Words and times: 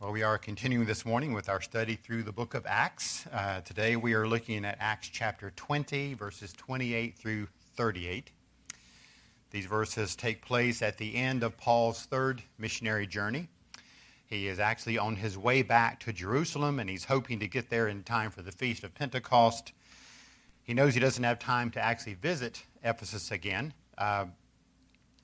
Well, 0.00 0.12
we 0.12 0.22
are 0.22 0.38
continuing 0.38 0.86
this 0.86 1.04
morning 1.04 1.34
with 1.34 1.50
our 1.50 1.60
study 1.60 1.94
through 1.94 2.22
the 2.22 2.32
book 2.32 2.54
of 2.54 2.64
Acts. 2.66 3.26
Uh, 3.30 3.60
today 3.60 3.96
we 3.96 4.14
are 4.14 4.26
looking 4.26 4.64
at 4.64 4.78
Acts 4.80 5.10
chapter 5.10 5.52
20, 5.56 6.14
verses 6.14 6.54
28 6.54 7.18
through 7.18 7.48
38. 7.76 8.30
These 9.50 9.66
verses 9.66 10.16
take 10.16 10.40
place 10.40 10.80
at 10.80 10.96
the 10.96 11.14
end 11.16 11.42
of 11.42 11.58
Paul's 11.58 12.06
third 12.06 12.42
missionary 12.56 13.06
journey. 13.06 13.48
He 14.24 14.48
is 14.48 14.58
actually 14.58 14.96
on 14.96 15.16
his 15.16 15.36
way 15.36 15.60
back 15.60 16.00
to 16.00 16.14
Jerusalem, 16.14 16.78
and 16.78 16.88
he's 16.88 17.04
hoping 17.04 17.38
to 17.40 17.46
get 17.46 17.68
there 17.68 17.86
in 17.86 18.02
time 18.02 18.30
for 18.30 18.40
the 18.40 18.52
Feast 18.52 18.84
of 18.84 18.94
Pentecost. 18.94 19.74
He 20.62 20.72
knows 20.72 20.94
he 20.94 21.00
doesn't 21.00 21.24
have 21.24 21.38
time 21.38 21.70
to 21.72 21.84
actually 21.84 22.14
visit 22.14 22.62
Ephesus 22.82 23.30
again. 23.30 23.74
Uh, 23.98 24.24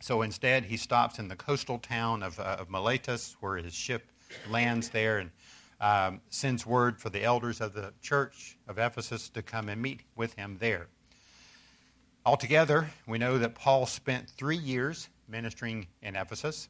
so 0.01 0.21
instead, 0.21 0.67
he 0.67 0.77
stops 0.77 1.19
in 1.19 1.29
the 1.29 1.37
coastal 1.37 1.79
town 1.79 2.23
of, 2.23 2.39
uh, 2.39 2.59
of 2.61 2.69
Miletus, 2.69 3.37
where 3.41 3.57
his 3.57 3.73
ship 3.73 4.11
lands 4.51 4.89
there 4.91 5.19
and 5.19 5.31
um, 5.81 6.21
sends 6.31 6.65
word 6.65 6.99
for 6.99 7.11
the 7.11 7.23
elders 7.23 7.61
of 7.61 7.75
the 7.75 7.93
church 8.01 8.57
of 8.67 8.79
Ephesus 8.79 9.29
to 9.31 9.43
come 9.43 9.69
and 9.69 9.81
meet 9.81 10.01
with 10.15 10.35
him 10.35 10.57
there. 10.61 10.89
Altogether, 12.25 12.91
we 13.07 13.19
know 13.19 13.39
that 13.39 13.55
Paul 13.55 13.87
spent 13.87 14.29
three 14.31 14.57
years 14.57 15.09
ministering 15.29 15.87
in 16.03 16.17
Ephesus. 16.17 16.69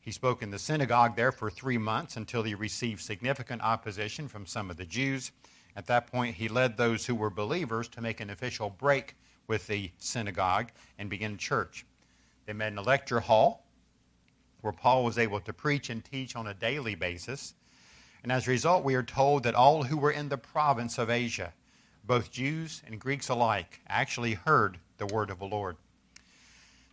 He 0.00 0.10
spoke 0.10 0.42
in 0.42 0.50
the 0.50 0.58
synagogue 0.58 1.16
there 1.16 1.32
for 1.32 1.50
three 1.50 1.78
months 1.78 2.16
until 2.16 2.42
he 2.42 2.54
received 2.54 3.00
significant 3.00 3.62
opposition 3.62 4.28
from 4.28 4.46
some 4.46 4.70
of 4.70 4.76
the 4.76 4.86
Jews. 4.86 5.30
At 5.76 5.86
that 5.86 6.06
point, 6.06 6.36
he 6.36 6.48
led 6.48 6.76
those 6.76 7.06
who 7.06 7.14
were 7.14 7.30
believers 7.30 7.88
to 7.90 8.00
make 8.00 8.20
an 8.20 8.30
official 8.30 8.70
break 8.70 9.14
with 9.46 9.66
the 9.66 9.90
synagogue 9.98 10.70
and 10.98 11.10
begin 11.10 11.36
church. 11.36 11.84
They 12.46 12.52
met 12.52 12.72
in 12.72 12.78
a 12.78 12.82
lecture 12.82 13.20
hall 13.20 13.66
where 14.60 14.72
Paul 14.72 15.04
was 15.04 15.18
able 15.18 15.40
to 15.40 15.52
preach 15.52 15.90
and 15.90 16.04
teach 16.04 16.36
on 16.36 16.46
a 16.46 16.54
daily 16.54 16.94
basis. 16.94 17.54
And 18.22 18.30
as 18.30 18.46
a 18.46 18.50
result, 18.50 18.84
we 18.84 18.94
are 18.94 19.02
told 19.02 19.42
that 19.44 19.54
all 19.54 19.84
who 19.84 19.96
were 19.96 20.10
in 20.10 20.28
the 20.28 20.36
province 20.36 20.98
of 20.98 21.10
Asia, 21.10 21.52
both 22.04 22.30
Jews 22.30 22.82
and 22.86 23.00
Greeks 23.00 23.28
alike, 23.28 23.80
actually 23.88 24.34
heard 24.34 24.78
the 24.98 25.06
word 25.06 25.30
of 25.30 25.38
the 25.38 25.46
Lord. 25.46 25.76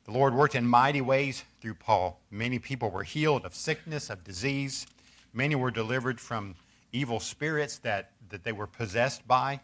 The 0.05 0.13
Lord 0.13 0.33
worked 0.33 0.55
in 0.55 0.65
mighty 0.65 1.01
ways 1.01 1.43
through 1.59 1.73
Paul. 1.73 2.21
Many 2.31 2.59
people 2.59 2.89
were 2.89 3.03
healed 3.03 3.45
of 3.45 3.53
sickness, 3.53 4.09
of 4.09 4.23
disease. 4.23 4.87
Many 5.33 5.55
were 5.55 5.71
delivered 5.71 6.21
from 6.21 6.55
evil 6.93 7.19
spirits 7.19 7.77
that, 7.79 8.11
that 8.29 8.45
they 8.45 8.53
were 8.53 8.67
possessed 8.67 9.27
by. 9.27 9.59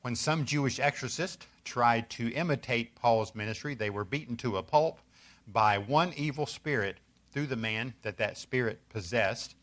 When 0.00 0.16
some 0.16 0.44
Jewish 0.44 0.80
exorcists 0.80 1.46
tried 1.64 2.10
to 2.10 2.32
imitate 2.32 2.96
Paul's 2.96 3.36
ministry, 3.36 3.76
they 3.76 3.88
were 3.88 4.04
beaten 4.04 4.36
to 4.38 4.56
a 4.56 4.62
pulp 4.64 4.98
by 5.46 5.78
one 5.78 6.12
evil 6.16 6.46
spirit 6.46 6.98
through 7.32 7.46
the 7.46 7.56
man 7.56 7.94
that 8.02 8.18
that 8.18 8.38
spirit 8.38 8.88
possessed. 8.88 9.54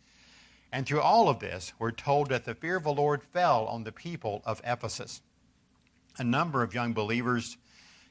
And 0.71 0.85
through 0.85 1.01
all 1.01 1.29
of 1.29 1.39
this, 1.39 1.73
we're 1.79 1.91
told 1.91 2.29
that 2.29 2.45
the 2.45 2.55
fear 2.55 2.75
of 2.75 2.83
the 2.83 2.93
Lord 2.93 3.23
fell 3.23 3.65
on 3.65 3.83
the 3.83 3.91
people 3.91 4.41
of 4.45 4.61
Ephesus. 4.65 5.21
A 6.17 6.23
number 6.23 6.63
of 6.63 6.73
young 6.73 6.93
believers 6.93 7.57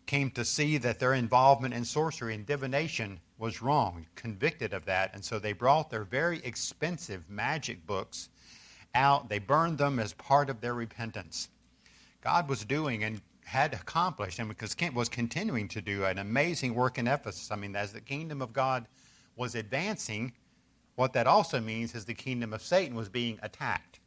came 0.07 0.31
to 0.31 0.45
see 0.45 0.79
that 0.79 0.99
their 0.99 1.13
involvement 1.13 1.75
in 1.75 1.85
sorcery 1.85 2.35
and 2.35 2.47
divination 2.47 3.21
was 3.37 3.63
wrong, 3.63 4.07
convicted 4.15 4.73
of 4.73 4.87
that, 4.87 5.15
and 5.15 5.25
so 5.25 5.39
they 5.39 5.53
brought 5.53 5.91
their 5.91 6.05
very 6.05 6.41
expensive 6.45 7.29
magic 7.29 7.87
books 7.87 8.29
out. 8.95 9.29
They 9.29 9.39
burned 9.39 9.79
them 9.79 9.99
as 9.99 10.15
part 10.15 10.51
of 10.51 10.61
their 10.61 10.75
repentance. 10.75 11.49
God 12.23 12.49
was 12.49 12.65
doing 12.65 13.05
and 13.05 13.21
had 13.45 13.73
accomplished 13.73 14.39
and 14.39 14.49
because 14.49 14.75
Kent 14.75 14.95
was 14.95 15.09
continuing 15.09 15.69
to 15.69 15.81
do 15.81 16.05
an 16.05 16.19
amazing 16.19 16.75
work 16.75 16.99
in 16.99 17.07
Ephesus. 17.07 17.51
I 17.51 17.57
mean, 17.57 17.77
as 17.77 17.93
the 17.93 18.01
kingdom 18.01 18.43
of 18.43 18.53
God 18.53 18.87
was 19.39 19.55
advancing, 19.55 20.33
what 20.97 21.13
that 21.13 21.29
also 21.29 21.61
means 21.61 21.95
is 21.95 22.05
the 22.05 22.15
kingdom 22.15 22.53
of 22.53 22.61
Satan 22.61 22.97
was 22.97 23.09
being 23.09 23.39
attacked. 23.41 24.01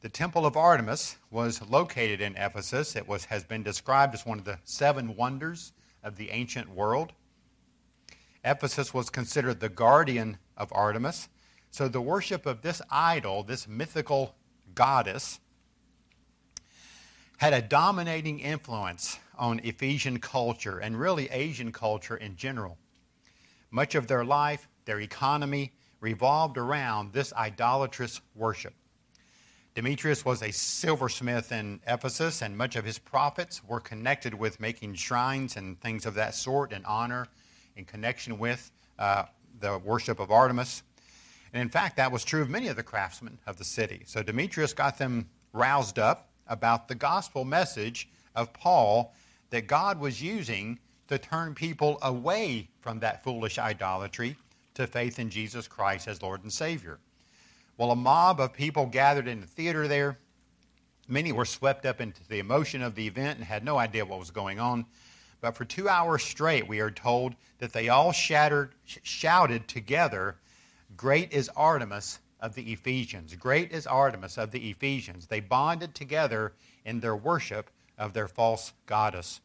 The 0.00 0.08
temple 0.08 0.46
of 0.46 0.56
Artemis 0.56 1.16
was 1.30 1.60
located 1.68 2.20
in 2.20 2.34
Ephesus. 2.36 2.96
It 2.96 3.06
was, 3.06 3.26
has 3.26 3.44
been 3.44 3.62
described 3.62 4.14
as 4.14 4.24
one 4.24 4.38
of 4.38 4.44
the 4.44 4.58
seven 4.64 5.16
wonders 5.16 5.72
of 6.02 6.16
the 6.16 6.30
ancient 6.30 6.70
world. 6.70 7.12
Ephesus 8.44 8.94
was 8.94 9.10
considered 9.10 9.60
the 9.60 9.68
guardian 9.68 10.38
of 10.56 10.72
Artemis. 10.72 11.28
So 11.70 11.88
the 11.88 12.00
worship 12.00 12.46
of 12.46 12.62
this 12.62 12.80
idol, 12.90 13.42
this 13.42 13.68
mythical 13.68 14.34
goddess, 14.74 15.40
had 17.38 17.52
a 17.52 17.60
dominating 17.60 18.38
influence 18.40 19.18
on 19.36 19.60
Ephesian 19.62 20.20
culture 20.20 20.78
and 20.78 20.98
really 20.98 21.28
Asian 21.30 21.70
culture 21.70 22.16
in 22.16 22.36
general. 22.36 22.78
Much 23.76 23.94
of 23.94 24.06
their 24.06 24.24
life, 24.24 24.70
their 24.86 25.00
economy, 25.00 25.70
revolved 26.00 26.56
around 26.56 27.12
this 27.12 27.30
idolatrous 27.34 28.22
worship. 28.34 28.72
Demetrius 29.74 30.24
was 30.24 30.40
a 30.40 30.50
silversmith 30.50 31.52
in 31.52 31.78
Ephesus, 31.86 32.40
and 32.40 32.56
much 32.56 32.74
of 32.76 32.86
his 32.86 32.98
profits 32.98 33.62
were 33.62 33.78
connected 33.78 34.32
with 34.32 34.58
making 34.60 34.94
shrines 34.94 35.58
and 35.58 35.78
things 35.82 36.06
of 36.06 36.14
that 36.14 36.34
sort 36.34 36.72
in 36.72 36.82
honor, 36.86 37.26
in 37.76 37.84
connection 37.84 38.38
with 38.38 38.70
uh, 38.98 39.24
the 39.60 39.76
worship 39.80 40.20
of 40.20 40.30
Artemis. 40.30 40.82
And 41.52 41.60
in 41.60 41.68
fact, 41.68 41.98
that 41.98 42.10
was 42.10 42.24
true 42.24 42.40
of 42.40 42.48
many 42.48 42.68
of 42.68 42.76
the 42.76 42.82
craftsmen 42.82 43.38
of 43.46 43.58
the 43.58 43.64
city. 43.64 44.04
So 44.06 44.22
Demetrius 44.22 44.72
got 44.72 44.96
them 44.96 45.28
roused 45.52 45.98
up 45.98 46.30
about 46.46 46.88
the 46.88 46.94
gospel 46.94 47.44
message 47.44 48.08
of 48.34 48.54
Paul 48.54 49.12
that 49.50 49.66
God 49.66 50.00
was 50.00 50.22
using 50.22 50.78
to 51.08 51.18
turn 51.18 51.54
people 51.54 51.98
away 52.02 52.68
from 52.80 53.00
that 53.00 53.22
foolish 53.22 53.58
idolatry 53.58 54.36
to 54.74 54.86
faith 54.86 55.18
in 55.18 55.30
Jesus 55.30 55.68
Christ 55.68 56.08
as 56.08 56.22
Lord 56.22 56.42
and 56.42 56.52
Savior. 56.52 56.98
Well, 57.78 57.90
a 57.90 57.96
mob 57.96 58.40
of 58.40 58.52
people 58.52 58.86
gathered 58.86 59.28
in 59.28 59.40
the 59.40 59.46
theater 59.46 59.86
there. 59.86 60.18
Many 61.08 61.32
were 61.32 61.44
swept 61.44 61.86
up 61.86 62.00
into 62.00 62.26
the 62.26 62.38
emotion 62.38 62.82
of 62.82 62.94
the 62.94 63.06
event 63.06 63.38
and 63.38 63.46
had 63.46 63.64
no 63.64 63.78
idea 63.78 64.04
what 64.04 64.18
was 64.18 64.30
going 64.30 64.58
on. 64.58 64.86
But 65.40 65.56
for 65.56 65.64
two 65.64 65.88
hours 65.88 66.24
straight, 66.24 66.66
we 66.66 66.80
are 66.80 66.90
told 66.90 67.34
that 67.58 67.72
they 67.72 67.88
all 67.88 68.12
shattered, 68.12 68.74
shouted 68.84 69.68
together, 69.68 70.36
Great 70.96 71.32
is 71.32 71.50
Artemis 71.50 72.18
of 72.40 72.54
the 72.54 72.72
Ephesians. 72.72 73.34
Great 73.34 73.72
is 73.72 73.86
Artemis 73.86 74.38
of 74.38 74.50
the 74.50 74.70
Ephesians. 74.70 75.26
They 75.26 75.40
bonded 75.40 75.94
together 75.94 76.54
in 76.84 77.00
their 77.00 77.16
worship 77.16 77.70
of 77.98 78.12
their 78.12 78.28
false 78.28 78.72
goddess. 78.86 79.40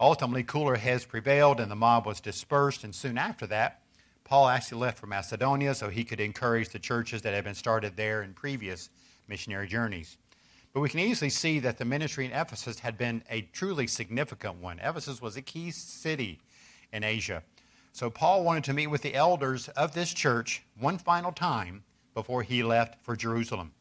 Ultimately, 0.00 0.44
cooler 0.44 0.76
heads 0.76 1.04
prevailed 1.04 1.60
and 1.60 1.70
the 1.70 1.76
mob 1.76 2.06
was 2.06 2.20
dispersed. 2.20 2.84
And 2.84 2.94
soon 2.94 3.18
after 3.18 3.46
that, 3.48 3.82
Paul 4.24 4.48
actually 4.48 4.80
left 4.80 4.98
for 4.98 5.06
Macedonia 5.06 5.74
so 5.74 5.88
he 5.88 6.04
could 6.04 6.20
encourage 6.20 6.68
the 6.68 6.78
churches 6.78 7.22
that 7.22 7.34
had 7.34 7.44
been 7.44 7.54
started 7.54 7.96
there 7.96 8.22
in 8.22 8.34
previous 8.34 8.90
missionary 9.26 9.66
journeys. 9.66 10.16
But 10.72 10.80
we 10.80 10.88
can 10.90 11.00
easily 11.00 11.30
see 11.30 11.58
that 11.60 11.78
the 11.78 11.84
ministry 11.84 12.26
in 12.26 12.32
Ephesus 12.32 12.80
had 12.80 12.98
been 12.98 13.22
a 13.30 13.42
truly 13.52 13.86
significant 13.86 14.56
one. 14.56 14.78
Ephesus 14.80 15.20
was 15.20 15.36
a 15.36 15.42
key 15.42 15.70
city 15.70 16.40
in 16.92 17.02
Asia. 17.02 17.42
So 17.92 18.10
Paul 18.10 18.44
wanted 18.44 18.64
to 18.64 18.74
meet 18.74 18.86
with 18.88 19.02
the 19.02 19.14
elders 19.14 19.68
of 19.68 19.94
this 19.94 20.12
church 20.12 20.62
one 20.78 20.98
final 20.98 21.32
time 21.32 21.82
before 22.14 22.42
he 22.42 22.62
left 22.62 23.02
for 23.02 23.16
Jerusalem. 23.16 23.72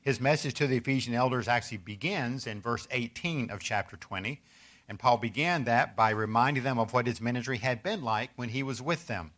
His 0.00 0.20
message 0.20 0.54
to 0.54 0.66
the 0.66 0.76
Ephesian 0.76 1.14
elders 1.14 1.48
actually 1.48 1.78
begins 1.78 2.46
in 2.46 2.60
verse 2.60 2.88
18 2.90 3.50
of 3.50 3.60
chapter 3.60 3.96
20. 3.96 4.40
And 4.88 4.98
Paul 4.98 5.16
began 5.16 5.64
that 5.64 5.96
by 5.96 6.10
reminding 6.10 6.62
them 6.62 6.78
of 6.78 6.92
what 6.92 7.06
his 7.06 7.20
ministry 7.20 7.58
had 7.58 7.82
been 7.82 8.02
like 8.02 8.30
when 8.36 8.50
he 8.50 8.62
was 8.62 8.80
with 8.80 9.06
them. 9.06 9.32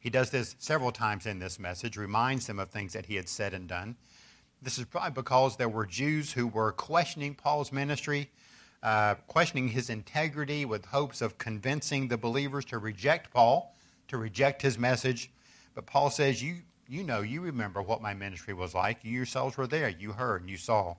He 0.00 0.10
does 0.10 0.30
this 0.30 0.56
several 0.58 0.92
times 0.92 1.26
in 1.26 1.38
this 1.38 1.58
message, 1.58 1.96
reminds 1.96 2.46
them 2.46 2.58
of 2.58 2.70
things 2.70 2.94
that 2.94 3.06
he 3.06 3.16
had 3.16 3.28
said 3.28 3.52
and 3.52 3.68
done. 3.68 3.96
This 4.62 4.78
is 4.78 4.86
probably 4.86 5.12
because 5.12 5.56
there 5.56 5.68
were 5.68 5.86
Jews 5.86 6.32
who 6.32 6.46
were 6.46 6.72
questioning 6.72 7.34
Paul's 7.34 7.70
ministry, 7.70 8.30
uh, 8.82 9.14
questioning 9.26 9.68
his 9.68 9.90
integrity 9.90 10.64
with 10.64 10.86
hopes 10.86 11.20
of 11.20 11.38
convincing 11.38 12.08
the 12.08 12.16
believers 12.16 12.64
to 12.66 12.78
reject 12.78 13.30
Paul, 13.30 13.74
to 14.08 14.16
reject 14.16 14.62
his 14.62 14.78
message. 14.78 15.30
But 15.74 15.86
Paul 15.86 16.10
says, 16.10 16.42
You, 16.42 16.56
you 16.88 17.04
know, 17.04 17.20
you 17.20 17.42
remember 17.42 17.80
what 17.82 18.02
my 18.02 18.14
ministry 18.14 18.54
was 18.54 18.74
like. 18.74 18.98
You 19.02 19.12
yourselves 19.12 19.56
were 19.56 19.66
there. 19.66 19.88
You 19.88 20.12
heard 20.12 20.40
and 20.40 20.50
you 20.50 20.56
saw. 20.56 20.96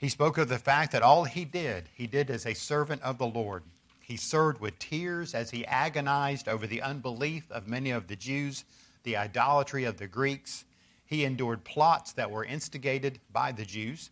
He 0.00 0.08
spoke 0.08 0.38
of 0.38 0.48
the 0.48 0.58
fact 0.58 0.92
that 0.92 1.02
all 1.02 1.24
he 1.24 1.44
did, 1.44 1.90
he 1.92 2.06
did 2.06 2.30
as 2.30 2.46
a 2.46 2.54
servant 2.54 3.02
of 3.02 3.18
the 3.18 3.26
Lord. 3.26 3.64
He 4.00 4.16
served 4.16 4.58
with 4.58 4.78
tears 4.78 5.34
as 5.34 5.50
he 5.50 5.66
agonized 5.66 6.48
over 6.48 6.66
the 6.66 6.80
unbelief 6.80 7.44
of 7.50 7.68
many 7.68 7.90
of 7.90 8.06
the 8.06 8.16
Jews, 8.16 8.64
the 9.02 9.18
idolatry 9.18 9.84
of 9.84 9.98
the 9.98 10.06
Greeks. 10.06 10.64
He 11.04 11.26
endured 11.26 11.64
plots 11.64 12.12
that 12.12 12.30
were 12.30 12.46
instigated 12.46 13.20
by 13.30 13.52
the 13.52 13.66
Jews. 13.66 14.08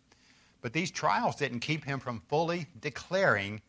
But 0.61 0.75
these 0.75 0.91
trials 0.91 1.37
didn't 1.37 1.61
keep 1.61 1.85
him 1.85 2.01
from 2.01 2.21
fully 2.29 2.67
declaring 2.79 3.63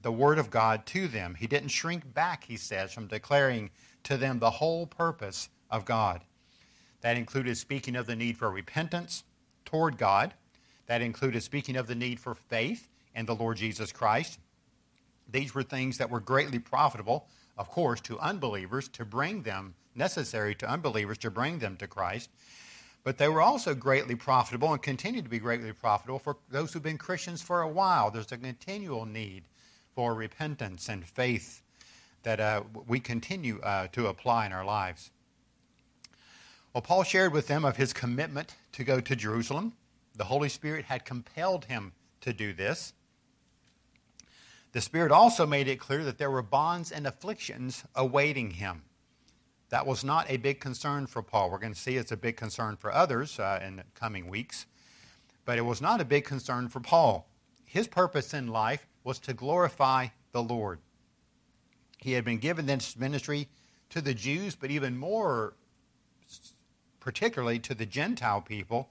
the 0.00 0.10
Word 0.10 0.38
of 0.38 0.48
God 0.48 0.86
to 0.86 1.08
them. 1.08 1.34
He 1.34 1.46
didn't 1.46 1.68
shrink 1.68 2.14
back, 2.14 2.44
he 2.44 2.56
says, 2.56 2.90
from 2.94 3.06
declaring 3.06 3.68
to 4.04 4.16
them 4.16 4.38
the 4.38 4.50
whole 4.50 4.86
purpose 4.86 5.50
of 5.70 5.84
God. 5.84 6.22
That 7.02 7.18
included 7.18 7.58
speaking 7.58 7.96
of 7.96 8.06
the 8.06 8.16
need 8.16 8.38
for 8.38 8.50
repentance 8.50 9.24
toward 9.66 9.98
God 9.98 10.32
that 10.86 11.02
included 11.02 11.42
speaking 11.42 11.76
of 11.76 11.86
the 11.86 11.94
need 11.94 12.20
for 12.20 12.34
faith 12.34 12.88
in 13.14 13.26
the 13.26 13.34
Lord 13.34 13.56
Jesus 13.56 13.92
Christ. 13.92 14.38
These 15.30 15.54
were 15.54 15.62
things 15.62 15.98
that 15.98 16.10
were 16.10 16.20
greatly 16.20 16.58
profitable, 16.58 17.26
of 17.58 17.68
course, 17.68 18.00
to 18.02 18.18
unbelievers 18.20 18.88
to 18.90 19.04
bring 19.04 19.42
them 19.42 19.74
necessary 19.94 20.54
to 20.54 20.70
unbelievers 20.70 21.18
to 21.18 21.30
bring 21.30 21.58
them 21.58 21.76
to 21.78 21.86
Christ. 21.86 22.30
But 23.02 23.18
they 23.18 23.28
were 23.28 23.40
also 23.40 23.74
greatly 23.74 24.14
profitable 24.14 24.72
and 24.72 24.82
continue 24.82 25.22
to 25.22 25.28
be 25.28 25.38
greatly 25.38 25.72
profitable 25.72 26.18
for 26.18 26.36
those 26.50 26.72
who've 26.72 26.82
been 26.82 26.98
Christians 26.98 27.40
for 27.40 27.62
a 27.62 27.68
while. 27.68 28.10
There's 28.10 28.32
a 28.32 28.36
continual 28.36 29.06
need 29.06 29.44
for 29.94 30.14
repentance 30.14 30.88
and 30.88 31.04
faith 31.04 31.62
that 32.24 32.40
uh, 32.40 32.62
we 32.86 32.98
continue 32.98 33.60
uh, 33.60 33.86
to 33.92 34.08
apply 34.08 34.46
in 34.46 34.52
our 34.52 34.64
lives. 34.64 35.10
Well, 36.74 36.82
Paul 36.82 37.04
shared 37.04 37.32
with 37.32 37.46
them 37.46 37.64
of 37.64 37.76
his 37.76 37.92
commitment 37.92 38.56
to 38.72 38.84
go 38.84 39.00
to 39.00 39.16
Jerusalem. 39.16 39.72
The 40.16 40.24
Holy 40.24 40.48
Spirit 40.48 40.86
had 40.86 41.04
compelled 41.04 41.66
him 41.66 41.92
to 42.22 42.32
do 42.32 42.52
this. 42.52 42.94
The 44.72 44.80
Spirit 44.80 45.12
also 45.12 45.46
made 45.46 45.68
it 45.68 45.80
clear 45.80 46.04
that 46.04 46.18
there 46.18 46.30
were 46.30 46.42
bonds 46.42 46.90
and 46.90 47.06
afflictions 47.06 47.84
awaiting 47.94 48.52
him. 48.52 48.82
That 49.70 49.86
was 49.86 50.04
not 50.04 50.30
a 50.30 50.36
big 50.36 50.60
concern 50.60 51.06
for 51.06 51.22
Paul. 51.22 51.50
We're 51.50 51.58
going 51.58 51.72
to 51.72 51.78
see 51.78 51.96
it's 51.96 52.12
a 52.12 52.16
big 52.16 52.36
concern 52.36 52.76
for 52.76 52.92
others 52.92 53.38
uh, 53.38 53.60
in 53.64 53.76
the 53.76 53.84
coming 53.94 54.28
weeks. 54.28 54.66
But 55.44 55.58
it 55.58 55.62
was 55.62 55.80
not 55.80 56.00
a 56.00 56.04
big 56.04 56.24
concern 56.24 56.68
for 56.68 56.80
Paul. 56.80 57.28
His 57.64 57.88
purpose 57.88 58.32
in 58.32 58.48
life 58.48 58.86
was 59.02 59.18
to 59.20 59.34
glorify 59.34 60.08
the 60.32 60.42
Lord. 60.42 60.80
He 61.98 62.12
had 62.12 62.24
been 62.24 62.38
given 62.38 62.66
this 62.66 62.96
ministry 62.96 63.48
to 63.90 64.00
the 64.00 64.14
Jews, 64.14 64.54
but 64.54 64.70
even 64.70 64.96
more 64.96 65.54
particularly 67.00 67.58
to 67.60 67.74
the 67.74 67.86
Gentile 67.86 68.40
people. 68.40 68.90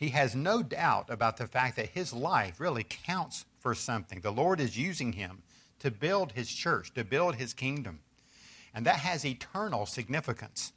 He 0.00 0.08
has 0.08 0.34
no 0.34 0.62
doubt 0.62 1.10
about 1.10 1.36
the 1.36 1.46
fact 1.46 1.76
that 1.76 1.90
his 1.90 2.14
life 2.14 2.58
really 2.58 2.86
counts 2.88 3.44
for 3.58 3.74
something. 3.74 4.22
The 4.22 4.32
Lord 4.32 4.58
is 4.58 4.78
using 4.78 5.12
him 5.12 5.42
to 5.80 5.90
build 5.90 6.32
his 6.32 6.50
church, 6.50 6.94
to 6.94 7.04
build 7.04 7.34
his 7.34 7.52
kingdom. 7.52 8.00
And 8.74 8.86
that 8.86 9.00
has 9.00 9.26
eternal 9.26 9.84
significance. 9.84 10.72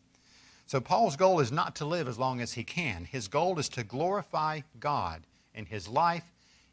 So 0.66 0.82
Paul's 0.82 1.16
goal 1.16 1.40
is 1.40 1.54
not 1.54 1.74
to 1.78 1.86
live 1.86 2.10
as 2.10 2.20
long 2.20 2.42
as 2.42 2.54
he 2.54 2.66
can. 2.66 3.06
His 3.06 3.30
goal 3.30 3.58
is 3.60 3.70
to 3.70 3.86
glorify 3.86 4.60
God 4.78 5.24
in 5.56 5.68
his 5.68 5.88
life 5.88 6.30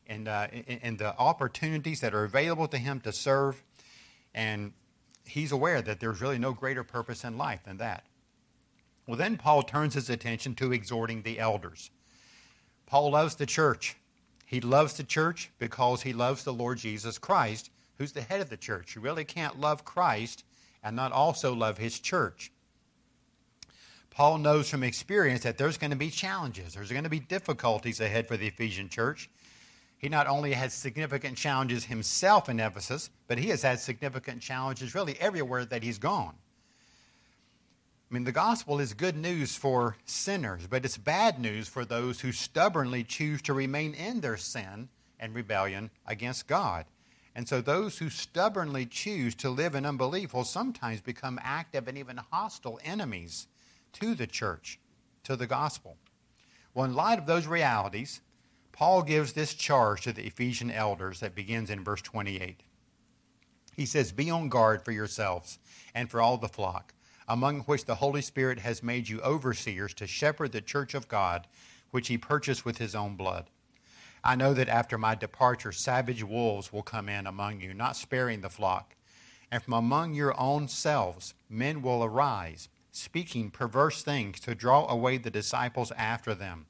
and, 0.08 0.26
uh, 0.26 0.48
in, 0.50 0.96
the 0.96 1.16
opportunities 1.18 2.00
that 2.00 2.14
are 2.14 2.24
available 2.24 2.66
to 2.66 2.78
him 2.78 2.98
to 3.02 3.12
serve. 3.12 3.62
And 4.34 4.72
he's 5.24 5.52
aware 5.52 5.82
that 5.82 6.00
there's 6.00 6.20
really 6.20 6.38
no 6.38 6.52
greater 6.52 6.82
purpose 6.82 7.22
in 7.22 7.38
life 7.38 7.62
than 7.62 7.76
that. 7.76 8.06
Well, 9.06 9.16
then 9.16 9.36
Paul 9.36 9.62
turns 9.62 9.94
his 9.94 10.10
attention 10.10 10.56
to 10.56 10.72
exhorting 10.72 11.22
the 11.22 11.38
elders. 11.38 11.92
Paul 12.90 13.12
loves 13.12 13.36
the 13.36 13.46
church. 13.46 13.96
He 14.44 14.60
loves 14.60 14.94
the 14.94 15.04
church 15.04 15.52
because 15.60 16.02
he 16.02 16.12
loves 16.12 16.42
the 16.42 16.52
Lord 16.52 16.78
Jesus 16.78 17.18
Christ, 17.18 17.70
who's 17.98 18.10
the 18.10 18.20
head 18.20 18.40
of 18.40 18.50
the 18.50 18.56
church. 18.56 18.96
You 18.96 19.00
really 19.00 19.24
can't 19.24 19.60
love 19.60 19.84
Christ 19.84 20.42
and 20.82 20.96
not 20.96 21.12
also 21.12 21.54
love 21.54 21.78
his 21.78 22.00
church. 22.00 22.50
Paul 24.10 24.38
knows 24.38 24.68
from 24.68 24.82
experience 24.82 25.44
that 25.44 25.56
there's 25.56 25.78
going 25.78 25.92
to 25.92 25.96
be 25.96 26.10
challenges, 26.10 26.74
there's 26.74 26.90
going 26.90 27.04
to 27.04 27.10
be 27.10 27.20
difficulties 27.20 28.00
ahead 28.00 28.26
for 28.26 28.36
the 28.36 28.48
Ephesian 28.48 28.88
church. 28.88 29.30
He 29.96 30.08
not 30.08 30.26
only 30.26 30.54
has 30.54 30.74
significant 30.74 31.36
challenges 31.36 31.84
himself 31.84 32.48
in 32.48 32.58
Ephesus, 32.58 33.10
but 33.28 33.38
he 33.38 33.50
has 33.50 33.62
had 33.62 33.78
significant 33.78 34.42
challenges 34.42 34.96
really 34.96 35.16
everywhere 35.20 35.64
that 35.64 35.84
he's 35.84 35.98
gone. 35.98 36.34
I 38.10 38.14
mean, 38.14 38.24
the 38.24 38.32
gospel 38.32 38.80
is 38.80 38.92
good 38.92 39.16
news 39.16 39.54
for 39.54 39.96
sinners, 40.04 40.66
but 40.66 40.84
it's 40.84 40.98
bad 40.98 41.38
news 41.38 41.68
for 41.68 41.84
those 41.84 42.20
who 42.20 42.32
stubbornly 42.32 43.04
choose 43.04 43.40
to 43.42 43.54
remain 43.54 43.94
in 43.94 44.20
their 44.20 44.36
sin 44.36 44.88
and 45.20 45.32
rebellion 45.32 45.90
against 46.06 46.48
God. 46.48 46.86
And 47.36 47.48
so 47.48 47.60
those 47.60 47.98
who 47.98 48.10
stubbornly 48.10 48.84
choose 48.84 49.36
to 49.36 49.48
live 49.48 49.76
in 49.76 49.86
unbelief 49.86 50.34
will 50.34 50.42
sometimes 50.42 51.00
become 51.00 51.38
active 51.44 51.86
and 51.86 51.96
even 51.96 52.16
hostile 52.32 52.80
enemies 52.84 53.46
to 53.92 54.16
the 54.16 54.26
church, 54.26 54.80
to 55.22 55.36
the 55.36 55.46
gospel. 55.46 55.96
Well, 56.74 56.86
in 56.86 56.94
light 56.94 57.18
of 57.20 57.26
those 57.26 57.46
realities, 57.46 58.22
Paul 58.72 59.02
gives 59.02 59.34
this 59.34 59.54
charge 59.54 60.02
to 60.02 60.12
the 60.12 60.26
Ephesian 60.26 60.72
elders 60.72 61.20
that 61.20 61.36
begins 61.36 61.70
in 61.70 61.84
verse 61.84 62.02
28. 62.02 62.64
He 63.76 63.86
says, 63.86 64.10
Be 64.10 64.30
on 64.30 64.48
guard 64.48 64.84
for 64.84 64.90
yourselves 64.90 65.60
and 65.94 66.10
for 66.10 66.20
all 66.20 66.38
the 66.38 66.48
flock, 66.48 66.92
among 67.30 67.60
which 67.60 67.84
the 67.84 67.94
Holy 67.94 68.20
Spirit 68.20 68.58
has 68.58 68.82
made 68.82 69.08
you 69.08 69.20
overseers 69.20 69.94
to 69.94 70.04
shepherd 70.04 70.50
the 70.50 70.60
church 70.60 70.94
of 70.94 71.06
God, 71.06 71.46
which 71.92 72.08
he 72.08 72.18
purchased 72.18 72.64
with 72.64 72.78
his 72.78 72.92
own 72.92 73.14
blood. 73.14 73.48
I 74.24 74.34
know 74.34 74.52
that 74.52 74.68
after 74.68 74.98
my 74.98 75.14
departure, 75.14 75.70
savage 75.70 76.24
wolves 76.24 76.72
will 76.72 76.82
come 76.82 77.08
in 77.08 77.28
among 77.28 77.60
you, 77.60 77.72
not 77.72 77.96
sparing 77.96 78.40
the 78.40 78.50
flock. 78.50 78.96
And 79.48 79.62
from 79.62 79.74
among 79.74 80.12
your 80.12 80.38
own 80.38 80.66
selves, 80.66 81.34
men 81.48 81.82
will 81.82 82.02
arise, 82.02 82.68
speaking 82.90 83.52
perverse 83.52 84.02
things 84.02 84.40
to 84.40 84.56
draw 84.56 84.88
away 84.88 85.16
the 85.16 85.30
disciples 85.30 85.92
after 85.92 86.34
them. 86.34 86.66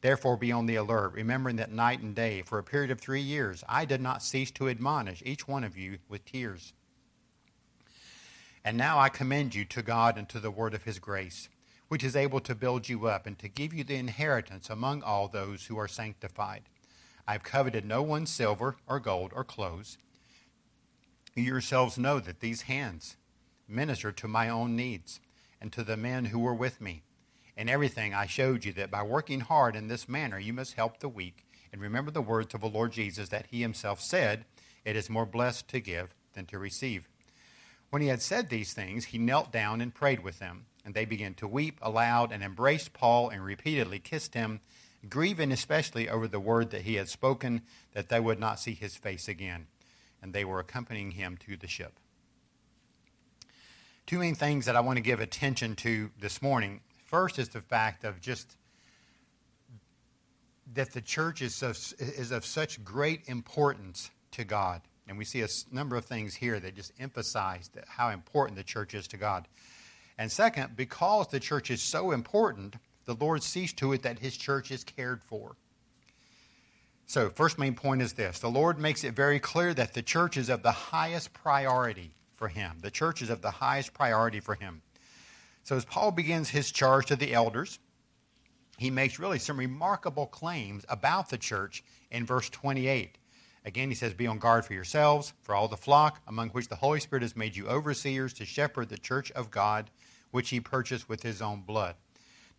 Therefore, 0.00 0.36
be 0.36 0.50
on 0.50 0.66
the 0.66 0.74
alert, 0.74 1.12
remembering 1.12 1.54
that 1.56 1.70
night 1.70 2.00
and 2.00 2.16
day, 2.16 2.42
for 2.42 2.58
a 2.58 2.64
period 2.64 2.90
of 2.90 3.00
three 3.00 3.22
years, 3.22 3.62
I 3.68 3.84
did 3.84 4.00
not 4.00 4.24
cease 4.24 4.50
to 4.52 4.68
admonish 4.68 5.22
each 5.24 5.46
one 5.46 5.62
of 5.62 5.78
you 5.78 5.98
with 6.08 6.24
tears. 6.24 6.72
And 8.64 8.76
now 8.78 8.98
I 8.98 9.08
commend 9.08 9.54
you 9.54 9.64
to 9.66 9.82
God 9.82 10.16
and 10.16 10.28
to 10.30 10.40
the 10.40 10.50
word 10.50 10.74
of 10.74 10.84
his 10.84 10.98
grace 10.98 11.48
which 11.88 12.02
is 12.02 12.16
able 12.16 12.40
to 12.40 12.54
build 12.54 12.88
you 12.88 13.06
up 13.06 13.26
and 13.26 13.38
to 13.38 13.48
give 13.48 13.72
you 13.72 13.84
the 13.84 13.94
inheritance 13.94 14.70
among 14.70 15.02
all 15.02 15.28
those 15.28 15.66
who 15.66 15.78
are 15.78 15.88
sanctified. 15.88 16.62
I 17.26 17.32
have 17.32 17.42
coveted 17.42 17.84
no 17.84 18.02
one's 18.02 18.30
silver 18.30 18.76
or 18.86 19.00
gold 19.00 19.32
or 19.34 19.44
clothes. 19.44 19.98
You 21.34 21.44
yourselves 21.44 21.98
know 21.98 22.20
that 22.20 22.40
these 22.40 22.62
hands 22.62 23.16
minister 23.68 24.12
to 24.12 24.28
my 24.28 24.48
own 24.48 24.76
needs 24.76 25.20
and 25.60 25.72
to 25.72 25.82
the 25.82 25.96
men 25.96 26.26
who 26.26 26.38
were 26.38 26.54
with 26.54 26.80
me. 26.80 27.02
In 27.56 27.68
everything 27.68 28.12
I 28.12 28.26
showed 28.26 28.64
you 28.64 28.72
that 28.72 28.90
by 28.90 29.02
working 29.02 29.40
hard 29.40 29.76
in 29.76 29.88
this 29.88 30.08
manner 30.08 30.38
you 30.38 30.52
must 30.52 30.74
help 30.74 30.98
the 30.98 31.08
weak. 31.08 31.46
And 31.72 31.80
remember 31.80 32.10
the 32.10 32.22
words 32.22 32.54
of 32.54 32.60
the 32.60 32.66
Lord 32.66 32.92
Jesus 32.92 33.28
that 33.28 33.46
he 33.50 33.62
himself 33.62 34.00
said, 34.00 34.44
It 34.84 34.96
is 34.96 35.08
more 35.08 35.26
blessed 35.26 35.68
to 35.68 35.80
give 35.80 36.14
than 36.34 36.46
to 36.46 36.58
receive. 36.58 37.08
When 37.94 38.02
he 38.02 38.08
had 38.08 38.22
said 38.22 38.48
these 38.48 38.72
things, 38.72 39.04
he 39.04 39.18
knelt 39.18 39.52
down 39.52 39.80
and 39.80 39.94
prayed 39.94 40.24
with 40.24 40.40
them. 40.40 40.66
And 40.84 40.94
they 40.94 41.04
began 41.04 41.34
to 41.34 41.46
weep 41.46 41.78
aloud 41.80 42.32
and 42.32 42.42
embraced 42.42 42.92
Paul 42.92 43.28
and 43.28 43.44
repeatedly 43.44 44.00
kissed 44.00 44.34
him 44.34 44.58
grieving 45.08 45.52
especially 45.52 46.08
over 46.08 46.26
the 46.26 46.40
word 46.40 46.70
that 46.70 46.80
he 46.80 46.96
had 46.96 47.08
spoken 47.08 47.62
that 47.92 48.08
they 48.08 48.18
would 48.18 48.40
not 48.40 48.58
see 48.58 48.74
his 48.74 48.96
face 48.96 49.28
again. 49.28 49.68
And 50.20 50.32
they 50.32 50.44
were 50.44 50.58
accompanying 50.58 51.12
him 51.12 51.36
to 51.46 51.56
the 51.56 51.68
ship. 51.68 52.00
Two 54.06 54.18
main 54.18 54.34
things 54.34 54.66
that 54.66 54.74
I 54.74 54.80
want 54.80 54.96
to 54.96 55.00
give 55.00 55.20
attention 55.20 55.76
to 55.76 56.10
this 56.18 56.42
morning. 56.42 56.80
First 57.04 57.38
is 57.38 57.50
the 57.50 57.60
fact 57.60 58.02
of 58.02 58.20
just 58.20 58.56
that 60.72 60.94
the 60.94 61.00
church 61.00 61.42
is 61.42 61.62
of, 61.62 61.78
is 62.00 62.32
of 62.32 62.44
such 62.44 62.82
great 62.82 63.28
importance 63.28 64.10
to 64.32 64.42
God. 64.42 64.80
And 65.06 65.18
we 65.18 65.24
see 65.24 65.42
a 65.42 65.48
number 65.70 65.96
of 65.96 66.04
things 66.04 66.34
here 66.34 66.58
that 66.60 66.74
just 66.74 66.92
emphasize 66.98 67.68
that 67.74 67.84
how 67.86 68.10
important 68.10 68.56
the 68.56 68.64
church 68.64 68.94
is 68.94 69.06
to 69.08 69.16
God. 69.16 69.46
And 70.16 70.30
second, 70.30 70.76
because 70.76 71.28
the 71.28 71.40
church 71.40 71.70
is 71.70 71.82
so 71.82 72.12
important, 72.12 72.76
the 73.04 73.14
Lord 73.14 73.42
sees 73.42 73.72
to 73.74 73.92
it 73.92 74.02
that 74.02 74.20
his 74.20 74.36
church 74.36 74.70
is 74.70 74.84
cared 74.84 75.22
for. 75.22 75.56
So, 77.06 77.28
first 77.28 77.58
main 77.58 77.74
point 77.74 78.00
is 78.00 78.14
this 78.14 78.38
the 78.38 78.48
Lord 78.48 78.78
makes 78.78 79.04
it 79.04 79.14
very 79.14 79.38
clear 79.38 79.74
that 79.74 79.92
the 79.92 80.02
church 80.02 80.36
is 80.36 80.48
of 80.48 80.62
the 80.62 80.72
highest 80.72 81.34
priority 81.34 82.12
for 82.32 82.48
him. 82.48 82.78
The 82.80 82.90
church 82.90 83.20
is 83.20 83.28
of 83.28 83.42
the 83.42 83.50
highest 83.50 83.92
priority 83.92 84.40
for 84.40 84.54
him. 84.54 84.82
So, 85.64 85.76
as 85.76 85.84
Paul 85.84 86.12
begins 86.12 86.50
his 86.50 86.70
charge 86.70 87.06
to 87.06 87.16
the 87.16 87.34
elders, 87.34 87.78
he 88.78 88.90
makes 88.90 89.18
really 89.18 89.38
some 89.38 89.58
remarkable 89.58 90.26
claims 90.26 90.84
about 90.88 91.28
the 91.28 91.38
church 91.38 91.84
in 92.10 92.24
verse 92.24 92.48
28. 92.48 93.18
Again, 93.64 93.88
he 93.88 93.94
says, 93.94 94.12
Be 94.12 94.26
on 94.26 94.38
guard 94.38 94.64
for 94.64 94.74
yourselves, 94.74 95.32
for 95.40 95.54
all 95.54 95.68
the 95.68 95.76
flock, 95.76 96.20
among 96.26 96.50
which 96.50 96.68
the 96.68 96.76
Holy 96.76 97.00
Spirit 97.00 97.22
has 97.22 97.36
made 97.36 97.56
you 97.56 97.66
overseers 97.66 98.34
to 98.34 98.44
shepherd 98.44 98.90
the 98.90 98.98
church 98.98 99.30
of 99.32 99.50
God, 99.50 99.90
which 100.30 100.50
he 100.50 100.60
purchased 100.60 101.08
with 101.08 101.22
his 101.22 101.40
own 101.40 101.62
blood. 101.62 101.94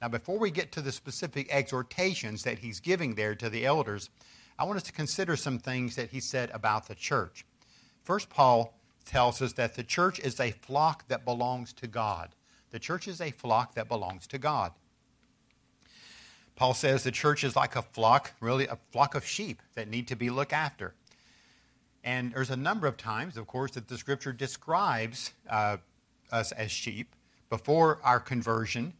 Now, 0.01 0.07
before 0.07 0.39
we 0.39 0.51
get 0.51 0.71
to 0.73 0.81
the 0.81 0.91
specific 0.91 1.47
exhortations 1.51 2.43
that 2.43 2.59
he's 2.59 2.79
giving 2.79 3.15
there 3.15 3.35
to 3.35 3.49
the 3.49 3.65
elders, 3.65 4.09
I 4.57 4.63
want 4.63 4.77
us 4.77 4.83
to 4.83 4.91
consider 4.91 5.35
some 5.35 5.59
things 5.59 5.95
that 5.95 6.09
he 6.09 6.19
said 6.19 6.49
about 6.53 6.87
the 6.87 6.95
church. 6.95 7.45
First, 8.03 8.29
Paul 8.29 8.77
tells 9.05 9.41
us 9.41 9.53
that 9.53 9.75
the 9.75 9.83
church 9.83 10.19
is 10.19 10.39
a 10.39 10.51
flock 10.51 11.07
that 11.07 11.25
belongs 11.25 11.71
to 11.73 11.87
God. 11.87 12.35
The 12.71 12.79
church 12.79 13.07
is 13.07 13.21
a 13.21 13.31
flock 13.31 13.75
that 13.75 13.87
belongs 13.87 14.27
to 14.27 14.37
God. 14.37 14.71
Paul 16.55 16.73
says 16.73 17.03
the 17.03 17.11
church 17.11 17.43
is 17.43 17.55
like 17.55 17.75
a 17.75 17.81
flock, 17.81 18.31
really 18.39 18.67
a 18.67 18.77
flock 18.91 19.15
of 19.15 19.25
sheep 19.25 19.61
that 19.75 19.89
need 19.89 20.07
to 20.07 20.15
be 20.15 20.29
looked 20.29 20.53
after. 20.53 20.93
And 22.03 22.33
there's 22.33 22.49
a 22.49 22.55
number 22.55 22.87
of 22.87 22.97
times, 22.97 23.35
of 23.35 23.47
course, 23.47 23.71
that 23.71 23.87
the 23.87 23.97
scripture 23.97 24.31
describes 24.31 25.31
uh, 25.49 25.77
us 26.31 26.51
as 26.51 26.71
sheep 26.71 27.15
before 27.49 27.99
our 28.03 28.19
conversion 28.19 28.93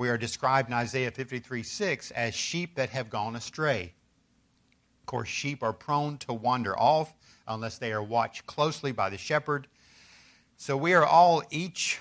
we 0.00 0.08
are 0.08 0.16
described 0.16 0.70
in 0.70 0.74
Isaiah 0.74 1.10
53 1.10 1.62
6 1.62 2.10
as 2.12 2.34
sheep 2.34 2.74
that 2.76 2.88
have 2.88 3.10
gone 3.10 3.36
astray. 3.36 3.92
Of 5.02 5.04
course, 5.04 5.28
sheep 5.28 5.62
are 5.62 5.74
prone 5.74 6.16
to 6.20 6.32
wander 6.32 6.74
off 6.78 7.12
unless 7.46 7.76
they 7.76 7.92
are 7.92 8.02
watched 8.02 8.46
closely 8.46 8.92
by 8.92 9.10
the 9.10 9.18
shepherd. 9.18 9.66
So 10.56 10.74
we 10.74 10.94
are 10.94 11.04
all 11.04 11.42
each 11.50 11.98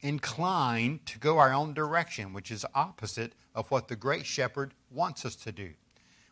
inclined 0.00 1.04
to 1.04 1.18
go 1.18 1.36
our 1.36 1.52
own 1.52 1.74
direction, 1.74 2.32
which 2.32 2.50
is 2.50 2.64
opposite 2.74 3.34
of 3.54 3.70
what 3.70 3.88
the 3.88 3.96
great 3.96 4.26
shepherd 4.26 4.74
wants 4.90 5.24
us 5.24 5.36
to 5.36 5.52
do. 5.52 5.70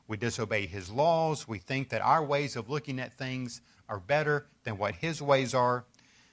We 0.09 0.17
disobey 0.17 0.67
his 0.67 0.91
laws. 0.91 1.47
We 1.47 1.59
think 1.59 1.89
that 1.91 2.03
our 2.03 2.25
ways 2.25 2.57
of 2.57 2.69
looking 2.69 2.99
at 2.99 3.17
things 3.17 3.61
are 3.89 4.01
better 4.01 4.47
than 4.65 4.79
what 4.79 4.97
his 4.97 5.23
ways 5.23 5.55
are. 5.55 5.85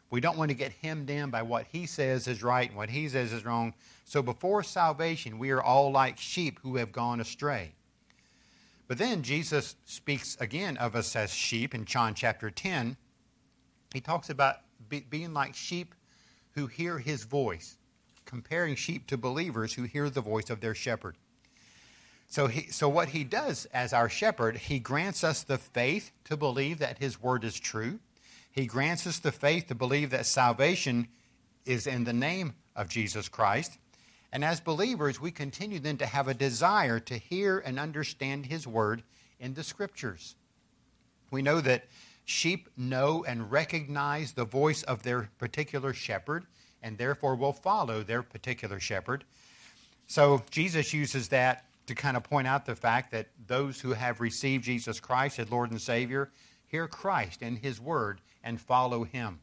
We 0.10 0.22
don't 0.22 0.38
want 0.38 0.50
to 0.50 0.55
get 0.55 0.74
hemmed 0.81 1.10
in 1.10 1.29
by 1.29 1.43
what 1.43 1.67
he 1.72 1.86
says 1.86 2.27
is 2.27 2.41
right 2.41 2.67
and 2.67 2.77
what 2.77 2.89
he 2.89 3.08
says 3.08 3.31
is 3.31 3.46
wrong. 3.46 3.75
So 4.05 4.22
before 4.24 4.63
salvation, 4.63 5.38
we 5.38 5.51
are 5.51 5.62
all 5.62 5.91
like 5.91 6.17
sheep 6.17 6.60
who 6.63 6.77
have 6.77 6.91
gone 6.91 7.19
astray. 7.19 7.74
But 8.88 8.98
then 8.98 9.22
Jesus 9.22 9.75
speaks 9.86 10.36
again 10.39 10.75
of 10.77 10.96
us 10.96 11.15
as 11.15 11.31
sheep 11.31 11.75
in 11.75 11.86
John 11.86 12.15
chapter 12.15 12.50
10. 12.50 12.98
He 13.93 14.01
talks 14.01 14.31
about 14.31 14.55
be, 14.89 15.01
being 15.01 15.34
like 15.34 15.53
sheep 15.53 15.93
who 16.51 16.65
hear 16.65 16.98
his 16.98 17.24
voice, 17.24 17.77
comparing 18.29 18.75
sheep 18.75 19.07
to 19.07 19.17
believers 19.17 19.74
who 19.74 19.83
hear 19.83 20.07
the 20.07 20.21
voice 20.21 20.51
of 20.51 20.62
their 20.62 20.75
shepherd. 20.75 21.15
So, 22.27 22.45
he, 22.45 22.71
so 22.71 22.88
what 22.88 23.09
he 23.09 23.24
does 23.24 23.65
as 23.74 23.91
our 23.91 24.07
shepherd, 24.07 24.55
he 24.57 24.77
grants 24.77 25.24
us 25.24 25.41
the 25.41 25.57
faith 25.57 26.12
to 26.25 26.38
believe 26.38 26.77
that 26.77 27.00
his 27.00 27.19
word 27.19 27.43
is 27.43 27.59
true. 27.59 28.00
He 28.51 28.67
grants 28.67 29.07
us 29.07 29.17
the 29.17 29.31
faith 29.31 29.65
to 29.67 29.75
believe 29.75 30.12
that 30.12 30.27
salvation 30.27 31.07
is 31.65 31.88
in 31.88 32.03
the 32.03 32.13
name 32.13 32.53
of 32.75 32.88
Jesus 32.88 33.27
Christ. 33.29 33.79
And 34.31 34.45
as 34.45 34.59
believers, 34.59 35.19
we 35.19 35.31
continue 35.31 35.79
then 35.79 35.98
to 35.98 36.05
have 36.05 36.27
a 36.27 36.36
desire 36.36 37.00
to 37.00 37.17
hear 37.17 37.57
and 37.57 37.79
understand 37.79 38.45
His 38.45 38.67
Word 38.67 39.01
in 39.39 39.55
the 39.55 39.63
Scriptures. 39.63 40.36
We 41.31 41.41
know 41.41 41.62
that 41.62 41.88
sheep 42.25 42.69
know 42.77 43.25
and 43.27 43.51
recognize 43.51 44.33
the 44.33 44.45
voice 44.45 44.83
of 44.83 45.01
their 45.01 45.31
particular 45.39 45.93
shepherd 45.93 46.45
and 46.81 46.98
therefore 46.98 47.36
will 47.36 47.53
follow 47.53 48.03
their 48.03 48.24
particular 48.24 48.79
shepherd. 48.79 49.24
So 50.07 50.43
Jesus 50.50 50.93
uses 50.93 51.27
that 51.29 51.65
to 51.88 51.95
kind 51.95 52.17
of 52.17 52.24
point 52.24 52.48
out 52.48 52.65
the 52.65 52.75
fact 52.75 53.12
that 53.12 53.27
those 53.48 53.81
who 53.81 53.93
have 53.93 54.21
received 54.21 54.63
Jesus 54.63 55.00
Christ 55.00 55.39
as 55.39 55.51
Lord 55.51 55.71
and 55.71 55.81
Savior 55.81 56.31
hear 56.67 56.88
Christ 56.88 57.41
and 57.41 57.57
His 57.57 57.79
Word 57.79 58.21
and 58.43 58.59
follow 58.62 59.03
Him. 59.03 59.39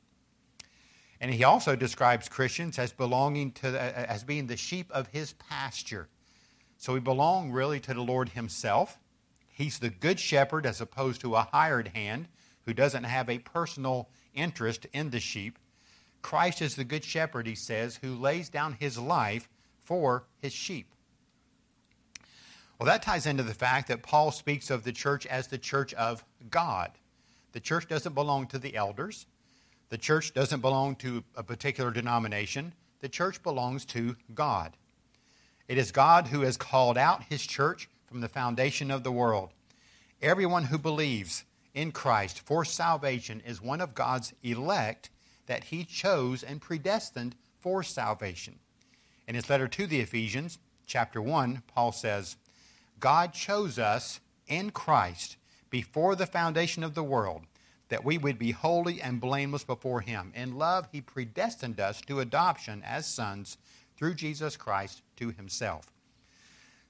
And 1.21 1.33
he 1.33 1.45
also 1.45 1.77
describes 1.77 2.29
Christians 2.29 2.79
as 2.79 2.93
belonging 2.93 3.53
to, 3.53 3.69
uh, 3.69 4.07
as 4.07 4.25
being 4.25 4.47
the 4.47 4.57
sheep 4.57 4.91
of 4.93 5.09
his 5.09 5.33
pasture. 5.35 6.09
So 6.77 6.93
we 6.93 7.01
belong 7.01 7.53
really 7.53 7.81
to 7.81 7.95
the 7.95 8.03
Lord 8.03 8.31
himself. 8.31 8.99
He's 9.49 9.79
the 9.79 9.89
good 9.89 10.21
shepherd 10.21 10.67
as 10.67 10.81
opposed 10.81 11.23
to 11.23 11.35
a 11.35 11.49
hired 11.51 11.89
hand 11.89 12.29
who 12.67 12.75
doesn't 12.75 13.05
have 13.05 13.31
a 13.31 13.39
personal 13.39 14.11
interest 14.35 14.87
in 14.93 15.11
the 15.11 15.21
sheep. 15.21 15.59
Christ 16.27 16.61
is 16.61 16.75
the 16.75 16.83
good 16.83 17.05
shepherd, 17.05 17.47
he 17.47 17.55
says, 17.55 18.01
who 18.03 18.17
lays 18.17 18.49
down 18.49 18.79
his 18.81 18.99
life 18.99 19.49
for 19.85 20.25
his 20.43 20.53
sheep. 20.53 20.89
Well, 22.81 22.89
that 22.89 23.03
ties 23.03 23.27
into 23.27 23.45
the 23.45 23.55
fact 23.55 23.87
that 23.87 24.03
Paul 24.03 24.33
speaks 24.33 24.69
of 24.69 24.83
the 24.83 24.91
church 24.91 25.25
as 25.27 25.47
the 25.47 25.57
church 25.57 25.95
of 25.95 26.25
God. 26.51 26.91
The 27.53 27.61
church 27.61 27.87
doesn't 27.87 28.17
belong 28.17 28.49
to 28.49 28.59
the 28.59 28.75
elders. 28.75 29.27
The 29.89 29.99
church 29.99 30.35
doesn't 30.35 30.63
belong 30.63 30.97
to 30.97 31.23
a 31.37 31.45
particular 31.45 31.93
denomination. 31.93 32.75
The 32.99 33.09
church 33.09 33.41
belongs 33.45 33.85
to 33.85 34.17
God. 34.35 34.77
It 35.69 35.79
is 35.79 35.93
God 35.93 36.27
who 36.27 36.41
has 36.41 36.57
called 36.57 36.99
out 36.99 37.23
his 37.23 37.47
church 37.47 37.89
from 38.05 38.21
the 38.21 38.29
foundation 38.29 38.91
of 38.91 39.05
the 39.05 39.13
world. 39.13 39.51
Everyone 40.21 40.65
who 40.65 40.79
believes 40.79 41.45
in 41.73 41.93
Christ 41.93 42.41
for 42.41 42.65
salvation 42.65 43.43
is 43.47 43.63
one 43.63 43.81
of 43.81 43.95
God's 43.95 44.33
elect 44.43 45.11
that 45.47 45.65
he 45.65 45.85
chose 45.85 46.43
and 46.43 46.61
predestined 46.61 47.37
for 47.59 47.83
salvation. 47.83 48.59
In 49.27 49.35
his 49.35 49.51
letter 49.51 49.69
to 49.69 49.87
the 49.87 50.01
Ephesians, 50.01 50.59
chapter 50.87 51.21
1, 51.21 51.63
Paul 51.67 51.93
says, 51.93 52.37
God 53.01 53.33
chose 53.33 53.79
us 53.79 54.21
in 54.47 54.71
Christ 54.71 55.37
before 55.71 56.15
the 56.15 56.27
foundation 56.27 56.83
of 56.83 56.95
the 56.95 57.03
world 57.03 57.43
that 57.89 58.05
we 58.05 58.19
would 58.19 58.39
be 58.39 58.51
holy 58.51 59.01
and 59.01 59.21
blameless 59.21 59.65
before 59.65 60.01
Him. 60.01 60.33
In 60.35 60.59
love, 60.59 60.89
He 60.91 61.01
predestined 61.01 61.79
us 61.79 62.01
to 62.03 62.21
adoption 62.21 62.83
as 62.85 63.07
sons 63.07 63.59
through 63.97 64.15
Jesus 64.15 64.57
Christ 64.57 65.03
to 65.17 65.31
Himself. 65.31 65.93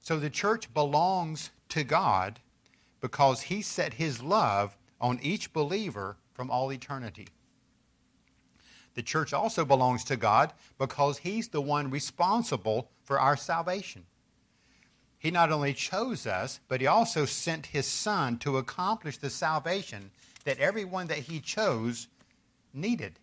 So 0.01 0.19
the 0.19 0.29
church 0.29 0.73
belongs 0.73 1.51
to 1.69 1.83
God 1.83 2.39
because 3.01 3.43
He 3.43 3.61
set 3.61 3.95
His 3.95 4.21
love 4.21 4.75
on 4.99 5.19
each 5.21 5.53
believer 5.53 6.17
from 6.33 6.49
all 6.49 6.71
eternity. 6.71 7.27
The 8.97 9.03
church 9.03 9.31
also 9.31 9.63
belongs 9.63 10.03
to 10.05 10.17
God 10.17 10.53
because 10.79 11.19
He's 11.19 11.49
the 11.49 11.61
one 11.61 11.91
responsible 11.91 12.89
for 13.03 13.19
our 13.19 13.37
salvation. 13.37 14.07
He 15.19 15.29
not 15.29 15.51
only 15.51 15.75
chose 15.75 16.25
us, 16.25 16.59
but 16.67 16.81
He 16.81 16.87
also 16.87 17.25
sent 17.25 17.67
His 17.67 17.85
Son 17.85 18.39
to 18.39 18.57
accomplish 18.57 19.17
the 19.17 19.29
salvation 19.29 20.09
that 20.45 20.57
everyone 20.57 21.05
that 21.07 21.19
he 21.19 21.39
chose 21.39 22.07
needed. 22.73 23.19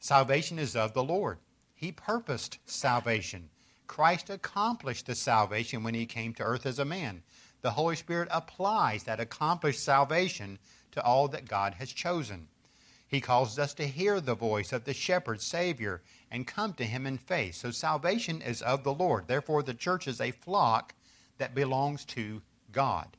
Salvation 0.00 0.58
is 0.58 0.74
of 0.74 0.92
the 0.92 1.04
Lord. 1.04 1.38
He 1.76 1.92
purposed 1.92 2.58
salvation. 2.66 3.50
Christ 3.86 4.28
accomplished 4.28 5.06
the 5.06 5.14
salvation 5.14 5.84
when 5.84 5.94
he 5.94 6.06
came 6.06 6.34
to 6.34 6.42
earth 6.42 6.66
as 6.66 6.80
a 6.80 6.84
man. 6.84 7.22
The 7.62 7.70
Holy 7.70 7.94
Spirit 7.94 8.26
applies 8.32 9.04
that 9.04 9.20
accomplished 9.20 9.84
salvation 9.84 10.58
to 10.90 11.04
all 11.04 11.28
that 11.28 11.46
God 11.46 11.74
has 11.74 11.92
chosen. 11.92 12.48
He 13.08 13.20
calls 13.20 13.58
us 13.58 13.72
to 13.74 13.86
hear 13.86 14.20
the 14.20 14.34
voice 14.34 14.72
of 14.72 14.84
the 14.84 14.94
shepherd, 14.94 15.40
Savior, 15.40 16.02
and 16.30 16.46
come 16.46 16.72
to 16.74 16.84
him 16.84 17.06
in 17.06 17.18
faith. 17.18 17.54
So 17.54 17.70
salvation 17.70 18.42
is 18.42 18.62
of 18.62 18.82
the 18.82 18.92
Lord. 18.92 19.28
Therefore, 19.28 19.62
the 19.62 19.74
church 19.74 20.08
is 20.08 20.20
a 20.20 20.32
flock 20.32 20.94
that 21.38 21.54
belongs 21.54 22.04
to 22.06 22.42
God. 22.72 23.16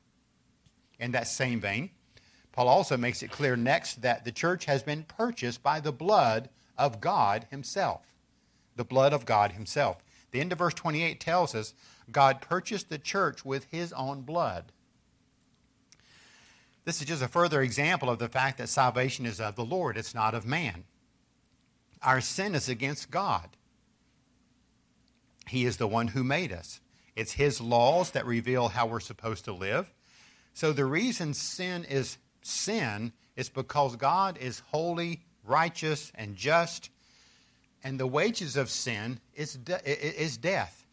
In 1.00 1.12
that 1.12 1.28
same 1.28 1.62
vein, 1.62 1.92
Paul 2.52 2.68
also 2.68 2.98
makes 2.98 3.24
it 3.24 3.32
clear 3.32 3.56
next 3.56 4.02
that 4.02 4.26
the 4.26 4.32
church 4.32 4.66
has 4.66 4.84
been 4.84 5.04
purchased 5.04 5.64
by 5.64 5.80
the 5.80 5.92
blood 5.92 6.50
of 6.78 7.00
God 7.00 7.46
Himself. 7.50 8.02
The 8.76 8.84
blood 8.84 9.14
of 9.14 9.26
God 9.26 9.54
Himself. 9.54 10.04
The 10.32 10.42
end 10.42 10.52
of 10.52 10.58
verse 10.58 10.74
28 10.74 11.20
tells 11.20 11.56
us 11.56 11.74
God 12.12 12.42
purchased 12.42 12.90
the 12.90 12.98
church 12.98 13.46
with 13.46 13.68
His 13.72 13.94
own 13.94 14.22
blood. 14.22 14.72
This 16.88 17.02
is 17.02 17.08
just 17.08 17.22
a 17.22 17.28
further 17.28 17.62
example 17.62 18.10
of 18.10 18.18
the 18.18 18.30
fact 18.30 18.60
that 18.60 18.70
salvation 18.70 19.26
is 19.26 19.42
of 19.42 19.58
the 19.58 19.66
Lord, 19.66 19.98
it's 19.98 20.16
not 20.16 20.34
of 20.34 20.46
man. 20.46 20.86
Our 22.02 22.22
sin 22.22 22.56
is 22.56 22.70
against 22.70 23.12
God. 23.12 23.50
He 25.50 25.66
is 25.66 25.76
the 25.76 25.88
one 25.88 26.08
who 26.08 26.24
made 26.24 26.54
us. 26.54 26.80
It's 27.14 27.34
His 27.34 27.60
laws 27.60 28.12
that 28.12 28.26
reveal 28.26 28.70
how 28.70 28.86
we're 28.88 29.02
supposed 29.02 29.44
to 29.46 29.54
live. 29.54 29.92
So 30.54 30.72
the 30.72 30.86
reason 30.86 31.34
sin 31.34 31.84
is 31.84 32.20
sin 32.42 33.12
is 33.36 33.50
because 33.50 33.98
God 33.98 34.38
is 34.38 34.62
holy, 34.72 35.26
righteous, 35.44 36.14
and 36.16 36.38
just, 36.38 36.90
and 37.84 38.00
the 38.00 38.08
wages 38.08 38.56
of 38.56 38.70
sin 38.70 39.20
is, 39.36 39.56
de- 39.56 40.22
is 40.22 40.38
death. 40.38 40.86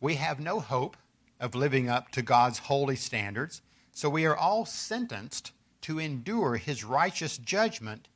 We 0.00 0.14
have 0.14 0.40
no 0.40 0.58
hope 0.58 0.96
of 1.38 1.54
living 1.54 1.90
up 1.90 2.12
to 2.12 2.22
God's 2.22 2.60
holy 2.60 2.96
standards, 2.96 3.60
so 3.96 4.10
we 4.10 4.26
are 4.26 4.36
all 4.36 4.66
sentenced 4.66 5.52
to 5.80 5.98
endure 5.98 6.56
his 6.56 6.84
righteous 6.84 7.38
judgment 7.38 8.08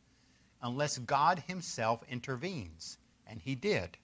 unless 0.61 0.99
God 0.99 1.43
himself 1.47 2.03
intervenes, 2.07 2.99
and 3.27 3.41
he 3.41 3.55
did. 3.55 3.97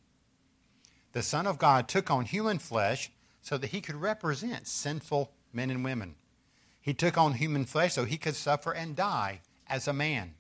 The 1.12 1.22
Son 1.22 1.46
of 1.46 1.58
God 1.58 1.86
took 1.86 2.10
on 2.10 2.24
human 2.24 2.58
flesh 2.58 3.10
so 3.42 3.58
that 3.58 3.72
he 3.72 3.82
could 3.82 3.96
represent 3.96 4.66
sinful 4.66 5.30
men 5.52 5.68
and 5.68 5.84
women. 5.84 6.14
He 6.80 6.94
took 6.94 7.18
on 7.18 7.34
human 7.34 7.66
flesh 7.66 7.92
so 7.92 8.06
he 8.06 8.16
could 8.16 8.36
suffer 8.36 8.72
and 8.72 8.96
die 8.96 9.42
as 9.66 9.86
a 9.86 9.92
man. 9.92 10.32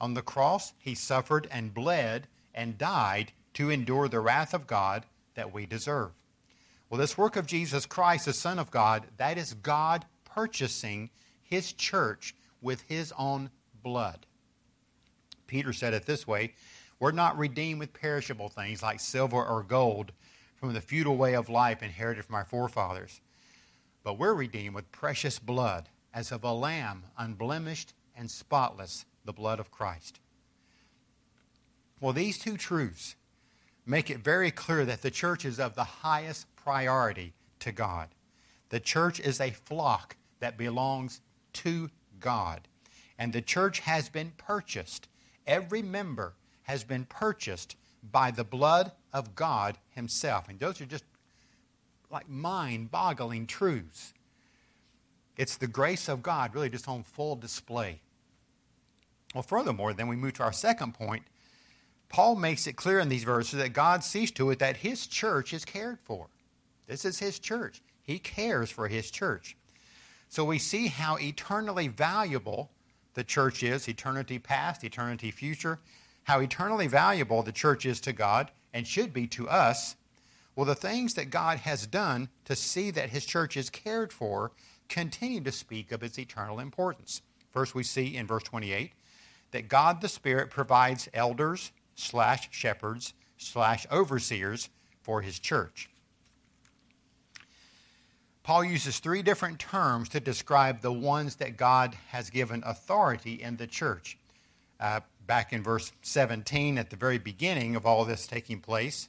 On 0.00 0.14
the 0.14 0.22
cross, 0.22 0.72
he 0.78 0.94
suffered 0.94 1.48
and 1.50 1.74
bled 1.74 2.28
and 2.54 2.78
died 2.78 3.32
to 3.54 3.70
endure 3.70 4.06
the 4.06 4.20
wrath 4.20 4.54
of 4.54 4.68
God 4.68 5.04
that 5.34 5.52
we 5.52 5.66
deserve. 5.66 6.12
Well, 6.88 7.00
this 7.00 7.18
work 7.18 7.34
of 7.34 7.48
Jesus 7.48 7.86
Christ, 7.86 8.26
the 8.26 8.32
Son 8.32 8.60
of 8.60 8.70
God, 8.70 9.06
that 9.16 9.36
is 9.36 9.54
God 9.54 10.06
purchasing 10.34 11.10
his 11.42 11.72
church 11.72 12.34
with 12.60 12.82
his 12.82 13.12
own 13.18 13.50
blood. 13.82 14.26
Peter 15.46 15.72
said 15.72 15.94
it 15.94 16.06
this 16.06 16.26
way 16.26 16.54
We're 16.98 17.12
not 17.12 17.38
redeemed 17.38 17.80
with 17.80 17.92
perishable 17.92 18.48
things 18.48 18.82
like 18.82 19.00
silver 19.00 19.44
or 19.44 19.62
gold 19.62 20.12
from 20.56 20.72
the 20.72 20.80
futile 20.80 21.16
way 21.16 21.34
of 21.34 21.48
life 21.48 21.82
inherited 21.82 22.24
from 22.24 22.36
our 22.36 22.44
forefathers 22.44 23.20
but 24.04 24.18
we're 24.18 24.34
redeemed 24.34 24.74
with 24.74 24.92
precious 24.92 25.38
blood, 25.38 25.88
as 26.12 26.30
of 26.30 26.44
a 26.44 26.52
lamb, 26.52 27.04
unblemished 27.18 27.94
and 28.14 28.30
spotless, 28.30 29.06
the 29.24 29.32
blood 29.32 29.58
of 29.58 29.70
Christ. 29.70 30.20
Well, 32.00 32.12
these 32.12 32.38
two 32.38 32.56
truths 32.56 33.16
make 33.86 34.10
it 34.10 34.18
very 34.18 34.50
clear 34.50 34.84
that 34.84 35.02
the 35.02 35.10
church 35.10 35.44
is 35.44 35.58
of 35.58 35.74
the 35.74 35.84
highest 35.84 36.54
priority 36.54 37.32
to 37.60 37.72
God. 37.72 38.10
The 38.68 38.78
church 38.78 39.18
is 39.18 39.40
a 39.40 39.50
flock 39.50 40.16
that 40.44 40.58
belongs 40.58 41.22
to 41.54 41.88
God. 42.20 42.68
And 43.18 43.32
the 43.32 43.40
church 43.40 43.78
has 43.80 44.10
been 44.10 44.32
purchased. 44.36 45.08
Every 45.46 45.80
member 45.80 46.34
has 46.64 46.84
been 46.84 47.06
purchased 47.06 47.76
by 48.12 48.30
the 48.30 48.44
blood 48.44 48.92
of 49.10 49.34
God 49.34 49.78
Himself. 49.88 50.50
And 50.50 50.60
those 50.60 50.82
are 50.82 50.86
just 50.86 51.04
like 52.10 52.28
mind 52.28 52.90
boggling 52.90 53.46
truths. 53.46 54.12
It's 55.38 55.56
the 55.56 55.66
grace 55.66 56.10
of 56.10 56.22
God 56.22 56.54
really 56.54 56.68
just 56.68 56.88
on 56.90 57.04
full 57.04 57.36
display. 57.36 58.02
Well, 59.34 59.42
furthermore, 59.42 59.94
then 59.94 60.08
we 60.08 60.16
move 60.16 60.34
to 60.34 60.42
our 60.42 60.52
second 60.52 60.92
point. 60.92 61.22
Paul 62.10 62.36
makes 62.36 62.66
it 62.66 62.76
clear 62.76 63.00
in 63.00 63.08
these 63.08 63.24
verses 63.24 63.60
that 63.60 63.72
God 63.72 64.04
sees 64.04 64.30
to 64.32 64.50
it 64.50 64.58
that 64.58 64.76
his 64.76 65.06
church 65.06 65.54
is 65.54 65.64
cared 65.64 66.00
for. 66.00 66.26
This 66.86 67.06
is 67.06 67.18
his 67.18 67.38
church. 67.38 67.80
He 68.02 68.18
cares 68.18 68.70
for 68.70 68.88
his 68.88 69.10
church. 69.10 69.56
So 70.34 70.44
we 70.44 70.58
see 70.58 70.88
how 70.88 71.16
eternally 71.18 71.86
valuable 71.86 72.72
the 73.14 73.22
church 73.22 73.62
is 73.62 73.88
eternity 73.88 74.40
past, 74.40 74.82
eternity 74.82 75.30
future, 75.30 75.78
how 76.24 76.40
eternally 76.40 76.88
valuable 76.88 77.44
the 77.44 77.52
church 77.52 77.86
is 77.86 78.00
to 78.00 78.12
God 78.12 78.50
and 78.72 78.84
should 78.84 79.12
be 79.12 79.28
to 79.28 79.48
us. 79.48 79.94
Well, 80.56 80.66
the 80.66 80.74
things 80.74 81.14
that 81.14 81.30
God 81.30 81.58
has 81.58 81.86
done 81.86 82.30
to 82.46 82.56
see 82.56 82.90
that 82.90 83.10
his 83.10 83.24
church 83.24 83.56
is 83.56 83.70
cared 83.70 84.12
for 84.12 84.50
continue 84.88 85.40
to 85.40 85.52
speak 85.52 85.92
of 85.92 86.02
its 86.02 86.18
eternal 86.18 86.58
importance. 86.58 87.22
First, 87.52 87.76
we 87.76 87.84
see 87.84 88.16
in 88.16 88.26
verse 88.26 88.42
28 88.42 88.90
that 89.52 89.68
God 89.68 90.00
the 90.00 90.08
Spirit 90.08 90.50
provides 90.50 91.08
elders 91.14 91.70
slash 91.94 92.48
shepherds 92.50 93.14
slash 93.36 93.86
overseers 93.88 94.68
for 95.00 95.22
his 95.22 95.38
church. 95.38 95.88
Paul 98.44 98.62
uses 98.64 98.98
three 98.98 99.22
different 99.22 99.58
terms 99.58 100.10
to 100.10 100.20
describe 100.20 100.82
the 100.82 100.92
ones 100.92 101.36
that 101.36 101.56
God 101.56 101.96
has 102.08 102.28
given 102.28 102.62
authority 102.66 103.42
in 103.42 103.56
the 103.56 103.66
church. 103.66 104.18
Uh, 104.78 105.00
back 105.26 105.54
in 105.54 105.62
verse 105.62 105.92
17, 106.02 106.76
at 106.76 106.90
the 106.90 106.96
very 106.96 107.16
beginning 107.16 107.74
of 107.74 107.86
all 107.86 108.04
this 108.04 108.26
taking 108.26 108.60
place, 108.60 109.08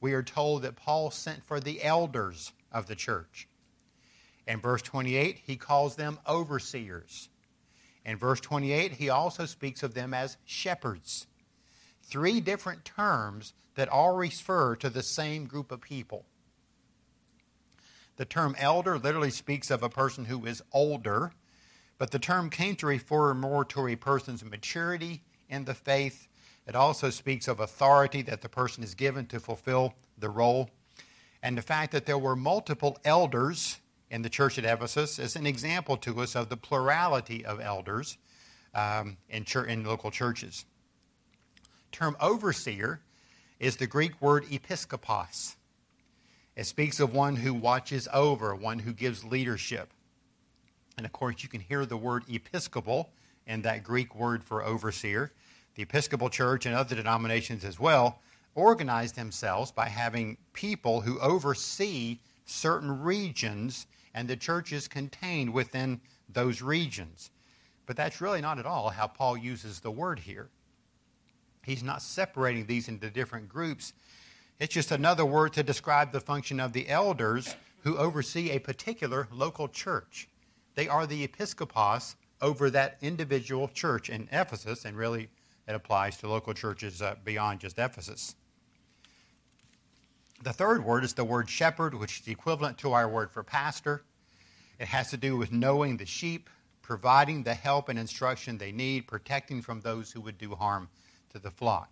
we 0.00 0.12
are 0.12 0.22
told 0.22 0.62
that 0.62 0.76
Paul 0.76 1.10
sent 1.10 1.44
for 1.44 1.58
the 1.58 1.82
elders 1.82 2.52
of 2.70 2.86
the 2.86 2.94
church. 2.94 3.48
In 4.46 4.60
verse 4.60 4.82
28, 4.82 5.40
he 5.44 5.56
calls 5.56 5.96
them 5.96 6.20
overseers. 6.28 7.28
In 8.04 8.16
verse 8.16 8.40
28, 8.40 8.92
he 8.92 9.08
also 9.08 9.46
speaks 9.46 9.82
of 9.82 9.94
them 9.94 10.14
as 10.14 10.36
shepherds. 10.44 11.26
Three 12.04 12.40
different 12.40 12.84
terms 12.84 13.52
that 13.74 13.88
all 13.88 14.14
refer 14.14 14.76
to 14.76 14.88
the 14.88 15.02
same 15.02 15.46
group 15.46 15.72
of 15.72 15.80
people. 15.80 16.24
The 18.16 18.24
term 18.24 18.56
elder 18.58 18.98
literally 18.98 19.30
speaks 19.30 19.70
of 19.70 19.82
a 19.82 19.88
person 19.88 20.24
who 20.24 20.46
is 20.46 20.62
older, 20.72 21.32
but 21.98 22.10
the 22.10 22.18
term 22.18 22.50
came 22.50 22.76
to 22.76 22.86
refer 22.86 23.34
more 23.34 23.64
to 23.66 23.88
a 23.88 23.96
person's 23.96 24.44
maturity 24.44 25.22
in 25.48 25.64
the 25.64 25.74
faith. 25.74 26.26
It 26.66 26.74
also 26.74 27.10
speaks 27.10 27.46
of 27.46 27.60
authority 27.60 28.22
that 28.22 28.40
the 28.40 28.48
person 28.48 28.82
is 28.82 28.94
given 28.94 29.26
to 29.26 29.40
fulfill 29.40 29.94
the 30.18 30.30
role. 30.30 30.70
And 31.42 31.56
the 31.56 31.62
fact 31.62 31.92
that 31.92 32.06
there 32.06 32.18
were 32.18 32.36
multiple 32.36 32.98
elders 33.04 33.78
in 34.10 34.22
the 34.22 34.30
church 34.30 34.58
at 34.58 34.64
Ephesus 34.64 35.18
is 35.18 35.36
an 35.36 35.46
example 35.46 35.96
to 35.98 36.20
us 36.20 36.34
of 36.34 36.48
the 36.48 36.56
plurality 36.56 37.44
of 37.44 37.60
elders 37.60 38.18
um, 38.74 39.16
in, 39.28 39.44
in 39.68 39.84
local 39.84 40.10
churches. 40.10 40.64
Term 41.92 42.16
overseer 42.20 43.00
is 43.58 43.76
the 43.76 43.86
Greek 43.86 44.20
word 44.20 44.44
episkopos. 44.46 45.55
It 46.56 46.64
speaks 46.64 47.00
of 47.00 47.12
one 47.12 47.36
who 47.36 47.52
watches 47.52 48.08
over, 48.12 48.54
one 48.54 48.80
who 48.80 48.94
gives 48.94 49.24
leadership. 49.24 49.92
And 50.96 51.04
of 51.04 51.12
course, 51.12 51.42
you 51.42 51.48
can 51.48 51.60
hear 51.60 51.84
the 51.84 51.98
word 51.98 52.24
episcopal 52.28 53.10
in 53.46 53.62
that 53.62 53.84
Greek 53.84 54.14
word 54.14 54.42
for 54.42 54.64
overseer. 54.64 55.32
The 55.74 55.82
Episcopal 55.82 56.30
Church 56.30 56.64
and 56.64 56.74
other 56.74 56.96
denominations 56.96 57.64
as 57.64 57.78
well 57.78 58.20
organize 58.54 59.12
themselves 59.12 59.70
by 59.70 59.88
having 59.88 60.38
people 60.54 61.02
who 61.02 61.20
oversee 61.20 62.20
certain 62.46 63.02
regions 63.02 63.86
and 64.14 64.26
the 64.26 64.36
church 64.36 64.72
is 64.72 64.88
contained 64.88 65.52
within 65.52 66.00
those 66.30 66.62
regions. 66.62 67.30
But 67.84 67.96
that's 67.96 68.22
really 68.22 68.40
not 68.40 68.58
at 68.58 68.64
all 68.64 68.88
how 68.88 69.06
Paul 69.08 69.36
uses 69.36 69.80
the 69.80 69.90
word 69.90 70.20
here. 70.20 70.48
He's 71.62 71.82
not 71.82 72.00
separating 72.00 72.64
these 72.64 72.88
into 72.88 73.10
different 73.10 73.48
groups. 73.48 73.92
It's 74.58 74.72
just 74.72 74.90
another 74.90 75.26
word 75.26 75.52
to 75.54 75.62
describe 75.62 76.12
the 76.12 76.20
function 76.20 76.60
of 76.60 76.72
the 76.72 76.88
elders 76.88 77.56
who 77.82 77.98
oversee 77.98 78.50
a 78.50 78.58
particular 78.58 79.28
local 79.30 79.68
church. 79.68 80.28
They 80.74 80.88
are 80.88 81.06
the 81.06 81.26
episkopos 81.28 82.14
over 82.40 82.70
that 82.70 82.96
individual 83.02 83.68
church 83.68 84.08
in 84.08 84.28
Ephesus, 84.32 84.86
and 84.86 84.96
really 84.96 85.28
it 85.68 85.74
applies 85.74 86.16
to 86.18 86.28
local 86.28 86.54
churches 86.54 87.02
uh, 87.02 87.16
beyond 87.22 87.60
just 87.60 87.78
Ephesus. 87.78 88.34
The 90.42 90.54
third 90.54 90.84
word 90.84 91.04
is 91.04 91.12
the 91.12 91.24
word 91.24 91.50
shepherd, 91.50 91.94
which 91.94 92.20
is 92.20 92.28
equivalent 92.28 92.78
to 92.78 92.92
our 92.92 93.08
word 93.08 93.30
for 93.30 93.42
pastor. 93.42 94.04
It 94.78 94.88
has 94.88 95.10
to 95.10 95.18
do 95.18 95.36
with 95.36 95.52
knowing 95.52 95.98
the 95.98 96.06
sheep, 96.06 96.48
providing 96.80 97.42
the 97.42 97.54
help 97.54 97.90
and 97.90 97.98
instruction 97.98 98.56
they 98.56 98.72
need, 98.72 99.06
protecting 99.06 99.60
from 99.60 99.80
those 99.80 100.12
who 100.12 100.20
would 100.22 100.38
do 100.38 100.54
harm 100.54 100.88
to 101.32 101.38
the 101.38 101.50
flock. 101.50 101.90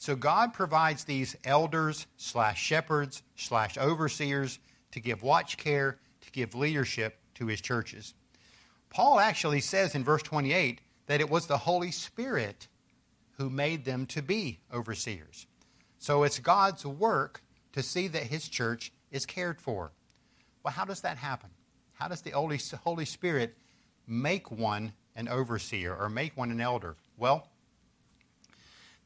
So 0.00 0.16
God 0.16 0.54
provides 0.54 1.04
these 1.04 1.36
elders 1.44 2.06
slash 2.16 2.58
shepherds 2.58 3.22
slash 3.36 3.76
overseers 3.76 4.58
to 4.92 4.98
give 4.98 5.22
watch 5.22 5.58
care, 5.58 5.98
to 6.22 6.30
give 6.32 6.54
leadership 6.54 7.18
to 7.34 7.46
his 7.48 7.60
churches. 7.60 8.14
Paul 8.88 9.20
actually 9.20 9.60
says 9.60 9.94
in 9.94 10.02
verse 10.02 10.22
28 10.22 10.80
that 11.04 11.20
it 11.20 11.28
was 11.28 11.46
the 11.46 11.58
Holy 11.58 11.90
Spirit 11.90 12.66
who 13.32 13.50
made 13.50 13.84
them 13.84 14.06
to 14.06 14.22
be 14.22 14.60
overseers. 14.72 15.46
So 15.98 16.22
it's 16.22 16.38
God's 16.38 16.86
work 16.86 17.42
to 17.74 17.82
see 17.82 18.08
that 18.08 18.22
his 18.22 18.48
church 18.48 18.94
is 19.10 19.26
cared 19.26 19.60
for. 19.60 19.92
Well, 20.62 20.72
how 20.72 20.86
does 20.86 21.02
that 21.02 21.18
happen? 21.18 21.50
How 21.92 22.08
does 22.08 22.22
the 22.22 22.30
Holy 22.30 23.04
Spirit 23.04 23.54
make 24.06 24.50
one 24.50 24.94
an 25.14 25.28
overseer 25.28 25.94
or 25.94 26.08
make 26.08 26.38
one 26.38 26.50
an 26.50 26.62
elder? 26.62 26.96
Well, 27.18 27.50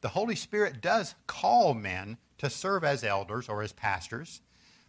the 0.05 0.09
Holy 0.09 0.35
Spirit 0.35 0.81
does 0.81 1.15
call 1.25 1.73
men 1.73 2.19
to 2.37 2.47
serve 2.47 2.83
as 2.83 3.03
elders 3.03 3.49
or 3.49 3.63
as 3.63 3.73
pastors. 3.73 4.39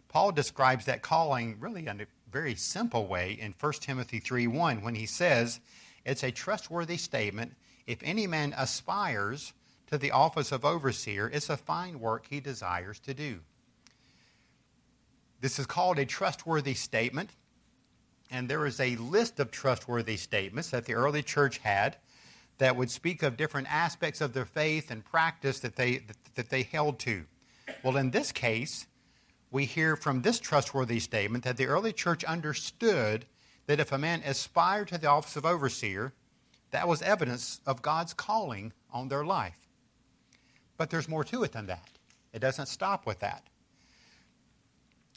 Paul 0.09 0.31
describes 0.31 0.85
that 0.85 1.01
calling 1.01 1.59
really 1.59 1.87
in 1.87 2.01
a 2.01 2.05
very 2.31 2.53
simple 2.53 3.07
way 3.07 3.31
in 3.31 3.55
1 3.59 3.81
Timothy 3.81 4.19
3:1 4.19 4.83
when 4.83 4.93
he 4.93 5.07
says, 5.07 5.59
"It's 6.05 6.23
a 6.23 6.29
trustworthy 6.31 6.97
statement 6.97 7.57
if 7.87 7.97
any 8.03 8.27
man 8.27 8.53
aspires 8.55 9.53
to 9.87 9.97
the 9.97 10.11
office 10.11 10.51
of 10.51 10.63
overseer, 10.63 11.27
it's 11.33 11.49
a 11.49 11.57
fine 11.57 11.99
work 11.99 12.27
he 12.27 12.39
desires 12.39 12.99
to 12.99 13.15
do." 13.15 13.43
This 15.39 15.57
is 15.57 15.65
called 15.65 15.97
a 15.97 16.05
trustworthy 16.05 16.75
statement, 16.75 17.31
and 18.29 18.47
there 18.47 18.67
is 18.67 18.79
a 18.79 18.97
list 18.97 19.39
of 19.39 19.49
trustworthy 19.49 20.17
statements 20.17 20.69
that 20.69 20.85
the 20.85 20.93
early 20.93 21.23
church 21.23 21.57
had 21.57 21.97
that 22.57 22.75
would 22.75 22.89
speak 22.89 23.23
of 23.23 23.37
different 23.37 23.67
aspects 23.71 24.21
of 24.21 24.33
their 24.33 24.45
faith 24.45 24.89
and 24.89 25.03
practice 25.05 25.59
that 25.59 25.75
they, 25.75 26.01
that 26.35 26.49
they 26.49 26.63
held 26.63 26.99
to. 26.99 27.25
Well, 27.83 27.97
in 27.97 28.11
this 28.11 28.31
case, 28.31 28.87
we 29.51 29.65
hear 29.65 29.95
from 29.95 30.21
this 30.21 30.39
trustworthy 30.39 30.99
statement 30.99 31.43
that 31.43 31.57
the 31.57 31.67
early 31.67 31.93
church 31.93 32.23
understood 32.23 33.25
that 33.67 33.79
if 33.79 33.91
a 33.91 33.97
man 33.97 34.21
aspired 34.25 34.87
to 34.89 34.97
the 34.97 35.07
office 35.07 35.35
of 35.35 35.45
overseer, 35.45 36.13
that 36.71 36.87
was 36.87 37.01
evidence 37.01 37.61
of 37.65 37.81
God's 37.81 38.13
calling 38.13 38.73
on 38.91 39.07
their 39.07 39.25
life. 39.25 39.67
But 40.77 40.89
there's 40.89 41.07
more 41.07 41.23
to 41.25 41.43
it 41.43 41.51
than 41.51 41.67
that. 41.67 41.89
It 42.33 42.39
doesn't 42.39 42.67
stop 42.67 43.05
with 43.05 43.19
that 43.19 43.43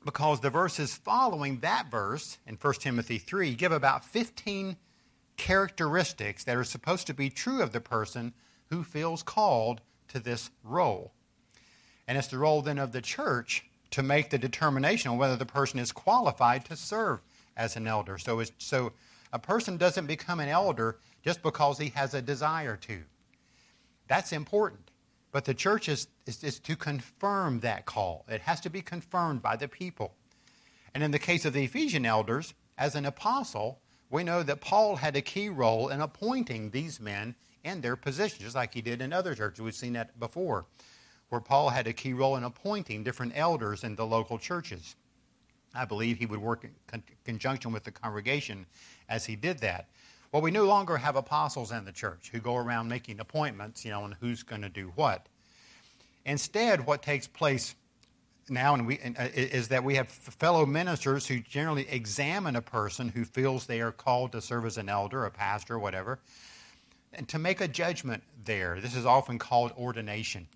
because 0.05 0.41
the 0.41 0.51
verses 0.51 0.95
following 0.95 1.61
that 1.61 1.91
verse 1.91 2.39
in 2.47 2.57
1 2.57 2.75
Timothy 2.75 3.19
3 3.19 3.55
give 3.55 3.73
about 3.73 4.05
15 4.05 4.77
characteristics 5.41 6.45
that 6.45 6.55
are 6.55 6.65
supposed 6.65 7.07
to 7.07 7.15
be 7.15 7.31
true 7.31 7.63
of 7.63 7.73
the 7.73 7.81
person 7.81 8.35
who 8.69 8.85
feels 8.85 9.23
called 9.23 9.81
to 10.07 10.21
this 10.21 10.51
role. 10.63 11.13
And 12.07 12.19
it's 12.19 12.27
the 12.27 12.37
role 12.37 12.61
then 12.61 12.79
of 12.79 12.93
the 12.93 13.01
church 13.01 13.65
to 13.93 14.03
make 14.03 14.29
the 14.29 14.37
determination 14.37 15.11
on 15.11 15.17
whether 15.17 15.37
the 15.37 15.47
person 15.47 15.79
is 15.79 15.93
qualified 15.93 16.67
to 16.67 16.77
serve 16.77 17.21
as 17.57 17.75
an 17.75 17.87
elder. 17.87 18.19
So, 18.19 18.43
so 18.59 18.93
a 19.33 19.39
person 19.39 19.79
doesn't 19.79 20.07
become 20.07 20.41
an 20.41 20.51
elder 20.51 20.99
just 21.25 21.43
because 21.43 21.79
he 21.79 21.89
has 21.95 22.13
a 22.13 22.21
desire 22.21 22.77
to. 22.77 23.01
That's 24.09 24.33
important. 24.33 24.91
But 25.33 25.47
the 25.47 25.55
church 25.55 25.89
is, 25.89 26.09
is, 26.27 26.45
is, 26.45 26.59
to 26.59 26.77
confirm 26.77 27.61
that 27.61 27.87
call. 27.87 28.27
It 28.29 28.43
has 28.43 28.61
to 28.61 28.69
be 28.69 28.83
confirmed 28.83 29.41
by 29.41 29.57
the 29.57 29.69
people. 29.69 30.13
And 30.95 31.03
in 31.03 31.13
the 31.13 31.19
case 31.19 31.47
of 31.47 31.55
the 31.55 31.65
Ephesian 31.65 32.05
elders, 32.05 32.53
as 32.77 32.95
an 32.95 33.07
apostle, 33.07 33.81
we 34.11 34.25
know 34.25 34.43
that 34.43 34.61
Paul 34.61 34.97
had 34.97 35.17
a 35.17 35.23
key 35.23 35.49
role 35.49 35.89
in 35.89 36.01
appointing 36.01 36.71
these 36.71 37.01
men 37.01 37.37
in 37.63 37.81
their 37.81 37.97
positions, 37.97 38.43
just 38.43 38.57
like 38.57 38.75
he 38.75 38.81
did 38.81 39.01
in 39.01 39.13
other 39.13 39.35
churches. 39.35 39.61
We've 39.61 39.75
seen 39.75 39.93
that 39.93 40.19
before, 40.19 40.67
where 41.29 41.41
Paul 41.41 41.71
had 41.71 41.87
a 41.87 41.93
key 41.93 42.13
role 42.13 42.37
in 42.37 42.45
appointing 42.45 43.05
different 43.05 43.33
elders 43.37 43.85
in 43.85 43.95
the 43.95 44.07
local 44.07 44.39
churches. 44.39 44.97
I 45.75 45.85
believe 45.85 46.19
he 46.19 46.27
would 46.27 46.41
work 46.41 46.65
in 46.65 46.71
con- 46.89 47.05
conjunction 47.25 47.73
with 47.73 47.85
the 47.85 47.93
congregation 47.93 48.67
as 49.09 49.27
he 49.27 49.37
did 49.37 49.59
that. 49.59 49.87
Well, 50.33 50.43
we 50.43 50.51
no 50.51 50.65
longer 50.65 50.97
have 50.97 51.17
apostles 51.17 51.71
in 51.71 51.85
the 51.85 51.93
church 51.93 52.31
who 52.33 52.41
go 52.41 52.57
around 52.57 52.89
making 52.89 53.21
appointments, 53.21 53.85
you 53.85 53.91
know, 53.91 54.03
on 54.03 54.17
who's 54.21 54.43
going 54.43 54.63
to 54.63 54.69
do 54.69 54.93
what. 54.97 55.27
Instead, 56.25 56.87
what 56.87 57.03
takes 57.03 57.27
place 57.27 57.75
now 58.51 58.75
and 58.75 58.87
we, 58.87 58.99
uh, 58.99 59.29
is 59.35 59.69
that 59.69 59.85
we 59.85 59.95
have 59.95 60.09
fellow 60.09 60.67
ministers 60.67 61.27
who 61.27 61.41
generally 61.41 61.89
examine 61.89 62.57
a 62.57 62.63
person 62.63 63.09
who 63.09 63.25
feels 63.25 63.67
they 63.67 63.81
are 63.81 63.93
called 63.93 64.33
to 64.33 64.41
serve 64.41 64.67
as 64.67 64.77
an 64.77 64.89
elder, 64.89 65.25
a 65.25 65.31
pastor, 65.31 65.79
whatever, 65.79 66.19
and 67.13 67.29
to 67.29 67.39
make 67.39 67.61
a 67.61 67.69
judgment 67.69 68.23
there. 68.45 68.81
This 68.81 68.97
is 68.97 69.07
often 69.07 69.39
called 69.39 69.73
ordination. 69.79 70.49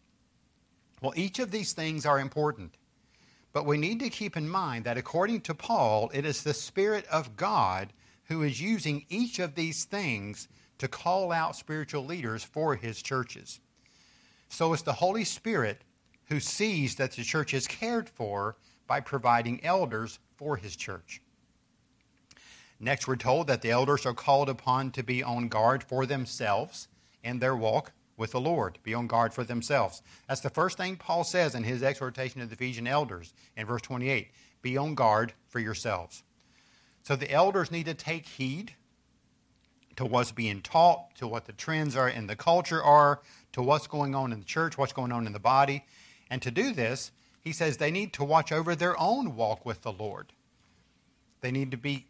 Well, 1.00 1.12
each 1.16 1.38
of 1.38 1.50
these 1.50 1.72
things 1.72 2.06
are 2.06 2.18
important. 2.18 2.74
But 3.52 3.66
we 3.66 3.78
need 3.78 4.00
to 4.00 4.10
keep 4.10 4.36
in 4.36 4.48
mind 4.48 4.84
that 4.84 4.98
according 4.98 5.42
to 5.42 5.54
Paul, 5.54 6.10
it 6.12 6.26
is 6.26 6.42
the 6.42 6.52
Spirit 6.52 7.06
of 7.06 7.36
God 7.36 7.92
who 8.24 8.42
is 8.42 8.60
using 8.60 9.06
each 9.08 9.38
of 9.38 9.54
these 9.54 9.84
things 9.84 10.48
to 10.78 10.88
call 10.88 11.30
out 11.30 11.54
spiritual 11.54 12.04
leaders 12.04 12.42
for 12.42 12.74
his 12.74 13.00
churches. 13.00 13.60
So 14.48 14.72
it's 14.72 14.82
the 14.82 14.92
Holy 14.94 15.24
Spirit 15.24 15.82
who 16.26 16.40
sees 16.40 16.96
that 16.96 17.12
the 17.12 17.22
church 17.22 17.54
is 17.54 17.66
cared 17.66 18.08
for 18.08 18.56
by 18.86 19.00
providing 19.00 19.64
elders 19.64 20.18
for 20.36 20.56
his 20.56 20.76
church. 20.76 21.20
Next, 22.80 23.06
we're 23.06 23.16
told 23.16 23.46
that 23.46 23.62
the 23.62 23.70
elders 23.70 24.04
are 24.04 24.14
called 24.14 24.48
upon 24.48 24.90
to 24.92 25.02
be 25.02 25.22
on 25.22 25.48
guard 25.48 25.82
for 25.82 26.06
themselves 26.06 26.88
in 27.22 27.38
their 27.38 27.56
walk 27.56 27.92
with 28.16 28.32
the 28.32 28.40
Lord, 28.40 28.78
be 28.82 28.94
on 28.94 29.06
guard 29.06 29.32
for 29.32 29.44
themselves. 29.44 30.02
That's 30.28 30.40
the 30.40 30.50
first 30.50 30.76
thing 30.76 30.96
Paul 30.96 31.24
says 31.24 31.54
in 31.54 31.64
his 31.64 31.82
exhortation 31.82 32.40
to 32.40 32.46
the 32.46 32.54
Ephesian 32.54 32.86
elders 32.86 33.32
in 33.56 33.66
verse 33.66 33.82
28 33.82 34.28
be 34.62 34.76
on 34.78 34.94
guard 34.94 35.34
for 35.48 35.60
yourselves. 35.60 36.22
So 37.02 37.16
the 37.16 37.30
elders 37.30 37.70
need 37.70 37.84
to 37.84 37.94
take 37.94 38.26
heed 38.26 38.72
to 39.96 40.04
what's 40.06 40.32
being 40.32 40.62
taught, 40.62 41.14
to 41.16 41.28
what 41.28 41.44
the 41.44 41.52
trends 41.52 41.94
are 41.96 42.08
in 42.08 42.26
the 42.26 42.34
culture 42.34 42.82
are, 42.82 43.20
to 43.52 43.62
what's 43.62 43.86
going 43.86 44.14
on 44.14 44.32
in 44.32 44.40
the 44.40 44.44
church, 44.44 44.78
what's 44.78 44.92
going 44.92 45.12
on 45.12 45.26
in 45.26 45.32
the 45.32 45.38
body. 45.38 45.84
And 46.30 46.42
to 46.42 46.50
do 46.50 46.72
this, 46.72 47.12
he 47.40 47.52
says 47.52 47.76
they 47.76 47.90
need 47.90 48.12
to 48.14 48.24
watch 48.24 48.52
over 48.52 48.74
their 48.74 48.98
own 48.98 49.36
walk 49.36 49.64
with 49.66 49.82
the 49.82 49.92
Lord. 49.92 50.32
They 51.40 51.50
need 51.50 51.70
to 51.72 51.76
be 51.76 52.06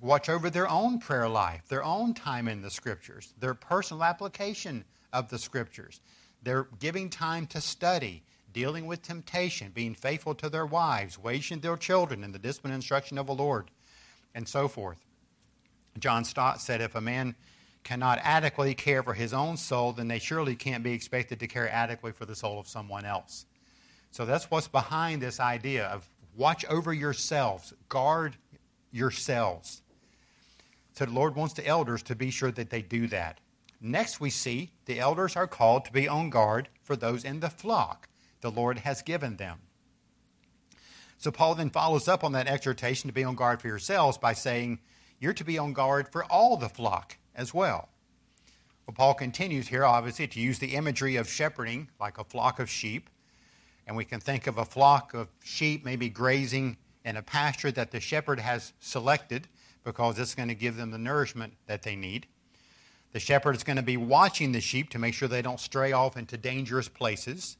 watch 0.00 0.28
over 0.28 0.50
their 0.50 0.68
own 0.68 0.98
prayer 0.98 1.28
life, 1.28 1.62
their 1.68 1.84
own 1.84 2.12
time 2.12 2.48
in 2.48 2.62
the 2.62 2.70
scriptures, 2.70 3.32
their 3.38 3.54
personal 3.54 4.02
application 4.02 4.84
of 5.12 5.28
the 5.28 5.38
scriptures. 5.38 6.00
They're 6.42 6.66
giving 6.80 7.08
time 7.08 7.46
to 7.48 7.60
study, 7.60 8.24
dealing 8.52 8.86
with 8.86 9.02
temptation, 9.02 9.70
being 9.72 9.94
faithful 9.94 10.34
to 10.34 10.48
their 10.48 10.66
wives, 10.66 11.18
waging 11.18 11.60
their 11.60 11.76
children 11.76 12.24
in 12.24 12.32
the 12.32 12.38
discipline 12.38 12.72
and 12.72 12.78
instruction 12.78 13.16
of 13.16 13.28
the 13.28 13.34
Lord, 13.34 13.70
and 14.34 14.48
so 14.48 14.66
forth. 14.66 14.98
John 15.98 16.24
Stott 16.24 16.60
said 16.60 16.80
if 16.80 16.96
a 16.96 17.00
man 17.00 17.36
cannot 17.84 18.18
adequately 18.22 18.74
care 18.74 19.02
for 19.02 19.14
his 19.14 19.32
own 19.32 19.56
soul, 19.56 19.92
then 19.92 20.08
they 20.08 20.18
surely 20.18 20.56
can't 20.56 20.82
be 20.82 20.92
expected 20.92 21.38
to 21.40 21.46
care 21.46 21.70
adequately 21.70 22.12
for 22.12 22.24
the 22.24 22.34
soul 22.34 22.58
of 22.58 22.66
someone 22.66 23.04
else. 23.04 23.46
So 24.10 24.24
that's 24.24 24.50
what's 24.50 24.68
behind 24.68 25.20
this 25.20 25.38
idea 25.38 25.86
of 25.86 26.08
watch 26.34 26.64
over 26.66 26.92
yourselves, 26.92 27.74
guard 27.88 28.36
yourselves. 28.90 29.82
So 30.94 31.04
the 31.04 31.12
Lord 31.12 31.36
wants 31.36 31.54
the 31.54 31.66
elders 31.66 32.02
to 32.04 32.14
be 32.14 32.30
sure 32.30 32.52
that 32.52 32.70
they 32.70 32.82
do 32.82 33.06
that. 33.08 33.40
Next, 33.80 34.20
we 34.20 34.30
see 34.30 34.70
the 34.86 34.98
elders 34.98 35.36
are 35.36 35.46
called 35.46 35.84
to 35.84 35.92
be 35.92 36.08
on 36.08 36.30
guard 36.30 36.68
for 36.82 36.96
those 36.96 37.24
in 37.24 37.40
the 37.40 37.50
flock 37.50 38.08
the 38.40 38.50
Lord 38.50 38.80
has 38.80 39.02
given 39.02 39.36
them. 39.36 39.60
So, 41.18 41.30
Paul 41.30 41.54
then 41.54 41.70
follows 41.70 42.08
up 42.08 42.22
on 42.22 42.32
that 42.32 42.46
exhortation 42.46 43.08
to 43.08 43.14
be 43.14 43.24
on 43.24 43.34
guard 43.34 43.60
for 43.60 43.68
yourselves 43.68 44.18
by 44.18 44.34
saying, 44.34 44.80
You're 45.18 45.32
to 45.34 45.44
be 45.44 45.58
on 45.58 45.72
guard 45.72 46.08
for 46.12 46.24
all 46.24 46.56
the 46.56 46.68
flock 46.68 47.16
as 47.34 47.52
well. 47.52 47.88
Well, 48.86 48.94
Paul 48.94 49.14
continues 49.14 49.68
here, 49.68 49.84
obviously, 49.84 50.26
to 50.28 50.40
use 50.40 50.58
the 50.58 50.74
imagery 50.74 51.16
of 51.16 51.28
shepherding 51.28 51.88
like 51.98 52.18
a 52.18 52.24
flock 52.24 52.58
of 52.58 52.68
sheep. 52.68 53.08
And 53.86 53.96
we 53.96 54.04
can 54.04 54.20
think 54.20 54.46
of 54.46 54.58
a 54.58 54.64
flock 54.64 55.14
of 55.14 55.28
sheep 55.42 55.84
maybe 55.84 56.08
grazing 56.08 56.76
in 57.04 57.16
a 57.16 57.22
pasture 57.22 57.70
that 57.72 57.90
the 57.90 58.00
shepherd 58.00 58.40
has 58.40 58.72
selected 58.80 59.48
because 59.84 60.18
it's 60.18 60.34
going 60.34 60.48
to 60.48 60.54
give 60.54 60.76
them 60.76 60.90
the 60.90 60.98
nourishment 60.98 61.54
that 61.66 61.82
they 61.82 61.96
need. 61.96 62.26
The 63.12 63.20
shepherd 63.20 63.54
is 63.54 63.62
going 63.62 63.76
to 63.76 63.82
be 63.82 63.96
watching 63.96 64.52
the 64.52 64.60
sheep 64.60 64.90
to 64.90 64.98
make 64.98 65.14
sure 65.14 65.28
they 65.28 65.42
don't 65.42 65.60
stray 65.60 65.92
off 65.92 66.16
into 66.16 66.36
dangerous 66.36 66.88
places. 66.88 67.58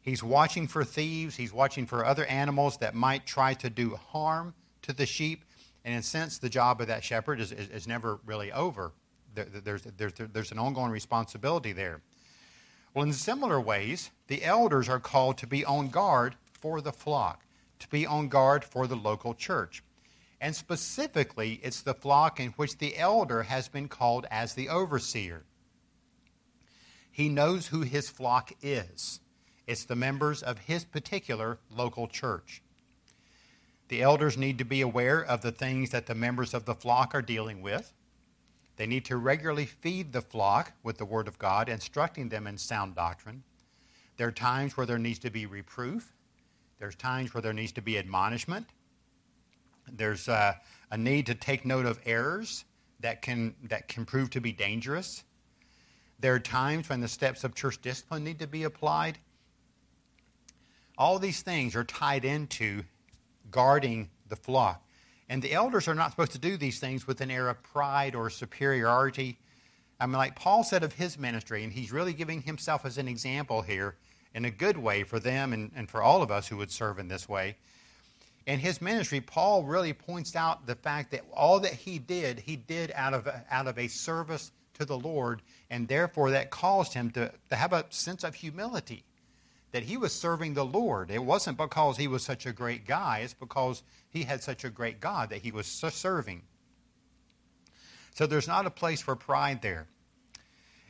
He's 0.00 0.22
watching 0.22 0.68
for 0.68 0.84
thieves. 0.84 1.36
He's 1.36 1.52
watching 1.52 1.86
for 1.86 2.04
other 2.04 2.26
animals 2.26 2.76
that 2.78 2.94
might 2.94 3.26
try 3.26 3.54
to 3.54 3.70
do 3.70 3.96
harm 3.96 4.54
to 4.82 4.92
the 4.92 5.06
sheep. 5.06 5.44
And 5.84 5.94
in 5.94 6.00
a 6.00 6.02
sense, 6.02 6.38
the 6.38 6.50
job 6.50 6.80
of 6.80 6.86
that 6.86 7.02
shepherd 7.02 7.40
is, 7.40 7.52
is, 7.52 7.68
is 7.68 7.88
never 7.88 8.20
really 8.24 8.52
over. 8.52 8.92
There, 9.34 9.44
there's, 9.44 9.82
there's, 9.96 10.12
there's 10.14 10.52
an 10.52 10.58
ongoing 10.58 10.90
responsibility 10.90 11.72
there. 11.72 12.00
Well, 12.94 13.04
in 13.04 13.12
similar 13.12 13.60
ways, 13.60 14.10
the 14.28 14.44
elders 14.44 14.88
are 14.88 15.00
called 15.00 15.38
to 15.38 15.46
be 15.46 15.64
on 15.64 15.88
guard 15.88 16.36
for 16.52 16.80
the 16.80 16.92
flock, 16.92 17.44
to 17.80 17.88
be 17.88 18.06
on 18.06 18.28
guard 18.28 18.64
for 18.64 18.86
the 18.86 18.96
local 18.96 19.34
church. 19.34 19.82
And 20.40 20.54
specifically, 20.54 21.60
it's 21.62 21.82
the 21.82 21.94
flock 21.94 22.38
in 22.38 22.50
which 22.50 22.78
the 22.78 22.96
elder 22.96 23.44
has 23.44 23.68
been 23.68 23.88
called 23.88 24.26
as 24.30 24.54
the 24.54 24.68
overseer. 24.68 25.42
He 27.10 27.28
knows 27.28 27.68
who 27.68 27.82
his 27.82 28.10
flock 28.10 28.52
is. 28.60 29.20
It's 29.66 29.84
the 29.84 29.96
members 29.96 30.42
of 30.42 30.58
his 30.58 30.84
particular 30.84 31.58
local 31.70 32.06
church. 32.06 32.62
The 33.88 34.02
elders 34.02 34.36
need 34.36 34.58
to 34.58 34.64
be 34.64 34.80
aware 34.80 35.22
of 35.22 35.42
the 35.42 35.52
things 35.52 35.90
that 35.90 36.06
the 36.06 36.14
members 36.14 36.54
of 36.54 36.64
the 36.64 36.74
flock 36.74 37.14
are 37.14 37.22
dealing 37.22 37.62
with. 37.62 37.92
They 38.76 38.86
need 38.86 39.04
to 39.06 39.16
regularly 39.16 39.66
feed 39.66 40.12
the 40.12 40.20
flock 40.20 40.72
with 40.82 40.98
the 40.98 41.04
Word 41.04 41.28
of 41.28 41.38
God, 41.38 41.68
instructing 41.68 42.28
them 42.28 42.46
in 42.46 42.58
sound 42.58 42.94
doctrine. 42.94 43.44
There 44.16 44.28
are 44.28 44.32
times 44.32 44.76
where 44.76 44.86
there 44.86 44.98
needs 44.98 45.18
to 45.20 45.30
be 45.30 45.46
reproof. 45.46 46.12
There's 46.78 46.96
times 46.96 47.34
where 47.34 47.42
there 47.42 47.52
needs 47.52 47.72
to 47.72 47.82
be 47.82 47.98
admonishment. 47.98 48.66
There's 49.90 50.28
a, 50.28 50.60
a 50.90 50.96
need 50.96 51.26
to 51.26 51.34
take 51.34 51.64
note 51.64 51.86
of 51.86 52.00
errors 52.04 52.64
that 53.00 53.22
can, 53.22 53.54
that 53.68 53.88
can 53.88 54.04
prove 54.04 54.30
to 54.30 54.40
be 54.40 54.52
dangerous. 54.52 55.24
There 56.18 56.34
are 56.34 56.40
times 56.40 56.88
when 56.88 57.00
the 57.00 57.08
steps 57.08 57.44
of 57.44 57.54
church 57.54 57.80
discipline 57.80 58.24
need 58.24 58.38
to 58.38 58.46
be 58.46 58.64
applied. 58.64 59.18
All 60.96 61.18
these 61.18 61.42
things 61.42 61.76
are 61.76 61.84
tied 61.84 62.24
into 62.24 62.84
guarding 63.50 64.10
the 64.28 64.36
flock. 64.36 64.82
And 65.28 65.42
the 65.42 65.52
elders 65.52 65.88
are 65.88 65.94
not 65.94 66.10
supposed 66.10 66.32
to 66.32 66.38
do 66.38 66.56
these 66.56 66.78
things 66.78 67.06
with 67.06 67.20
an 67.20 67.30
air 67.30 67.48
of 67.48 67.62
pride 67.62 68.14
or 68.14 68.28
superiority. 68.30 69.38
I 70.00 70.06
mean, 70.06 70.16
like 70.16 70.36
Paul 70.36 70.64
said 70.64 70.82
of 70.82 70.92
his 70.92 71.18
ministry, 71.18 71.64
and 71.64 71.72
he's 71.72 71.92
really 71.92 72.12
giving 72.12 72.42
himself 72.42 72.84
as 72.84 72.98
an 72.98 73.08
example 73.08 73.62
here 73.62 73.96
in 74.34 74.44
a 74.44 74.50
good 74.50 74.76
way 74.76 75.02
for 75.02 75.18
them 75.18 75.52
and, 75.52 75.70
and 75.74 75.88
for 75.88 76.02
all 76.02 76.22
of 76.22 76.30
us 76.30 76.48
who 76.48 76.56
would 76.56 76.70
serve 76.70 76.98
in 76.98 77.08
this 77.08 77.28
way 77.28 77.56
in 78.46 78.58
his 78.58 78.82
ministry, 78.82 79.20
Paul 79.20 79.64
really 79.64 79.92
points 79.92 80.36
out 80.36 80.66
the 80.66 80.74
fact 80.74 81.10
that 81.12 81.22
all 81.32 81.60
that 81.60 81.72
he 81.72 81.98
did, 81.98 82.40
he 82.40 82.56
did 82.56 82.92
out 82.94 83.14
of, 83.14 83.28
out 83.50 83.66
of 83.66 83.78
a 83.78 83.88
service 83.88 84.52
to 84.74 84.84
the 84.84 84.98
Lord, 84.98 85.40
and 85.70 85.88
therefore 85.88 86.30
that 86.30 86.50
caused 86.50 86.92
him 86.92 87.10
to, 87.12 87.32
to 87.48 87.56
have 87.56 87.72
a 87.72 87.86
sense 87.90 88.24
of 88.24 88.34
humility 88.34 89.04
that 89.74 89.82
he 89.82 89.98
was 89.98 90.14
serving 90.14 90.54
the 90.54 90.64
Lord. 90.64 91.10
It 91.10 91.22
wasn't 91.22 91.58
because 91.58 91.98
he 91.98 92.08
was 92.08 92.22
such 92.22 92.46
a 92.46 92.52
great 92.52 92.86
guy, 92.86 93.18
it's 93.18 93.34
because 93.34 93.82
he 94.08 94.22
had 94.22 94.42
such 94.42 94.64
a 94.64 94.70
great 94.70 95.00
God 95.00 95.28
that 95.28 95.42
he 95.42 95.50
was 95.50 95.66
serving. 95.66 96.42
So 98.14 98.26
there's 98.26 98.48
not 98.48 98.64
a 98.64 98.70
place 98.70 99.02
for 99.02 99.16
pride 99.16 99.60
there. 99.60 99.88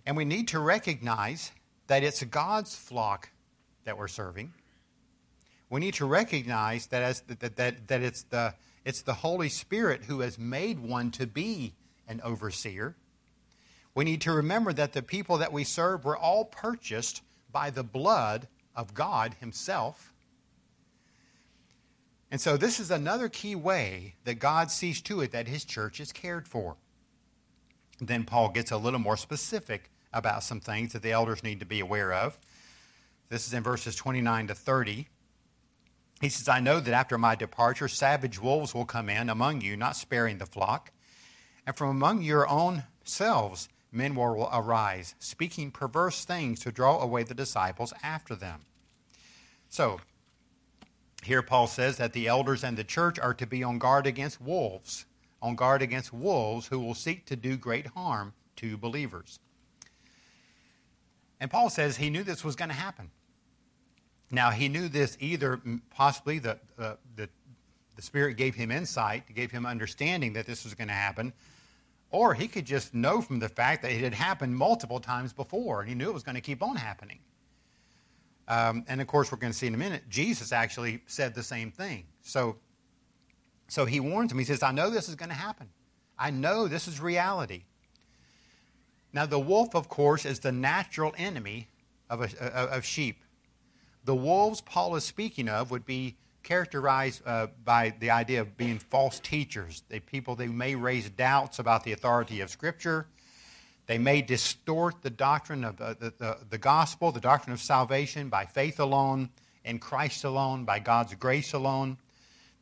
And 0.06 0.16
we 0.16 0.24
need 0.24 0.48
to 0.48 0.60
recognize 0.60 1.50
that 1.86 2.04
it's 2.04 2.22
God's 2.22 2.76
flock 2.76 3.30
that 3.84 3.98
we're 3.98 4.08
serving 4.08 4.52
we 5.74 5.80
need 5.80 5.94
to 5.94 6.06
recognize 6.06 6.86
that, 6.86 7.02
as, 7.02 7.20
that, 7.22 7.56
that, 7.56 7.88
that 7.88 8.00
it's, 8.00 8.22
the, 8.22 8.54
it's 8.84 9.02
the 9.02 9.14
Holy 9.14 9.48
Spirit 9.48 10.04
who 10.04 10.20
has 10.20 10.38
made 10.38 10.78
one 10.78 11.10
to 11.10 11.26
be 11.26 11.74
an 12.06 12.20
overseer. 12.22 12.94
We 13.92 14.04
need 14.04 14.20
to 14.20 14.32
remember 14.32 14.72
that 14.72 14.92
the 14.92 15.02
people 15.02 15.38
that 15.38 15.52
we 15.52 15.64
serve 15.64 16.04
were 16.04 16.16
all 16.16 16.44
purchased 16.44 17.22
by 17.50 17.70
the 17.70 17.82
blood 17.82 18.46
of 18.74 18.94
God 18.94 19.36
Himself. 19.40 20.12
And 22.30 22.40
so, 22.40 22.56
this 22.56 22.80
is 22.80 22.90
another 22.90 23.28
key 23.28 23.54
way 23.54 24.14
that 24.24 24.34
God 24.34 24.70
sees 24.70 25.00
to 25.02 25.20
it 25.20 25.32
that 25.32 25.46
His 25.46 25.64
church 25.64 26.00
is 26.00 26.12
cared 26.12 26.48
for. 26.48 26.76
Then 28.00 28.24
Paul 28.24 28.48
gets 28.50 28.70
a 28.70 28.76
little 28.76 28.98
more 28.98 29.16
specific 29.16 29.90
about 30.12 30.42
some 30.42 30.60
things 30.60 30.92
that 30.92 31.02
the 31.02 31.12
elders 31.12 31.42
need 31.42 31.60
to 31.60 31.66
be 31.66 31.80
aware 31.80 32.12
of. 32.12 32.38
This 33.28 33.46
is 33.46 33.54
in 33.54 33.62
verses 33.62 33.96
29 33.96 34.48
to 34.48 34.54
30. 34.54 35.08
He 36.20 36.28
says, 36.28 36.48
I 36.48 36.60
know 36.60 36.80
that 36.80 36.94
after 36.94 37.18
my 37.18 37.34
departure, 37.34 37.88
savage 37.88 38.40
wolves 38.40 38.74
will 38.74 38.84
come 38.84 39.08
in 39.08 39.28
among 39.28 39.60
you, 39.60 39.76
not 39.76 39.96
sparing 39.96 40.38
the 40.38 40.46
flock. 40.46 40.90
And 41.66 41.76
from 41.76 41.90
among 41.90 42.22
your 42.22 42.48
own 42.48 42.84
selves, 43.04 43.68
men 43.94 44.14
will 44.14 44.48
arise, 44.52 45.14
speaking 45.18 45.70
perverse 45.70 46.24
things 46.24 46.60
to 46.60 46.72
draw 46.72 47.00
away 47.00 47.22
the 47.22 47.34
disciples 47.34 47.92
after 48.02 48.34
them. 48.34 48.60
So, 49.68 50.00
here 51.22 51.42
Paul 51.42 51.66
says 51.66 51.96
that 51.96 52.12
the 52.12 52.28
elders 52.28 52.62
and 52.62 52.76
the 52.76 52.84
church 52.84 53.18
are 53.18 53.34
to 53.34 53.46
be 53.46 53.62
on 53.62 53.78
guard 53.78 54.06
against 54.06 54.40
wolves, 54.40 55.06
on 55.40 55.56
guard 55.56 55.82
against 55.82 56.12
wolves 56.12 56.66
who 56.66 56.78
will 56.78 56.94
seek 56.94 57.24
to 57.26 57.36
do 57.36 57.56
great 57.56 57.86
harm 57.88 58.34
to 58.56 58.76
believers. 58.76 59.38
And 61.40 61.50
Paul 61.50 61.70
says 61.70 61.96
he 61.96 62.10
knew 62.10 62.22
this 62.22 62.44
was 62.44 62.56
going 62.56 62.68
to 62.68 62.74
happen. 62.74 63.10
Now, 64.30 64.50
he 64.50 64.68
knew 64.68 64.88
this 64.88 65.16
either 65.20 65.60
possibly 65.90 66.38
the, 66.38 66.58
uh, 66.78 66.94
the, 67.16 67.28
the 67.96 68.02
Spirit 68.02 68.36
gave 68.36 68.54
him 68.54 68.70
insight, 68.70 69.32
gave 69.34 69.50
him 69.50 69.66
understanding 69.66 70.32
that 70.34 70.46
this 70.46 70.64
was 70.64 70.74
going 70.74 70.88
to 70.88 70.94
happen, 70.94 71.32
or 72.14 72.32
he 72.32 72.46
could 72.46 72.64
just 72.64 72.94
know 72.94 73.20
from 73.20 73.40
the 73.40 73.48
fact 73.48 73.82
that 73.82 73.90
it 73.90 74.00
had 74.00 74.14
happened 74.14 74.54
multiple 74.54 75.00
times 75.00 75.32
before, 75.32 75.80
and 75.80 75.88
he 75.88 75.96
knew 75.96 76.08
it 76.08 76.14
was 76.14 76.22
going 76.22 76.36
to 76.36 76.40
keep 76.40 76.62
on 76.62 76.76
happening. 76.76 77.18
Um, 78.46 78.84
and 78.86 79.00
of 79.00 79.08
course, 79.08 79.32
we're 79.32 79.38
going 79.38 79.52
to 79.52 79.58
see 79.58 79.66
in 79.66 79.74
a 79.74 79.78
minute, 79.78 80.04
Jesus 80.08 80.52
actually 80.52 81.02
said 81.06 81.34
the 81.34 81.42
same 81.42 81.72
thing. 81.72 82.04
So, 82.22 82.56
so 83.66 83.84
he 83.84 83.98
warns 83.98 84.30
him. 84.30 84.38
He 84.38 84.44
says, 84.44 84.62
I 84.62 84.70
know 84.70 84.90
this 84.90 85.08
is 85.08 85.16
going 85.16 85.30
to 85.30 85.34
happen. 85.34 85.70
I 86.16 86.30
know 86.30 86.68
this 86.68 86.86
is 86.86 87.00
reality. 87.00 87.64
Now, 89.12 89.26
the 89.26 89.40
wolf, 89.40 89.74
of 89.74 89.88
course, 89.88 90.24
is 90.24 90.38
the 90.38 90.52
natural 90.52 91.14
enemy 91.18 91.68
of, 92.08 92.20
a, 92.20 92.54
of 92.54 92.84
sheep. 92.84 93.24
The 94.04 94.14
wolves 94.14 94.60
Paul 94.60 94.94
is 94.94 95.02
speaking 95.02 95.48
of 95.48 95.72
would 95.72 95.84
be 95.84 96.16
characterized 96.44 97.22
uh, 97.26 97.48
by 97.64 97.94
the 97.98 98.10
idea 98.10 98.40
of 98.40 98.56
being 98.56 98.78
false 98.78 99.18
teachers. 99.18 99.82
They 99.88 99.98
people 99.98 100.36
they 100.36 100.46
may 100.46 100.76
raise 100.76 101.10
doubts 101.10 101.58
about 101.58 101.82
the 101.82 101.92
authority 101.92 102.40
of 102.40 102.50
Scripture. 102.50 103.06
They 103.86 103.98
may 103.98 104.22
distort 104.22 105.02
the 105.02 105.10
doctrine 105.10 105.64
of 105.64 105.80
uh, 105.80 105.94
the, 105.94 106.12
the, 106.16 106.38
the 106.48 106.58
gospel, 106.58 107.12
the 107.12 107.20
doctrine 107.20 107.52
of 107.52 107.60
salvation 107.60 108.28
by 108.28 108.46
faith 108.46 108.78
alone, 108.78 109.30
in 109.64 109.78
Christ 109.78 110.24
alone, 110.24 110.64
by 110.64 110.78
God's 110.78 111.14
grace 111.14 111.52
alone. 111.52 111.98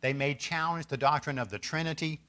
They 0.01 0.13
may 0.13 0.35
challenge 0.35 0.87
the 0.87 0.97
doctrine 0.97 1.39
of 1.39 1.51
the 1.51 1.59
Trinity, 1.59 2.21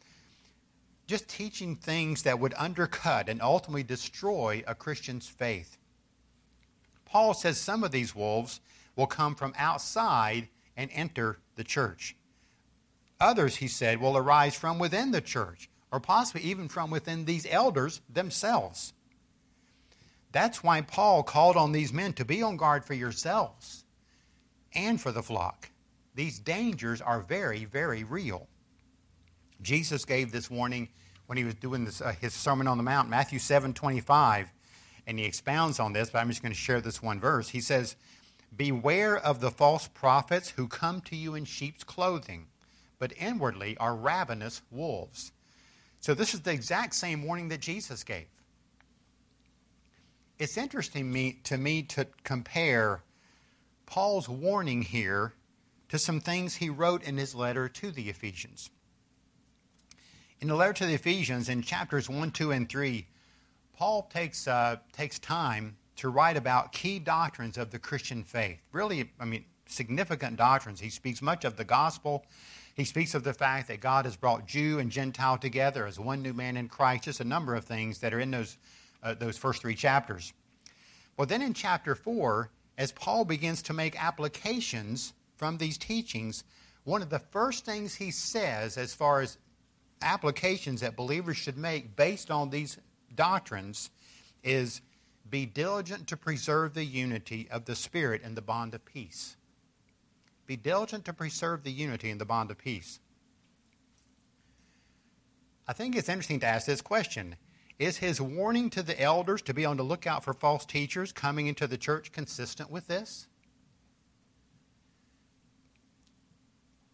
just 1.08 1.28
teaching 1.28 1.76
things 1.76 2.24
that 2.24 2.40
would 2.40 2.54
undercut 2.58 3.30
and 3.30 3.42
ultimately 3.42 3.84
destroy 3.84 4.64
a 4.68 4.76
Christian's 4.76 5.28
faith. 5.28 5.78
Paul 7.06 7.34
says 7.34 7.58
some 7.58 7.84
of 7.84 7.92
these 7.92 8.16
wolves 8.16 8.60
will 8.96 9.08
come 9.08 9.36
from 9.36 9.54
outside 9.58 10.48
and 10.76 10.90
enter 10.94 11.40
the 11.56 11.64
church. 11.64 12.16
Others, 13.20 13.58
he 13.58 13.68
said, 13.68 14.02
will 14.02 14.18
arise 14.18 14.56
from 14.56 14.80
within 14.80 15.12
the 15.12 15.22
church, 15.22 15.70
or 15.92 16.00
possibly 16.00 16.42
even 16.42 16.68
from 16.68 16.90
within 16.90 17.26
these 17.26 17.48
elders 17.50 18.02
themselves. 18.10 18.94
That's 20.32 20.64
why 20.64 20.82
Paul 20.82 21.24
called 21.24 21.56
on 21.56 21.72
these 21.72 21.94
men 21.94 22.14
to 22.14 22.26
be 22.26 22.42
on 22.42 22.58
guard 22.58 22.84
for 22.84 22.96
yourselves 22.96 23.86
and 24.74 25.00
for 25.00 25.12
the 25.12 25.24
flock. 25.24 25.70
These 26.16 26.40
dangers 26.40 27.02
are 27.02 27.22
very, 27.22 27.66
very 27.66 28.04
real. 28.04 28.48
Jesus 29.62 30.06
gave 30.06 30.32
this 30.32 30.50
warning 30.50 30.90
when 31.28 31.38
he 31.38 31.44
was 31.44 31.56
doing 31.56 31.86
this, 31.86 32.02
uh, 32.02 32.14
his 32.20 32.34
Sermon 32.34 32.68
on 32.68 32.78
the 32.78 32.84
Mount, 32.84 33.10
Matthew 33.10 33.40
7 33.40 33.74
25, 33.74 34.52
and 35.08 35.20
he 35.20 35.26
expounds 35.26 35.80
on 35.80 35.94
this, 35.94 36.10
but 36.10 36.20
I'm 36.20 36.30
just 36.30 36.42
going 36.42 36.52
to 36.52 36.58
share 36.58 36.82
this 36.82 37.02
one 37.02 37.20
verse. 37.20 37.50
He 37.50 37.62
says, 37.62 37.96
Beware 38.56 39.18
of 39.18 39.40
the 39.40 39.52
false 39.52 39.88
prophets 39.88 40.50
who 40.52 40.68
come 40.68 41.02
to 41.02 41.16
you 41.16 41.36
in 41.36 41.46
sheep's 41.46 41.84
clothing, 41.84 42.48
but 43.00 43.14
inwardly 43.18 43.78
are 43.78 43.96
ravenous 43.96 44.62
wolves. 44.70 45.32
So, 46.00 46.14
this 46.14 46.34
is 46.34 46.42
the 46.42 46.52
exact 46.52 46.96
same 46.96 47.24
warning 47.24 47.48
that 47.50 47.62
Jesus 47.62 48.04
gave. 48.04 48.28
It's 50.38 50.58
interesting 50.58 51.12
me, 51.12 51.40
to 51.46 51.58
me 51.58 51.84
to 51.84 52.08
compare 52.24 53.04
Paul's 53.86 54.28
warning 54.28 54.82
here 54.82 55.34
to 55.90 56.00
some 56.00 56.20
things 56.20 56.56
he 56.56 56.70
wrote 56.70 57.04
in 57.04 57.18
his 57.18 57.36
letter 57.36 57.70
to 57.70 57.92
the 57.92 58.10
Ephesians. 58.10 58.70
In 60.42 60.48
the 60.48 60.56
letter 60.56 60.74
to 60.74 60.86
the 60.86 60.96
Ephesians, 60.96 61.48
in 61.48 61.62
chapters 61.62 62.10
1, 62.10 62.32
2, 62.32 62.52
and 62.52 62.68
3, 62.68 63.08
Paul 63.78 64.10
takes, 64.12 64.48
uh, 64.48 64.78
takes 64.92 65.20
time 65.20 65.78
to 65.98 66.10
write 66.10 66.38
about 66.38 66.72
key 66.72 67.00
doctrines 67.00 67.58
of 67.58 67.72
the 67.72 67.80
Christian 67.80 68.24
faith. 68.24 68.60
Really, 68.72 69.12
I 69.20 69.26
mean, 69.26 69.46
significant 69.68 70.38
doctrines. 70.38 70.80
He 70.80 70.90
speaks 70.90 71.22
much 71.22 71.46
of 71.46 71.56
the 71.56 71.64
gospel. 71.64 72.26
He 72.76 72.84
speaks 72.84 73.14
of 73.14 73.24
the 73.24 73.34
fact 73.34 73.68
that 73.68 73.80
God 73.80 74.06
has 74.06 74.16
brought 74.16 74.48
Jew 74.48 74.80
and 74.80 74.90
Gentile 74.92 75.38
together 75.38 75.86
as 75.86 76.00
one 76.00 76.22
new 76.22 76.34
man 76.34 76.58
in 76.58 76.68
Christ, 76.68 77.04
just 77.04 77.20
a 77.20 77.26
number 77.26 77.56
of 77.56 77.66
things 77.66 78.00
that 78.00 78.14
are 78.14 78.20
in 78.20 78.32
those, 78.32 78.58
uh, 79.04 79.14
those 79.14 79.38
first 79.38 79.62
three 79.62 79.76
chapters. 79.76 80.34
Well, 81.18 81.28
then 81.28 81.42
in 81.42 81.54
chapter 81.54 81.94
4, 81.94 82.50
as 82.78 82.92
Paul 82.92 83.26
begins 83.26 83.62
to 83.64 83.74
make 83.74 84.02
applications 84.02 85.14
from 85.36 85.58
these 85.58 85.78
teachings, 85.78 86.44
one 86.84 87.02
of 87.02 87.10
the 87.10 87.20
first 87.20 87.66
things 87.66 87.96
he 87.96 88.10
says 88.10 88.78
as 88.78 88.94
far 88.94 89.22
as 89.22 89.38
applications 90.02 90.82
that 90.82 90.96
believers 90.96 91.38
should 91.38 91.58
make 91.58 91.96
based 91.96 92.32
on 92.32 92.50
these 92.50 92.78
doctrines 93.16 93.92
is 94.44 94.82
be 95.34 95.48
diligent 95.48 96.06
to 96.06 96.16
preserve 96.16 96.76
the 96.76 96.86
unity 96.86 97.48
of 97.50 97.66
the 97.66 97.76
Spirit 97.76 98.22
in 98.22 98.36
the 98.36 98.42
bond 98.42 98.76
of 98.76 98.86
peace. 98.86 99.36
Be 100.46 100.56
diligent 100.56 101.06
to 101.06 101.14
preserve 101.14 101.64
the 101.64 101.72
unity 101.72 102.12
in 102.12 102.20
the 102.20 102.24
bond 102.24 102.52
of 102.52 102.60
peace. 102.60 103.00
I 105.68 105.74
think 105.74 105.96
it's 105.96 106.08
interesting 106.08 106.40
to 106.42 106.46
ask 106.46 106.68
this 106.68 106.82
question 106.82 107.36
Is 107.80 107.98
his 107.98 108.22
warning 108.22 108.70
to 108.70 108.84
the 108.84 109.02
elders 109.02 109.42
to 109.42 109.56
be 109.56 109.66
on 109.66 109.76
the 109.76 109.82
lookout 109.82 110.24
for 110.24 110.36
false 110.36 110.68
teachers 110.68 111.12
coming 111.12 111.48
into 111.48 111.66
the 111.66 111.80
church 111.80 112.12
consistent 112.12 112.70
with 112.70 112.86
this? 112.86 113.26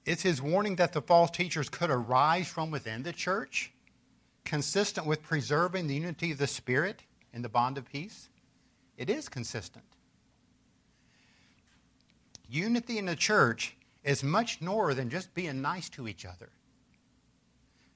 Is 0.06 0.22
his 0.22 0.42
warning 0.42 0.78
that 0.78 0.94
the 0.94 1.02
false 1.02 1.32
teachers 1.32 1.68
could 1.68 1.90
arise 1.90 2.48
from 2.48 2.72
within 2.72 3.04
the 3.04 3.12
church 3.12 3.74
consistent 4.46 5.06
with 5.06 5.24
preserving 5.24 5.88
the 5.88 5.96
unity 5.96 6.32
of 6.32 6.38
the 6.38 6.48
Spirit 6.48 7.04
in 7.34 7.42
the 7.42 7.50
bond 7.50 7.78
of 7.78 7.84
peace? 7.84 8.29
It 9.00 9.10
is 9.10 9.30
consistent. 9.30 9.86
Unity 12.50 12.98
in 12.98 13.06
the 13.06 13.16
church 13.16 13.78
is 14.04 14.24
much 14.24 14.60
more 14.60 14.94
than 14.94 15.10
just 15.10 15.34
being 15.34 15.62
nice 15.62 15.88
to 15.90 16.06
each 16.06 16.26
other, 16.26 16.50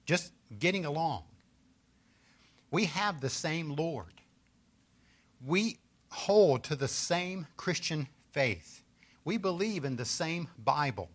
just 0.06 0.32
getting 0.60 0.86
along. 0.86 1.24
We 2.72 2.86
have 2.86 3.20
the 3.20 3.30
same 3.30 3.76
Lord. 3.76 4.14
We 5.46 5.78
hold 6.10 6.64
to 6.66 6.76
the 6.76 6.88
same 6.88 7.48
Christian 7.58 8.08
faith. 8.32 8.82
We 9.26 9.38
believe 9.38 9.84
in 9.84 9.98
the 9.98 10.06
same 10.06 10.48
Bible. 10.58 11.10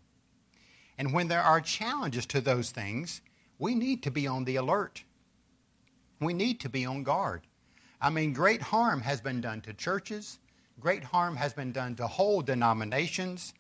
And 0.99 1.15
when 1.15 1.29
there 1.29 1.43
are 1.43 1.63
challenges 1.63 2.27
to 2.27 2.43
those 2.43 2.71
things, 2.73 3.23
we 3.59 3.75
need 3.75 4.03
to 4.03 4.11
be 4.11 4.27
on 4.27 4.45
the 4.45 4.57
alert. 4.57 5.05
We 6.21 6.35
need 6.35 6.61
to 6.61 6.69
be 6.69 6.85
on 6.85 7.05
guard. 7.05 7.48
I 8.01 8.11
mean, 8.11 8.33
great 8.33 8.63
harm 8.63 9.01
has 9.01 9.21
been 9.21 9.41
done 9.41 9.61
to 9.63 9.73
churches, 9.73 10.39
great 10.79 11.03
harm 11.03 11.37
has 11.37 11.53
been 11.53 11.73
done 11.73 11.97
to 11.97 12.07
whole 12.07 12.43
denominations, 12.43 13.55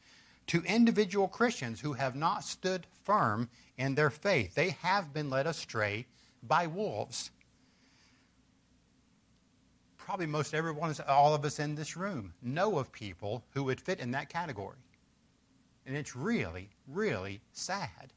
to 0.48 0.62
individual 0.62 1.28
Christians 1.28 1.80
who 1.80 1.92
have 1.92 2.14
not 2.14 2.44
stood 2.44 2.86
firm 3.04 3.48
in 3.76 3.94
their 3.94 4.10
faith. 4.10 4.54
They 4.54 4.70
have 4.82 5.12
been 5.12 5.30
led 5.30 5.46
astray 5.46 6.06
by 6.42 6.66
wolves. 6.66 7.30
Probably 9.96 10.26
most 10.26 10.54
everyone, 10.54 10.94
all 11.06 11.34
of 11.34 11.44
us 11.44 11.58
in 11.58 11.74
this 11.74 11.96
room, 11.96 12.32
know 12.40 12.78
of 12.78 12.90
people 12.92 13.44
who 13.50 13.64
would 13.64 13.80
fit 13.80 14.00
in 14.00 14.12
that 14.12 14.30
category. 14.30 14.78
And 15.86 15.96
it's 15.96 16.16
really, 16.16 16.70
really 16.86 17.40
sad. 17.52 18.12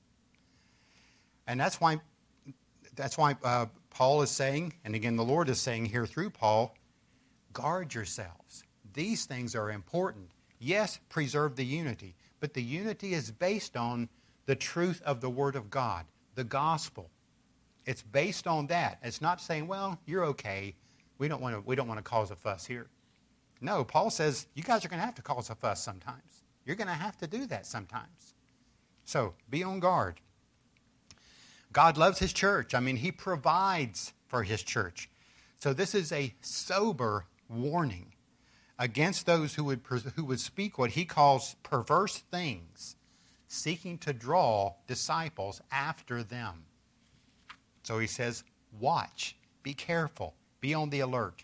And 1.47 1.59
that's 1.59 1.81
why 1.81 1.99
that's 2.95 3.17
why 3.17 3.35
uh, 3.43 3.65
Paul 3.91 4.21
is 4.23 4.31
saying, 4.31 4.73
and 4.83 4.95
again, 4.95 5.15
the 5.15 5.23
Lord 5.23 5.49
is 5.49 5.59
saying 5.59 5.85
here 5.85 6.07
through 6.07 6.31
Paul, 6.31 6.75
guard 7.53 7.93
yourselves. 7.93 8.63
These 8.93 9.25
things 9.25 9.55
are 9.55 9.71
important. 9.71 10.31
Yes, 10.59 10.99
preserve 11.09 11.55
the 11.55 11.65
unity, 11.65 12.15
but 12.39 12.53
the 12.53 12.63
unity 12.63 13.13
is 13.13 13.31
based 13.31 13.77
on 13.77 14.09
the 14.45 14.55
truth 14.55 15.01
of 15.05 15.21
the 15.21 15.29
Word 15.29 15.55
of 15.55 15.69
God, 15.69 16.05
the 16.35 16.43
gospel. 16.43 17.09
It's 17.85 18.01
based 18.01 18.47
on 18.47 18.67
that. 18.67 18.99
It's 19.03 19.21
not 19.21 19.41
saying, 19.41 19.67
well, 19.67 19.99
you're 20.05 20.25
okay. 20.25 20.75
We 21.17 21.27
don't 21.27 21.41
want 21.41 21.55
to, 21.55 21.61
we 21.61 21.75
don't 21.75 21.87
want 21.87 21.99
to 21.99 22.03
cause 22.03 22.31
a 22.31 22.35
fuss 22.35 22.65
here. 22.65 22.87
No, 23.59 23.83
Paul 23.83 24.09
says, 24.09 24.47
you 24.55 24.63
guys 24.63 24.83
are 24.83 24.89
going 24.89 24.99
to 24.99 25.05
have 25.05 25.15
to 25.15 25.21
cause 25.21 25.49
a 25.49 25.55
fuss 25.55 25.83
sometimes. 25.83 26.43
You're 26.65 26.75
going 26.75 26.87
to 26.87 26.93
have 26.93 27.17
to 27.17 27.27
do 27.27 27.45
that 27.47 27.65
sometimes. 27.65 28.35
So 29.03 29.33
be 29.49 29.63
on 29.63 29.79
guard. 29.79 30.19
God 31.73 31.97
loves 31.97 32.19
his 32.19 32.33
church. 32.33 32.73
I 32.73 32.79
mean, 32.79 32.97
he 32.97 33.11
provides 33.11 34.13
for 34.27 34.43
his 34.43 34.63
church. 34.63 35.09
So 35.59 35.73
this 35.73 35.93
is 35.93 36.11
a 36.11 36.33
sober 36.41 37.25
warning 37.49 38.13
against 38.79 39.25
those 39.25 39.53
who 39.55 39.63
would, 39.65 39.81
who 40.15 40.25
would 40.25 40.39
speak 40.39 40.77
what 40.77 40.91
he 40.91 41.05
calls 41.05 41.55
perverse 41.63 42.17
things, 42.31 42.95
seeking 43.47 43.97
to 43.99 44.13
draw 44.13 44.73
disciples 44.87 45.61
after 45.71 46.23
them. 46.23 46.63
So 47.83 47.99
he 47.99 48.07
says, 48.07 48.43
watch, 48.79 49.35
be 49.63 49.73
careful, 49.73 50.35
be 50.59 50.73
on 50.73 50.89
the 50.89 51.01
alert. 51.01 51.43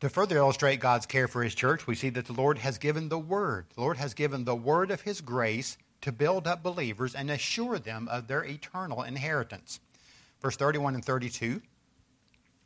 To 0.00 0.08
further 0.08 0.36
illustrate 0.36 0.78
God's 0.78 1.06
care 1.06 1.26
for 1.26 1.42
his 1.42 1.54
church, 1.54 1.86
we 1.86 1.96
see 1.96 2.10
that 2.10 2.26
the 2.26 2.32
Lord 2.32 2.58
has 2.58 2.78
given 2.78 3.08
the 3.08 3.18
word. 3.18 3.66
The 3.74 3.80
Lord 3.80 3.96
has 3.96 4.14
given 4.14 4.44
the 4.44 4.54
word 4.54 4.90
of 4.90 5.02
his 5.02 5.20
grace 5.20 5.76
to 6.00 6.12
build 6.12 6.46
up 6.46 6.62
believers 6.62 7.14
and 7.14 7.30
assure 7.30 7.78
them 7.78 8.08
of 8.08 8.26
their 8.26 8.44
eternal 8.44 9.02
inheritance. 9.02 9.80
Verse 10.40 10.56
31 10.56 10.94
and 10.94 11.04
32 11.04 11.62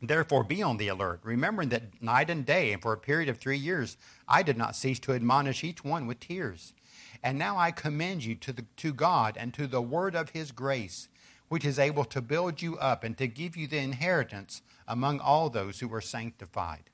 Therefore, 0.05 0.43
be 0.43 0.61
on 0.65 0.79
the 0.79 0.89
alert, 0.89 1.21
remembering 1.23 1.69
that 1.69 2.03
night 2.03 2.29
and 2.29 2.45
day, 2.45 2.73
and 2.73 2.83
for 2.83 2.93
a 2.93 2.99
period 2.99 3.29
of 3.29 3.39
three 3.39 3.57
years, 3.57 3.97
I 4.27 4.43
did 4.43 4.59
not 4.59 4.75
cease 4.75 4.99
to 5.01 5.13
admonish 5.13 5.63
each 5.63 5.85
one 5.85 6.09
with 6.09 6.19
tears. 6.19 6.75
And 7.23 7.39
now 7.39 7.57
I 7.57 7.71
commend 7.71 8.25
you 8.25 8.35
to, 8.35 8.53
the, 8.53 8.65
to 8.79 8.93
God 8.93 9.37
and 9.39 9.55
to 9.55 9.69
the 9.69 9.81
word 9.81 10.17
of 10.17 10.31
his 10.31 10.51
grace, 10.51 11.09
which 11.49 11.65
is 11.65 11.79
able 11.79 12.05
to 12.07 12.21
build 12.21 12.61
you 12.61 12.77
up 12.79 13.05
and 13.05 13.17
to 13.17 13.29
give 13.29 13.57
you 13.57 13.69
the 13.69 13.79
inheritance 13.79 14.63
among 14.89 15.21
all 15.21 15.49
those 15.49 15.79
who 15.79 15.95
are 15.95 16.01
sanctified. 16.01 16.91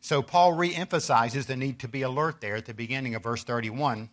So, 0.00 0.22
Paul 0.22 0.52
re 0.52 0.74
emphasizes 0.74 1.46
the 1.46 1.56
need 1.56 1.78
to 1.80 1.88
be 1.88 2.02
alert 2.02 2.42
there 2.42 2.56
at 2.56 2.66
the 2.66 2.74
beginning 2.74 3.14
of 3.14 3.22
verse 3.22 3.44
31. 3.44 4.10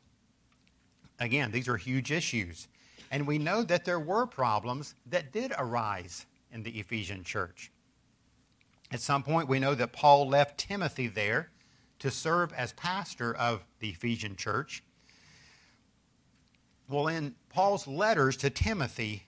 Again, 1.20 1.52
these 1.52 1.68
are 1.68 1.78
huge 1.78 2.12
issues. 2.12 2.68
And 3.12 3.28
we 3.28 3.38
know 3.38 3.64
that 3.64 3.86
there 3.86 4.00
were 4.00 4.26
problems 4.26 4.96
that 5.06 5.32
did 5.32 5.54
arise 5.58 6.26
in 6.52 6.64
the 6.64 6.80
Ephesian 6.80 7.24
church. 7.24 7.72
At 8.92 9.00
some 9.00 9.24
point, 9.24 9.48
we 9.48 9.60
know 9.60 9.76
that 9.76 9.94
Paul 9.94 10.28
left 10.28 10.58
Timothy 10.58 11.08
there 11.08 11.52
to 12.00 12.12
serve 12.12 12.54
as 12.54 12.74
pastor 12.74 13.34
of 13.34 13.66
the 13.80 13.90
Ephesian 13.90 14.36
church. 14.36 14.84
Well, 16.90 17.08
in 17.08 17.36
Paul's 17.50 17.88
letters 17.88 18.38
to 18.38 18.50
Timothy, 18.50 19.24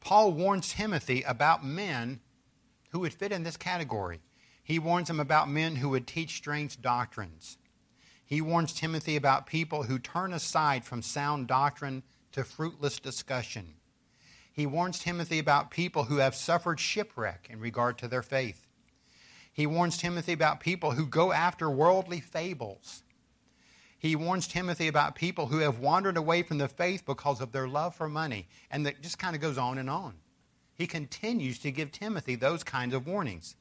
Paul 0.00 0.32
warns 0.32 0.72
Timothy 0.72 1.22
about 1.22 1.64
men 1.64 2.20
who 2.90 3.00
would 3.00 3.12
fit 3.12 3.32
in 3.32 3.42
this 3.42 3.56
category. 3.56 4.20
He 4.62 4.78
warns 4.78 5.10
him 5.10 5.20
about 5.20 5.50
men 5.50 5.76
who 5.76 5.90
would 5.90 6.06
teach 6.06 6.36
strange 6.36 6.80
doctrines. 6.80 7.58
He 8.28 8.42
warns 8.42 8.74
Timothy 8.74 9.16
about 9.16 9.46
people 9.46 9.84
who 9.84 9.98
turn 9.98 10.34
aside 10.34 10.84
from 10.84 11.00
sound 11.00 11.46
doctrine 11.46 12.02
to 12.32 12.44
fruitless 12.44 13.00
discussion. 13.00 13.76
He 14.52 14.66
warns 14.66 14.98
Timothy 14.98 15.38
about 15.38 15.70
people 15.70 16.04
who 16.04 16.18
have 16.18 16.34
suffered 16.34 16.78
shipwreck 16.78 17.46
in 17.48 17.58
regard 17.58 17.96
to 17.98 18.06
their 18.06 18.22
faith. 18.22 18.66
He 19.50 19.66
warns 19.66 19.96
Timothy 19.96 20.34
about 20.34 20.60
people 20.60 20.90
who 20.90 21.06
go 21.06 21.32
after 21.32 21.70
worldly 21.70 22.20
fables. 22.20 23.02
He 23.98 24.14
warns 24.14 24.46
Timothy 24.46 24.88
about 24.88 25.14
people 25.14 25.46
who 25.46 25.60
have 25.60 25.78
wandered 25.78 26.18
away 26.18 26.42
from 26.42 26.58
the 26.58 26.68
faith 26.68 27.06
because 27.06 27.40
of 27.40 27.52
their 27.52 27.66
love 27.66 27.94
for 27.94 28.10
money. 28.10 28.46
And 28.70 28.84
that 28.84 29.00
just 29.00 29.18
kind 29.18 29.34
of 29.34 29.40
goes 29.40 29.56
on 29.56 29.78
and 29.78 29.88
on. 29.88 30.16
He 30.74 30.86
continues 30.86 31.58
to 31.60 31.70
give 31.70 31.92
Timothy 31.92 32.34
those 32.34 32.62
kinds 32.62 32.92
of 32.92 33.06
warnings. 33.06 33.56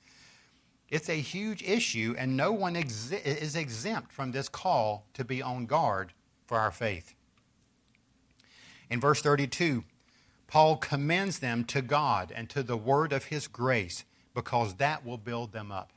It's 0.89 1.09
a 1.09 1.19
huge 1.19 1.63
issue, 1.63 2.15
and 2.17 2.37
no 2.37 2.51
one 2.51 2.75
is 2.75 3.55
exempt 3.55 4.11
from 4.11 4.31
this 4.31 4.47
call 4.47 5.05
to 5.13 5.25
be 5.25 5.41
on 5.41 5.65
guard 5.65 6.13
for 6.45 6.57
our 6.57 6.71
faith. 6.71 7.13
In 8.89 9.01
verse 9.01 9.21
32, 9.21 9.83
Paul 10.47 10.77
commends 10.77 11.39
them 11.39 11.65
to 11.65 11.81
God 11.81 12.31
and 12.33 12.49
to 12.49 12.63
the 12.63 12.77
word 12.77 13.11
of 13.11 13.25
his 13.25 13.47
grace 13.47 14.05
because 14.33 14.75
that 14.75 15.05
will 15.05 15.17
build 15.17 15.51
them 15.51 15.71
up. 15.71 15.91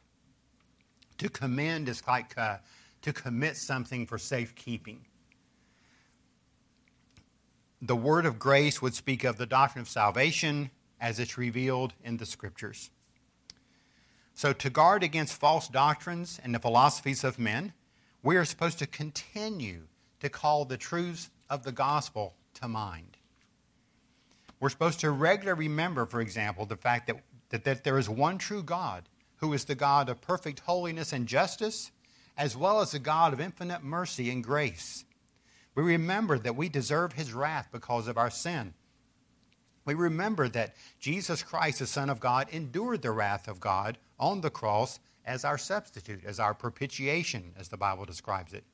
To 1.19 1.29
commend 1.29 1.89
is 1.89 2.03
like 2.07 2.37
uh, 2.37 2.57
to 3.03 3.13
commit 3.13 3.57
something 3.57 4.07
for 4.07 4.19
safekeeping. 4.19 5.05
The 7.81 7.97
word 7.97 8.27
of 8.27 8.39
grace 8.39 8.83
would 8.83 8.95
speak 8.95 9.23
of 9.23 9.37
the 9.37 9.47
doctrine 9.47 9.83
of 9.83 9.89
salvation 9.89 10.71
as 11.01 11.21
it's 11.21 11.39
revealed 11.39 11.95
in 12.03 12.17
the 12.17 12.27
scriptures. 12.27 12.91
So, 14.41 14.55
to 14.55 14.71
guard 14.71 15.03
against 15.03 15.39
false 15.39 15.69
doctrines 15.69 16.41
and 16.43 16.55
the 16.55 16.59
philosophies 16.59 17.25
of 17.25 17.39
men, 17.39 17.75
we 18.23 18.39
are 18.39 18.47
supposed 18.47 18.79
to 18.79 18.87
continue 18.87 19.83
to 20.21 20.31
call 20.31 20.65
the 20.65 20.79
truths 20.79 21.29
of 21.51 21.63
the 21.63 21.73
gospel 21.73 22.37
to 22.55 22.67
mind. 22.67 23.19
We're 24.59 24.71
supposed 24.71 25.01
to 25.01 25.11
regularly 25.11 25.69
remember, 25.69 26.07
for 26.07 26.23
example, 26.23 26.65
the 26.65 26.79
fact 26.79 27.07
that, 27.09 27.17
that, 27.51 27.65
that 27.65 27.85
there 27.85 27.99
is 27.99 28.09
one 28.09 28.39
true 28.39 28.63
God 28.63 29.11
who 29.41 29.53
is 29.53 29.67
the 29.67 29.75
God 29.75 30.09
of 30.09 30.23
perfect 30.23 30.61
holiness 30.61 31.13
and 31.13 31.27
justice, 31.27 31.91
as 32.39 32.57
well 32.57 32.81
as 32.81 32.93
the 32.93 32.99
God 32.99 33.35
of 33.35 33.43
infinite 33.43 33.85
mercy 33.85 34.31
and 34.31 34.43
grace. 34.43 35.05
We 35.75 35.83
remember 35.83 36.39
that 36.39 36.57
we 36.57 36.71
deserve 36.71 37.13
his 37.13 37.35
wrath 37.35 37.69
because 37.71 38.09
of 38.09 38.17
our 38.17 38.31
sin. 38.31 38.73
We 39.85 39.95
remember 39.95 40.49
that 40.51 40.75
Jesus 40.99 41.43
Christ, 41.43 41.79
the 41.79 41.87
Son 41.87 42.11
of 42.11 42.21
God, 42.21 42.49
endured 42.51 43.03
the 43.03 43.11
wrath 43.11 43.49
of 43.49 43.61
God 43.61 43.99
on 44.19 44.41
the 44.41 44.51
cross 44.51 45.01
as 45.25 45.45
our 45.45 45.59
substitute, 45.59 46.25
as 46.25 46.41
our 46.41 46.55
propitiation, 46.55 47.53
as 47.59 47.69
the 47.69 47.77
Bible 47.77 48.05
describes 48.05 48.53
it. 48.53 48.65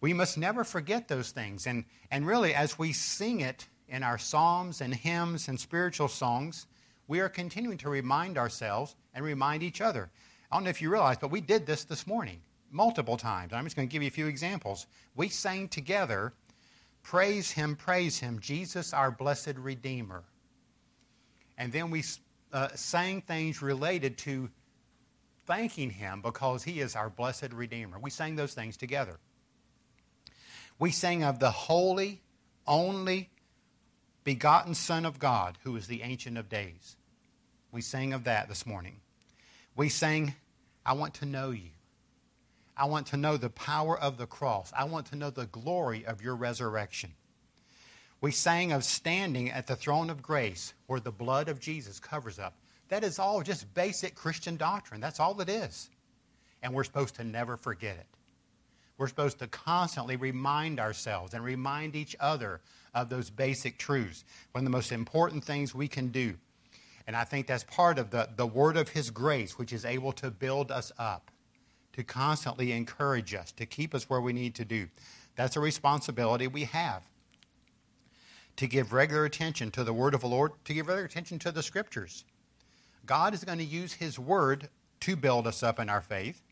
We 0.00 0.12
must 0.12 0.36
never 0.36 0.64
forget 0.64 1.08
those 1.08 1.30
things. 1.30 1.66
And, 1.66 1.84
and 2.10 2.26
really, 2.26 2.54
as 2.54 2.78
we 2.78 2.92
sing 2.92 3.40
it 3.40 3.68
in 3.88 4.02
our 4.02 4.18
psalms 4.18 4.80
and 4.80 4.94
hymns 4.94 5.48
and 5.48 5.58
spiritual 5.58 6.08
songs, 6.08 6.66
we 7.08 7.20
are 7.20 7.28
continuing 7.28 7.78
to 7.78 7.88
remind 7.88 8.36
ourselves 8.36 8.96
and 9.14 9.24
remind 9.24 9.62
each 9.62 9.80
other. 9.80 10.10
I 10.50 10.56
don't 10.56 10.64
know 10.64 10.70
if 10.70 10.82
you 10.82 10.90
realize, 10.90 11.16
but 11.18 11.30
we 11.30 11.40
did 11.40 11.66
this 11.66 11.84
this 11.84 12.06
morning 12.06 12.40
multiple 12.70 13.16
times. 13.16 13.52
I'm 13.52 13.64
just 13.64 13.76
going 13.76 13.88
to 13.88 13.92
give 13.92 14.02
you 14.02 14.08
a 14.08 14.10
few 14.10 14.26
examples. 14.26 14.86
We 15.14 15.28
sang 15.28 15.68
together, 15.68 16.34
Praise 17.04 17.50
Him, 17.50 17.76
praise 17.76 18.18
Him, 18.18 18.40
Jesus, 18.40 18.92
our 18.92 19.10
blessed 19.10 19.56
Redeemer. 19.58 20.24
And 21.56 21.70
then 21.70 21.90
we 21.90 22.02
uh, 22.52 22.68
sang 22.74 23.20
things 23.20 23.62
related 23.62 24.18
to 24.18 24.48
thanking 25.46 25.90
Him 25.90 26.22
because 26.22 26.64
He 26.64 26.80
is 26.80 26.96
our 26.96 27.10
blessed 27.10 27.52
Redeemer. 27.52 27.98
We 28.00 28.10
sang 28.10 28.36
those 28.36 28.54
things 28.54 28.78
together. 28.78 29.18
We 30.78 30.90
sang 30.90 31.22
of 31.22 31.38
the 31.38 31.50
holy, 31.50 32.22
only, 32.66 33.28
begotten 34.24 34.74
Son 34.74 35.04
of 35.04 35.18
God, 35.18 35.58
who 35.62 35.76
is 35.76 35.86
the 35.86 36.02
Ancient 36.02 36.38
of 36.38 36.48
Days. 36.48 36.96
We 37.70 37.82
sang 37.82 38.14
of 38.14 38.24
that 38.24 38.48
this 38.48 38.64
morning. 38.66 38.96
We 39.76 39.90
sang, 39.90 40.34
I 40.86 40.94
want 40.94 41.14
to 41.14 41.26
know 41.26 41.50
you. 41.50 41.73
I 42.76 42.86
want 42.86 43.08
to 43.08 43.16
know 43.16 43.36
the 43.36 43.50
power 43.50 43.98
of 43.98 44.16
the 44.16 44.26
cross. 44.26 44.72
I 44.76 44.84
want 44.84 45.06
to 45.06 45.16
know 45.16 45.30
the 45.30 45.46
glory 45.46 46.04
of 46.04 46.22
your 46.22 46.34
resurrection. 46.34 47.12
We 48.20 48.32
sang 48.32 48.72
of 48.72 48.84
standing 48.84 49.50
at 49.50 49.66
the 49.66 49.76
throne 49.76 50.10
of 50.10 50.22
grace 50.22 50.74
where 50.86 51.00
the 51.00 51.12
blood 51.12 51.48
of 51.48 51.60
Jesus 51.60 52.00
covers 52.00 52.38
up. 52.38 52.54
That 52.88 53.04
is 53.04 53.18
all 53.18 53.42
just 53.42 53.72
basic 53.74 54.14
Christian 54.14 54.56
doctrine. 54.56 55.00
That's 55.00 55.20
all 55.20 55.40
it 55.40 55.48
is. 55.48 55.90
And 56.62 56.72
we're 56.72 56.84
supposed 56.84 57.16
to 57.16 57.24
never 57.24 57.56
forget 57.56 57.96
it. 57.96 58.06
We're 58.96 59.08
supposed 59.08 59.40
to 59.40 59.46
constantly 59.46 60.16
remind 60.16 60.78
ourselves 60.78 61.34
and 61.34 61.44
remind 61.44 61.96
each 61.96 62.14
other 62.20 62.60
of 62.94 63.08
those 63.08 63.28
basic 63.28 63.78
truths. 63.78 64.24
One 64.52 64.62
of 64.62 64.64
the 64.64 64.76
most 64.76 64.92
important 64.92 65.44
things 65.44 65.74
we 65.74 65.88
can 65.88 66.08
do. 66.08 66.34
And 67.06 67.16
I 67.16 67.24
think 67.24 67.46
that's 67.46 67.64
part 67.64 67.98
of 67.98 68.10
the, 68.10 68.28
the 68.34 68.46
word 68.46 68.76
of 68.76 68.88
His 68.90 69.10
grace, 69.10 69.58
which 69.58 69.72
is 69.72 69.84
able 69.84 70.12
to 70.12 70.30
build 70.30 70.70
us 70.70 70.92
up, 70.98 71.30
to 71.94 72.02
constantly 72.02 72.72
encourage 72.72 73.34
us, 73.34 73.52
to 73.52 73.66
keep 73.66 73.94
us 73.94 74.10
where 74.10 74.20
we 74.20 74.32
need 74.32 74.54
to 74.56 74.64
do. 74.64 74.88
That's 75.36 75.56
a 75.56 75.60
responsibility 75.60 76.48
we 76.48 76.64
have. 76.64 77.02
To 78.56 78.66
give 78.66 78.92
regular 78.92 79.24
attention 79.24 79.70
to 79.72 79.84
the 79.84 79.92
word 79.92 80.14
of 80.14 80.20
the 80.20 80.26
Lord, 80.26 80.52
to 80.64 80.74
give 80.74 80.88
regular 80.88 81.06
attention 81.06 81.38
to 81.40 81.52
the 81.52 81.62
scriptures. 81.62 82.24
God 83.06 83.32
is 83.32 83.44
going 83.44 83.58
to 83.58 83.64
use 83.64 83.92
His 83.92 84.18
word 84.18 84.68
to 85.00 85.14
build 85.14 85.46
us 85.46 85.62
up 85.62 85.78
in 85.78 85.88
our 85.88 86.00
faith. 86.00 86.42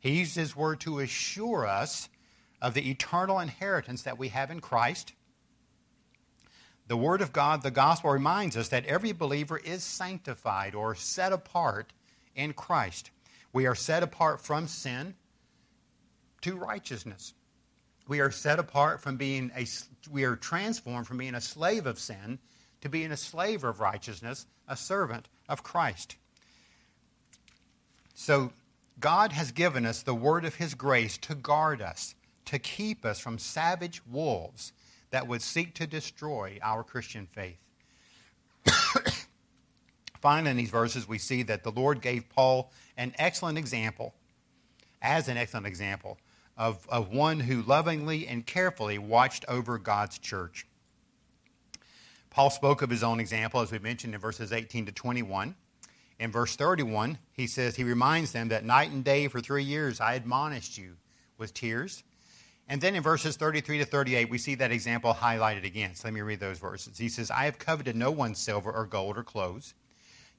He 0.00 0.18
used 0.18 0.34
His 0.34 0.56
word 0.56 0.80
to 0.80 0.98
assure 0.98 1.66
us 1.66 2.08
of 2.60 2.74
the 2.74 2.90
eternal 2.90 3.38
inheritance 3.38 4.02
that 4.02 4.18
we 4.18 4.28
have 4.28 4.50
in 4.50 4.60
Christ. 4.60 5.12
The 6.88 6.96
Word 6.96 7.20
of 7.20 7.32
God, 7.32 7.62
the 7.62 7.70
gospel, 7.70 8.10
reminds 8.10 8.56
us 8.56 8.68
that 8.70 8.86
every 8.86 9.12
believer 9.12 9.58
is 9.58 9.84
sanctified 9.84 10.74
or 10.74 10.96
set 10.96 11.32
apart 11.32 11.92
in 12.34 12.52
Christ. 12.52 13.12
We 13.52 13.66
are 13.66 13.74
set 13.74 14.02
apart 14.02 14.40
from 14.40 14.68
sin 14.68 15.14
to 16.42 16.56
righteousness. 16.56 17.34
We 18.08 18.20
are 18.20 18.30
set 18.30 18.58
apart 18.58 19.00
from 19.00 19.16
being 19.16 19.50
a, 19.56 19.66
we 20.10 20.24
are 20.24 20.36
transformed 20.36 21.06
from 21.06 21.18
being 21.18 21.34
a 21.34 21.40
slave 21.40 21.86
of 21.86 21.98
sin 21.98 22.38
to 22.80 22.88
being 22.88 23.12
a 23.12 23.16
slave 23.16 23.64
of 23.64 23.80
righteousness, 23.80 24.46
a 24.66 24.76
servant 24.76 25.28
of 25.48 25.62
Christ. 25.62 26.16
So, 28.14 28.52
God 28.98 29.32
has 29.32 29.50
given 29.50 29.86
us 29.86 30.02
the 30.02 30.14
word 30.14 30.44
of 30.44 30.56
His 30.56 30.74
grace 30.74 31.16
to 31.18 31.34
guard 31.34 31.80
us, 31.80 32.14
to 32.46 32.58
keep 32.58 33.04
us 33.04 33.18
from 33.18 33.38
savage 33.38 34.02
wolves 34.06 34.72
that 35.10 35.26
would 35.26 35.40
seek 35.40 35.74
to 35.74 35.86
destroy 35.86 36.58
our 36.62 36.84
Christian 36.84 37.26
faith. 37.26 37.58
Finally, 40.20 40.50
in 40.50 40.56
these 40.56 40.70
verses, 40.70 41.08
we 41.08 41.18
see 41.18 41.42
that 41.44 41.64
the 41.64 41.70
Lord 41.70 42.02
gave 42.02 42.28
Paul 42.28 42.70
an 42.96 43.14
excellent 43.18 43.58
example, 43.58 44.14
as 45.00 45.28
an 45.28 45.36
excellent 45.36 45.66
example, 45.66 46.18
of, 46.56 46.86
of 46.90 47.10
one 47.10 47.40
who 47.40 47.62
lovingly 47.62 48.26
and 48.26 48.44
carefully 48.44 48.98
watched 48.98 49.44
over 49.48 49.78
God's 49.78 50.18
church. 50.18 50.66
Paul 52.28 52.50
spoke 52.50 52.82
of 52.82 52.90
his 52.90 53.02
own 53.02 53.18
example, 53.18 53.60
as 53.60 53.72
we 53.72 53.78
mentioned 53.78 54.14
in 54.14 54.20
verses 54.20 54.52
18 54.52 54.86
to 54.86 54.92
21. 54.92 55.54
In 56.18 56.30
verse 56.30 56.54
31, 56.54 57.18
he 57.32 57.46
says, 57.46 57.76
He 57.76 57.84
reminds 57.84 58.32
them 58.32 58.48
that 58.48 58.64
night 58.64 58.90
and 58.90 59.02
day 59.02 59.26
for 59.26 59.40
three 59.40 59.64
years 59.64 60.00
I 60.00 60.14
admonished 60.14 60.76
you 60.76 60.96
with 61.38 61.54
tears. 61.54 62.04
And 62.68 62.80
then 62.80 62.94
in 62.94 63.02
verses 63.02 63.36
33 63.36 63.78
to 63.78 63.84
38, 63.84 64.30
we 64.30 64.38
see 64.38 64.54
that 64.56 64.70
example 64.70 65.12
highlighted 65.12 65.64
again. 65.64 65.94
So 65.94 66.06
let 66.06 66.14
me 66.14 66.20
read 66.20 66.38
those 66.38 66.58
verses. 66.58 66.98
He 66.98 67.08
says, 67.08 67.30
I 67.30 67.46
have 67.46 67.58
coveted 67.58 67.96
no 67.96 68.12
one's 68.12 68.38
silver 68.38 68.70
or 68.70 68.86
gold 68.86 69.18
or 69.18 69.24
clothes. 69.24 69.74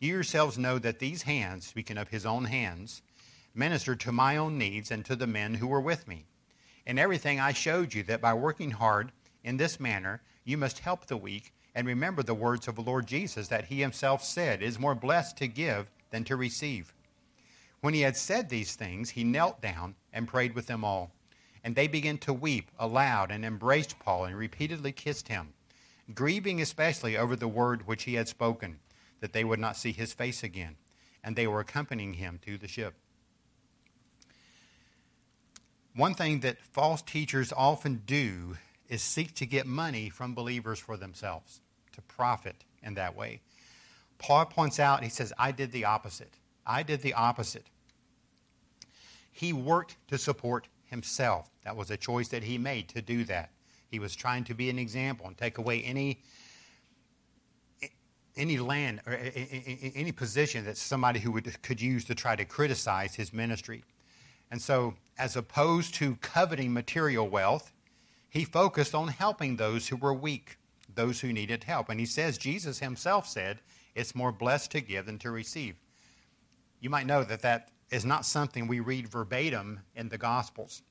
You 0.01 0.13
yourselves 0.13 0.57
know 0.57 0.79
that 0.79 0.97
these 0.97 1.21
hands, 1.21 1.67
speaking 1.67 1.99
of 1.99 2.07
his 2.07 2.25
own 2.25 2.45
hands, 2.45 3.03
ministered 3.53 3.99
to 3.99 4.11
my 4.11 4.35
own 4.35 4.57
needs 4.57 4.89
and 4.89 5.05
to 5.05 5.15
the 5.15 5.27
men 5.27 5.53
who 5.53 5.67
were 5.67 5.79
with 5.79 6.07
me. 6.07 6.25
In 6.87 6.97
everything 6.97 7.39
I 7.39 7.53
showed 7.53 7.93
you 7.93 8.01
that 8.03 8.19
by 8.19 8.33
working 8.33 8.71
hard 8.71 9.11
in 9.43 9.57
this 9.57 9.79
manner, 9.79 10.23
you 10.43 10.57
must 10.57 10.79
help 10.79 11.05
the 11.05 11.17
weak 11.17 11.53
and 11.75 11.85
remember 11.85 12.23
the 12.23 12.33
words 12.33 12.67
of 12.67 12.73
the 12.73 12.81
Lord 12.81 13.05
Jesus 13.05 13.47
that 13.49 13.65
he 13.65 13.79
himself 13.79 14.23
said, 14.23 14.63
It 14.63 14.65
is 14.65 14.79
more 14.79 14.95
blessed 14.95 15.37
to 15.37 15.47
give 15.47 15.91
than 16.09 16.23
to 16.23 16.35
receive. 16.35 16.95
When 17.81 17.93
he 17.93 18.01
had 18.01 18.17
said 18.17 18.49
these 18.49 18.75
things, 18.75 19.11
he 19.11 19.23
knelt 19.23 19.61
down 19.61 19.93
and 20.11 20.27
prayed 20.27 20.55
with 20.55 20.65
them 20.65 20.83
all. 20.83 21.11
And 21.63 21.75
they 21.75 21.87
began 21.87 22.17
to 22.19 22.33
weep 22.33 22.71
aloud 22.79 23.29
and 23.29 23.45
embraced 23.45 23.99
Paul 23.99 24.25
and 24.25 24.35
repeatedly 24.35 24.93
kissed 24.93 25.27
him, 25.27 25.53
grieving 26.15 26.59
especially 26.59 27.15
over 27.15 27.35
the 27.35 27.47
word 27.47 27.85
which 27.85 28.05
he 28.05 28.15
had 28.15 28.27
spoken 28.27 28.79
that 29.21 29.33
they 29.33 29.43
would 29.43 29.59
not 29.59 29.77
see 29.77 29.93
his 29.93 30.11
face 30.11 30.43
again, 30.43 30.75
and 31.23 31.35
they 31.35 31.47
were 31.47 31.61
accompanying 31.61 32.15
him 32.15 32.39
to 32.45 32.57
the 32.57 32.67
ship. 32.67 32.95
One 35.95 36.13
thing 36.13 36.41
that 36.41 36.61
false 36.61 37.01
teachers 37.01 37.53
often 37.55 38.01
do 38.05 38.57
is 38.89 39.01
seek 39.01 39.33
to 39.35 39.45
get 39.45 39.65
money 39.65 40.09
from 40.09 40.33
believers 40.33 40.79
for 40.79 40.97
themselves, 40.97 41.61
to 41.93 42.01
profit 42.01 42.63
in 42.83 42.95
that 42.95 43.15
way. 43.15 43.41
Paul 44.17 44.45
points 44.45 44.79
out, 44.79 45.03
he 45.03 45.09
says, 45.09 45.33
I 45.37 45.51
did 45.51 45.71
the 45.71 45.85
opposite. 45.85 46.33
I 46.65 46.83
did 46.83 47.01
the 47.01 47.13
opposite. 47.13 47.67
He 49.31 49.53
worked 49.53 49.97
to 50.07 50.17
support 50.17 50.67
himself. 50.85 51.49
That 51.63 51.75
was 51.75 51.89
a 51.89 51.97
choice 51.97 52.27
that 52.29 52.43
he 52.43 52.57
made 52.57 52.89
to 52.89 53.01
do 53.01 53.23
that. 53.25 53.51
He 53.87 53.99
was 53.99 54.15
trying 54.15 54.43
to 54.45 54.53
be 54.53 54.69
an 54.69 54.79
example 54.79 55.27
and 55.27 55.37
take 55.37 55.57
away 55.57 55.81
any 55.81 56.21
any 58.37 58.57
land 58.57 59.01
or 59.05 59.13
any 59.13 60.11
position 60.11 60.65
that 60.65 60.77
somebody 60.77 61.19
who 61.19 61.31
would, 61.31 61.61
could 61.61 61.81
use 61.81 62.05
to 62.05 62.15
try 62.15 62.35
to 62.35 62.45
criticize 62.45 63.15
his 63.15 63.33
ministry. 63.33 63.83
And 64.49 64.61
so, 64.61 64.95
as 65.17 65.35
opposed 65.35 65.93
to 65.95 66.15
coveting 66.17 66.73
material 66.73 67.27
wealth, 67.27 67.71
he 68.29 68.45
focused 68.45 68.95
on 68.95 69.09
helping 69.09 69.55
those 69.55 69.87
who 69.87 69.95
were 69.95 70.13
weak, 70.13 70.57
those 70.93 71.21
who 71.21 71.33
needed 71.33 71.63
help. 71.65 71.89
And 71.89 71.99
he 71.99 72.05
says, 72.05 72.37
Jesus 72.37 72.79
himself 72.79 73.27
said, 73.27 73.59
it's 73.95 74.15
more 74.15 74.31
blessed 74.31 74.71
to 74.71 74.81
give 74.81 75.05
than 75.05 75.19
to 75.19 75.31
receive. 75.31 75.75
You 76.79 76.89
might 76.89 77.07
know 77.07 77.23
that 77.23 77.41
that 77.41 77.69
is 77.91 78.05
not 78.05 78.25
something 78.25 78.67
we 78.67 78.79
read 78.79 79.07
verbatim 79.07 79.81
in 79.95 80.09
the 80.09 80.17
Gospels, 80.17 80.81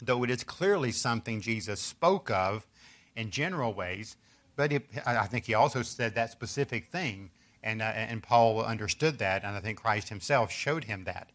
though 0.00 0.24
it 0.24 0.30
is 0.30 0.42
clearly 0.42 0.90
something 0.90 1.40
Jesus 1.40 1.80
spoke 1.80 2.30
of 2.30 2.66
in 3.14 3.30
general 3.30 3.72
ways 3.72 4.16
but 4.56 4.72
I 5.06 5.26
think 5.26 5.46
he 5.46 5.54
also 5.54 5.82
said 5.82 6.14
that 6.14 6.30
specific 6.30 6.86
thing, 6.86 7.30
and, 7.62 7.80
uh, 7.80 7.86
and 7.86 8.22
Paul 8.22 8.62
understood 8.62 9.18
that, 9.18 9.44
and 9.44 9.56
I 9.56 9.60
think 9.60 9.80
Christ 9.80 10.08
himself 10.08 10.52
showed 10.52 10.84
him 10.84 11.04
that. 11.04 11.30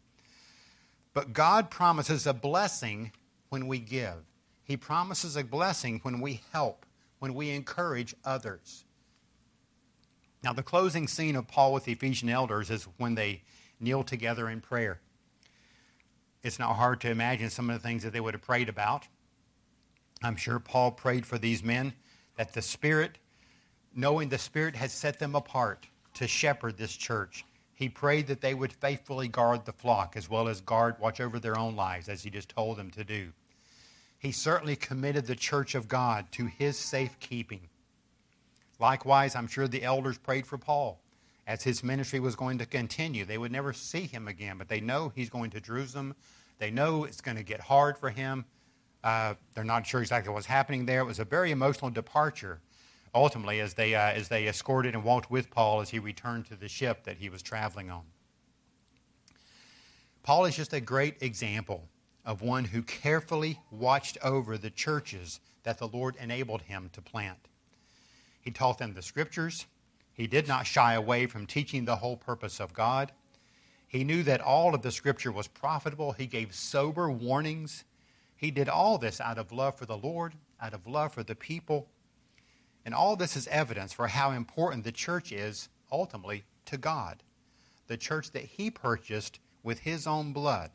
But 1.14 1.32
God 1.32 1.70
promises 1.70 2.26
a 2.26 2.34
blessing 2.34 3.12
when 3.48 3.66
we 3.66 3.78
give. 3.80 4.24
He 4.62 4.76
promises 4.76 5.36
a 5.36 5.42
blessing 5.42 6.00
when 6.02 6.20
we 6.20 6.42
help, 6.52 6.86
when 7.18 7.34
we 7.34 7.50
encourage 7.50 8.14
others. 8.24 8.84
Now, 10.44 10.52
the 10.52 10.62
closing 10.62 11.08
scene 11.08 11.34
of 11.34 11.48
Paul 11.48 11.72
with 11.72 11.84
the 11.84 11.92
Ephesian 11.92 12.28
elders 12.28 12.70
is 12.70 12.86
when 12.98 13.16
they 13.16 13.42
kneel 13.80 14.04
together 14.04 14.48
in 14.48 14.60
prayer. 14.60 15.00
It's 16.42 16.58
not 16.58 16.74
hard 16.74 17.00
to 17.00 17.10
imagine 17.10 17.50
some 17.50 17.68
of 17.68 17.80
the 17.80 17.86
things 17.86 18.04
that 18.04 18.12
they 18.12 18.20
would 18.20 18.34
have 18.34 18.42
prayed 18.42 18.68
about. 18.68 19.08
I'm 20.22 20.36
sure 20.36 20.60
Paul 20.60 20.92
prayed 20.92 21.26
for 21.26 21.38
these 21.38 21.64
men 21.64 21.94
that 22.38 22.52
the 22.52 22.62
Spirit, 22.62 23.18
knowing 23.94 24.28
the 24.28 24.38
Spirit 24.38 24.76
had 24.76 24.92
set 24.92 25.18
them 25.18 25.34
apart 25.34 25.88
to 26.14 26.28
shepherd 26.28 26.78
this 26.78 26.96
church, 26.96 27.44
he 27.74 27.88
prayed 27.88 28.28
that 28.28 28.40
they 28.40 28.54
would 28.54 28.72
faithfully 28.72 29.26
guard 29.26 29.64
the 29.64 29.72
flock 29.72 30.16
as 30.16 30.30
well 30.30 30.46
as 30.48 30.60
guard, 30.60 30.94
watch 31.00 31.20
over 31.20 31.40
their 31.40 31.58
own 31.58 31.74
lives, 31.74 32.08
as 32.08 32.22
he 32.22 32.30
just 32.30 32.48
told 32.48 32.76
them 32.76 32.90
to 32.92 33.02
do. 33.02 33.32
He 34.20 34.30
certainly 34.30 34.76
committed 34.76 35.26
the 35.26 35.34
church 35.34 35.74
of 35.74 35.88
God 35.88 36.30
to 36.32 36.46
his 36.46 36.78
safekeeping. 36.78 37.68
Likewise, 38.78 39.34
I'm 39.34 39.48
sure 39.48 39.66
the 39.66 39.82
elders 39.82 40.16
prayed 40.16 40.46
for 40.46 40.58
Paul 40.58 41.00
as 41.48 41.64
his 41.64 41.82
ministry 41.82 42.20
was 42.20 42.36
going 42.36 42.58
to 42.58 42.66
continue. 42.66 43.24
They 43.24 43.38
would 43.38 43.52
never 43.52 43.72
see 43.72 44.06
him 44.06 44.28
again, 44.28 44.58
but 44.58 44.68
they 44.68 44.80
know 44.80 45.10
he's 45.12 45.30
going 45.30 45.50
to 45.50 45.60
Jerusalem. 45.60 46.14
They 46.58 46.70
know 46.70 47.02
it's 47.02 47.20
going 47.20 47.36
to 47.36 47.42
get 47.42 47.60
hard 47.60 47.98
for 47.98 48.10
him. 48.10 48.44
Uh, 49.04 49.34
they're 49.54 49.64
not 49.64 49.86
sure 49.86 50.00
exactly 50.00 50.32
what's 50.32 50.46
happening 50.46 50.86
there. 50.86 51.00
It 51.00 51.04
was 51.06 51.18
a 51.18 51.24
very 51.24 51.50
emotional 51.50 51.90
departure, 51.90 52.60
ultimately, 53.14 53.60
as 53.60 53.74
they, 53.74 53.94
uh, 53.94 54.10
as 54.10 54.28
they 54.28 54.48
escorted 54.48 54.94
and 54.94 55.04
walked 55.04 55.30
with 55.30 55.50
Paul 55.50 55.80
as 55.80 55.90
he 55.90 55.98
returned 55.98 56.46
to 56.46 56.56
the 56.56 56.68
ship 56.68 57.04
that 57.04 57.18
he 57.18 57.28
was 57.28 57.42
traveling 57.42 57.90
on. 57.90 58.02
Paul 60.22 60.44
is 60.44 60.56
just 60.56 60.72
a 60.72 60.80
great 60.80 61.22
example 61.22 61.88
of 62.24 62.42
one 62.42 62.64
who 62.64 62.82
carefully 62.82 63.60
watched 63.70 64.18
over 64.22 64.58
the 64.58 64.68
churches 64.68 65.40
that 65.62 65.78
the 65.78 65.88
Lord 65.88 66.16
enabled 66.16 66.62
him 66.62 66.90
to 66.92 67.00
plant. 67.00 67.38
He 68.40 68.50
taught 68.50 68.78
them 68.78 68.94
the 68.94 69.02
scriptures. 69.02 69.66
He 70.12 70.26
did 70.26 70.48
not 70.48 70.66
shy 70.66 70.94
away 70.94 71.26
from 71.26 71.46
teaching 71.46 71.84
the 71.84 71.96
whole 71.96 72.16
purpose 72.16 72.60
of 72.60 72.74
God. 72.74 73.12
He 73.86 74.04
knew 74.04 74.22
that 74.24 74.40
all 74.40 74.74
of 74.74 74.82
the 74.82 74.90
scripture 74.90 75.32
was 75.32 75.48
profitable. 75.48 76.12
He 76.12 76.26
gave 76.26 76.54
sober 76.54 77.10
warnings 77.10 77.84
he 78.38 78.52
did 78.52 78.68
all 78.68 78.98
this 78.98 79.20
out 79.20 79.36
of 79.36 79.50
love 79.50 79.76
for 79.76 79.84
the 79.84 79.96
Lord, 79.96 80.36
out 80.62 80.72
of 80.72 80.86
love 80.86 81.12
for 81.12 81.24
the 81.24 81.34
people. 81.34 81.88
And 82.84 82.94
all 82.94 83.16
this 83.16 83.36
is 83.36 83.48
evidence 83.48 83.92
for 83.92 84.06
how 84.06 84.30
important 84.30 84.84
the 84.84 84.92
church 84.92 85.32
is 85.32 85.68
ultimately 85.90 86.44
to 86.66 86.78
God. 86.78 87.24
The 87.88 87.96
church 87.96 88.30
that 88.30 88.44
He 88.44 88.70
purchased 88.70 89.40
with 89.64 89.80
His 89.80 90.06
own 90.06 90.32
blood. 90.32 90.70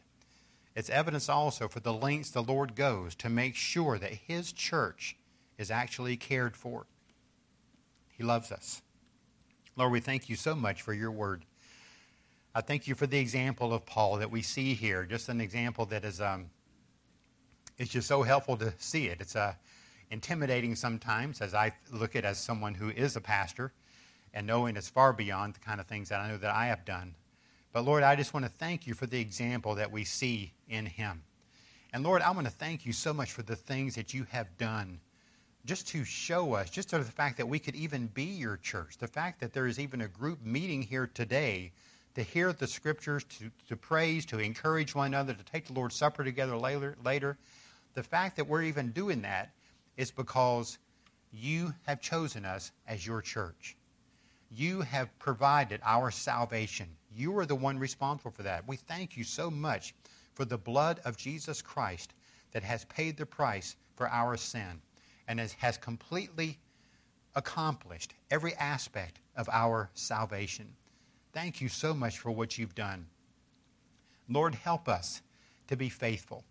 It's 0.75 0.89
evidence 0.89 1.29
also 1.29 1.69
for 1.69 1.79
the 1.79 1.93
lengths 1.93 2.31
the 2.31 2.43
Lord 2.43 2.75
goes 2.75 3.15
to 3.15 3.29
make 3.29 3.55
sure 3.55 3.97
that 3.97 4.11
His 4.11 4.51
church 4.51 5.15
is 5.57 5.71
actually 5.71 6.17
cared 6.17 6.57
for. 6.57 6.85
He 8.09 8.23
loves 8.23 8.51
us. 8.51 8.81
Lord, 9.77 9.93
we 9.93 10.01
thank 10.01 10.27
you 10.27 10.35
so 10.35 10.53
much 10.53 10.81
for 10.81 10.93
your 10.93 11.11
word. 11.11 11.45
I 12.53 12.59
thank 12.59 12.89
you 12.89 12.93
for 12.93 13.07
the 13.07 13.19
example 13.19 13.73
of 13.73 13.85
Paul 13.85 14.17
that 14.17 14.29
we 14.29 14.41
see 14.41 14.73
here, 14.73 15.05
just 15.05 15.29
an 15.29 15.39
example 15.39 15.85
that 15.85 16.03
is 16.03 16.19
um, 16.19 16.49
it's 17.77 17.91
just 17.91 18.07
so 18.07 18.23
helpful 18.23 18.57
to 18.57 18.73
see 18.77 19.07
it. 19.07 19.19
It's 19.19 19.35
uh, 19.35 19.53
intimidating 20.11 20.75
sometimes 20.75 21.41
as 21.41 21.53
I 21.53 21.73
look 21.91 22.15
at 22.15 22.23
it 22.23 22.27
as 22.27 22.37
someone 22.37 22.75
who 22.75 22.89
is 22.89 23.15
a 23.15 23.21
pastor 23.21 23.73
and 24.33 24.45
knowing 24.45 24.75
it's 24.75 24.89
far 24.89 25.13
beyond 25.13 25.55
the 25.55 25.59
kind 25.59 25.79
of 25.79 25.87
things 25.87 26.09
that 26.09 26.19
I 26.19 26.29
know 26.29 26.37
that 26.37 26.53
I 26.53 26.67
have 26.67 26.85
done. 26.85 27.15
But 27.71 27.85
Lord, 27.85 28.03
I 28.03 28.15
just 28.15 28.33
want 28.33 28.45
to 28.45 28.51
thank 28.51 28.85
you 28.85 28.93
for 28.93 29.07
the 29.07 29.19
example 29.19 29.75
that 29.75 29.91
we 29.91 30.03
see 30.03 30.53
in 30.69 30.85
him. 30.85 31.23
And 31.91 32.03
Lord, 32.03 32.21
I 32.21 32.31
want 32.31 32.47
to 32.47 32.53
thank 32.53 32.85
you 32.85 32.93
so 32.93 33.13
much 33.13 33.31
for 33.31 33.43
the 33.43 33.55
things 33.55 33.95
that 33.95 34.13
you 34.13 34.25
have 34.29 34.57
done 34.57 34.99
just 35.65 35.87
to 35.89 36.03
show 36.03 36.53
us, 36.53 36.69
just 36.69 36.89
to 36.89 36.97
the 36.97 37.03
fact 37.05 37.37
that 37.37 37.47
we 37.47 37.57
could 37.57 37.75
even 37.75 38.07
be 38.07 38.23
your 38.23 38.57
church, 38.57 38.97
the 38.97 39.07
fact 39.07 39.39
that 39.39 39.53
there 39.53 39.67
is 39.67 39.79
even 39.79 40.01
a 40.01 40.07
group 40.07 40.43
meeting 40.43 40.81
here 40.81 41.09
today 41.13 41.71
to 42.15 42.21
hear 42.21 42.51
the 42.53 42.67
scriptures, 42.67 43.23
to, 43.23 43.49
to 43.67 43.75
praise, 43.75 44.25
to 44.25 44.39
encourage 44.39 44.93
one 44.93 45.07
another, 45.07 45.33
to 45.33 45.43
take 45.43 45.65
the 45.65 45.73
Lord's 45.73 45.95
Supper 45.95 46.23
together 46.23 46.57
later, 46.57 46.95
later 47.03 47.37
the 47.93 48.03
fact 48.03 48.35
that 48.37 48.47
we're 48.47 48.63
even 48.63 48.91
doing 48.91 49.21
that 49.21 49.51
is 49.97 50.11
because 50.11 50.77
you 51.31 51.73
have 51.85 52.01
chosen 52.01 52.45
us 52.45 52.71
as 52.87 53.05
your 53.05 53.21
church. 53.21 53.75
You 54.51 54.81
have 54.81 55.17
provided 55.19 55.81
our 55.83 56.11
salvation. 56.11 56.87
You 57.15 57.37
are 57.39 57.45
the 57.45 57.55
one 57.55 57.79
responsible 57.79 58.31
for 58.31 58.43
that. 58.43 58.67
We 58.67 58.77
thank 58.77 59.17
you 59.17 59.23
so 59.23 59.49
much 59.49 59.95
for 60.33 60.45
the 60.45 60.57
blood 60.57 60.99
of 61.05 61.17
Jesus 61.17 61.61
Christ 61.61 62.13
that 62.51 62.63
has 62.63 62.85
paid 62.85 63.17
the 63.17 63.25
price 63.25 63.75
for 63.95 64.07
our 64.07 64.37
sin 64.37 64.81
and 65.27 65.39
has 65.39 65.77
completely 65.77 66.59
accomplished 67.35 68.13
every 68.29 68.53
aspect 68.55 69.19
of 69.35 69.49
our 69.51 69.89
salvation. 69.93 70.75
Thank 71.31 71.61
you 71.61 71.67
so 71.67 71.93
much 71.93 72.19
for 72.19 72.31
what 72.31 72.57
you've 72.57 72.75
done. 72.75 73.07
Lord, 74.29 74.55
help 74.55 74.87
us 74.87 75.21
to 75.67 75.75
be 75.75 75.89
faithful. 75.89 76.43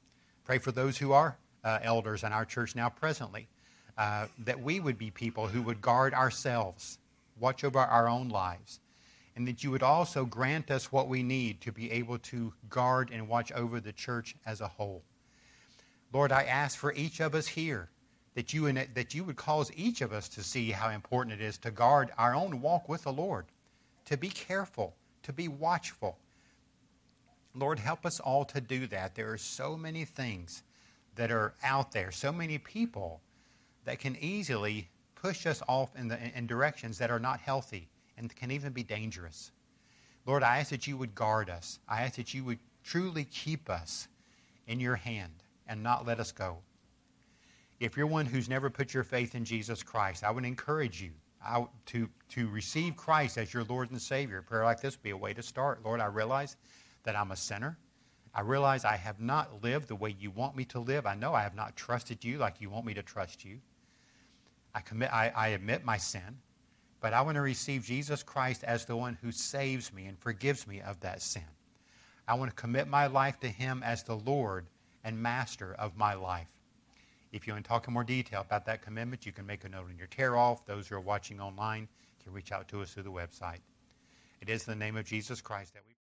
Pray 0.44 0.58
for 0.58 0.72
those 0.72 0.98
who 0.98 1.12
are 1.12 1.36
uh, 1.64 1.78
elders 1.82 2.24
in 2.24 2.32
our 2.32 2.44
church 2.44 2.74
now 2.74 2.88
presently, 2.88 3.48
uh, 3.96 4.26
that 4.44 4.60
we 4.60 4.80
would 4.80 4.98
be 4.98 5.10
people 5.10 5.46
who 5.46 5.62
would 5.62 5.80
guard 5.80 6.14
ourselves, 6.14 6.98
watch 7.38 7.62
over 7.64 7.78
our 7.78 8.08
own 8.08 8.28
lives, 8.28 8.80
and 9.36 9.46
that 9.46 9.62
you 9.62 9.70
would 9.70 9.82
also 9.82 10.24
grant 10.24 10.70
us 10.70 10.90
what 10.90 11.08
we 11.08 11.22
need 11.22 11.60
to 11.60 11.72
be 11.72 11.90
able 11.90 12.18
to 12.18 12.52
guard 12.68 13.10
and 13.12 13.28
watch 13.28 13.52
over 13.52 13.80
the 13.80 13.92
church 13.92 14.34
as 14.44 14.60
a 14.60 14.68
whole. 14.68 15.02
Lord, 16.12 16.32
I 16.32 16.42
ask 16.44 16.76
for 16.76 16.92
each 16.92 17.20
of 17.20 17.34
us 17.34 17.46
here 17.46 17.88
that 18.34 18.52
you, 18.52 18.70
that 18.72 19.14
you 19.14 19.24
would 19.24 19.36
cause 19.36 19.70
each 19.76 20.00
of 20.00 20.12
us 20.12 20.28
to 20.30 20.42
see 20.42 20.70
how 20.70 20.90
important 20.90 21.40
it 21.40 21.44
is 21.44 21.58
to 21.58 21.70
guard 21.70 22.10
our 22.18 22.34
own 22.34 22.60
walk 22.60 22.88
with 22.88 23.04
the 23.04 23.12
Lord, 23.12 23.46
to 24.06 24.16
be 24.16 24.28
careful, 24.28 24.94
to 25.22 25.32
be 25.32 25.48
watchful, 25.48 26.18
Lord, 27.54 27.78
help 27.78 28.06
us 28.06 28.20
all 28.20 28.44
to 28.46 28.60
do 28.60 28.86
that. 28.88 29.14
There 29.14 29.30
are 29.32 29.38
so 29.38 29.76
many 29.76 30.04
things 30.04 30.62
that 31.16 31.30
are 31.30 31.54
out 31.62 31.92
there, 31.92 32.10
so 32.10 32.32
many 32.32 32.58
people 32.58 33.20
that 33.84 33.98
can 33.98 34.16
easily 34.20 34.88
push 35.14 35.46
us 35.46 35.62
off 35.68 35.94
in, 35.96 36.08
the, 36.08 36.18
in 36.36 36.46
directions 36.46 36.98
that 36.98 37.10
are 37.10 37.18
not 37.18 37.40
healthy 37.40 37.88
and 38.16 38.34
can 38.34 38.50
even 38.50 38.72
be 38.72 38.82
dangerous. 38.82 39.50
Lord, 40.26 40.42
I 40.42 40.58
ask 40.58 40.70
that 40.70 40.86
you 40.86 40.96
would 40.96 41.14
guard 41.14 41.50
us. 41.50 41.78
I 41.88 42.02
ask 42.02 42.14
that 42.16 42.32
you 42.32 42.44
would 42.44 42.58
truly 42.84 43.24
keep 43.24 43.68
us 43.68 44.08
in 44.66 44.80
your 44.80 44.96
hand 44.96 45.32
and 45.66 45.82
not 45.82 46.06
let 46.06 46.20
us 46.20 46.32
go. 46.32 46.58
If 47.80 47.96
you're 47.96 48.06
one 48.06 48.26
who's 48.26 48.48
never 48.48 48.70
put 48.70 48.94
your 48.94 49.02
faith 49.02 49.34
in 49.34 49.44
Jesus 49.44 49.82
Christ, 49.82 50.22
I 50.22 50.30
would 50.30 50.44
encourage 50.44 51.02
you 51.02 51.10
to, 51.86 52.08
to 52.28 52.48
receive 52.48 52.96
Christ 52.96 53.38
as 53.38 53.52
your 53.52 53.64
Lord 53.64 53.90
and 53.90 54.00
Savior. 54.00 54.38
A 54.38 54.42
prayer 54.42 54.64
like 54.64 54.80
this 54.80 54.96
would 54.96 55.02
be 55.02 55.10
a 55.10 55.16
way 55.16 55.34
to 55.34 55.42
start. 55.42 55.84
Lord, 55.84 56.00
I 56.00 56.06
realize 56.06 56.56
that 57.04 57.16
I'm 57.16 57.32
a 57.32 57.36
sinner. 57.36 57.78
I 58.34 58.40
realize 58.40 58.84
I 58.84 58.96
have 58.96 59.20
not 59.20 59.62
lived 59.62 59.88
the 59.88 59.96
way 59.96 60.16
you 60.18 60.30
want 60.30 60.56
me 60.56 60.64
to 60.66 60.80
live. 60.80 61.06
I 61.06 61.14
know 61.14 61.34
I 61.34 61.42
have 61.42 61.54
not 61.54 61.76
trusted 61.76 62.24
you 62.24 62.38
like 62.38 62.60
you 62.60 62.70
want 62.70 62.86
me 62.86 62.94
to 62.94 63.02
trust 63.02 63.44
you. 63.44 63.58
I, 64.74 64.80
commit, 64.80 65.12
I, 65.12 65.30
I 65.36 65.48
admit 65.48 65.84
my 65.84 65.98
sin, 65.98 66.38
but 67.00 67.12
I 67.12 67.20
want 67.20 67.34
to 67.34 67.42
receive 67.42 67.84
Jesus 67.84 68.22
Christ 68.22 68.64
as 68.64 68.86
the 68.86 68.96
one 68.96 69.18
who 69.20 69.30
saves 69.30 69.92
me 69.92 70.06
and 70.06 70.18
forgives 70.18 70.66
me 70.66 70.80
of 70.80 70.98
that 71.00 71.20
sin. 71.20 71.42
I 72.26 72.34
want 72.34 72.50
to 72.50 72.56
commit 72.56 72.88
my 72.88 73.06
life 73.06 73.38
to 73.40 73.48
Him 73.48 73.82
as 73.84 74.02
the 74.02 74.16
Lord 74.16 74.66
and 75.04 75.20
Master 75.20 75.74
of 75.74 75.96
my 75.96 76.14
life. 76.14 76.48
If 77.32 77.46
you 77.46 77.52
want 77.52 77.64
to 77.64 77.68
talk 77.68 77.88
in 77.88 77.94
more 77.94 78.04
detail 78.04 78.40
about 78.40 78.64
that 78.66 78.82
commitment, 78.82 79.26
you 79.26 79.32
can 79.32 79.46
make 79.46 79.64
a 79.64 79.68
note 79.68 79.88
on 79.90 79.98
your 79.98 80.06
tear 80.06 80.36
off. 80.36 80.64
Those 80.64 80.88
who 80.88 80.94
are 80.94 81.00
watching 81.00 81.40
online 81.40 81.88
can 82.22 82.32
reach 82.32 82.52
out 82.52 82.68
to 82.68 82.80
us 82.80 82.92
through 82.92 83.02
the 83.02 83.12
website. 83.12 83.60
It 84.40 84.48
is 84.48 84.64
the 84.64 84.74
name 84.74 84.96
of 84.96 85.04
Jesus 85.04 85.40
Christ 85.40 85.74
that 85.74 85.82
we 85.86 85.94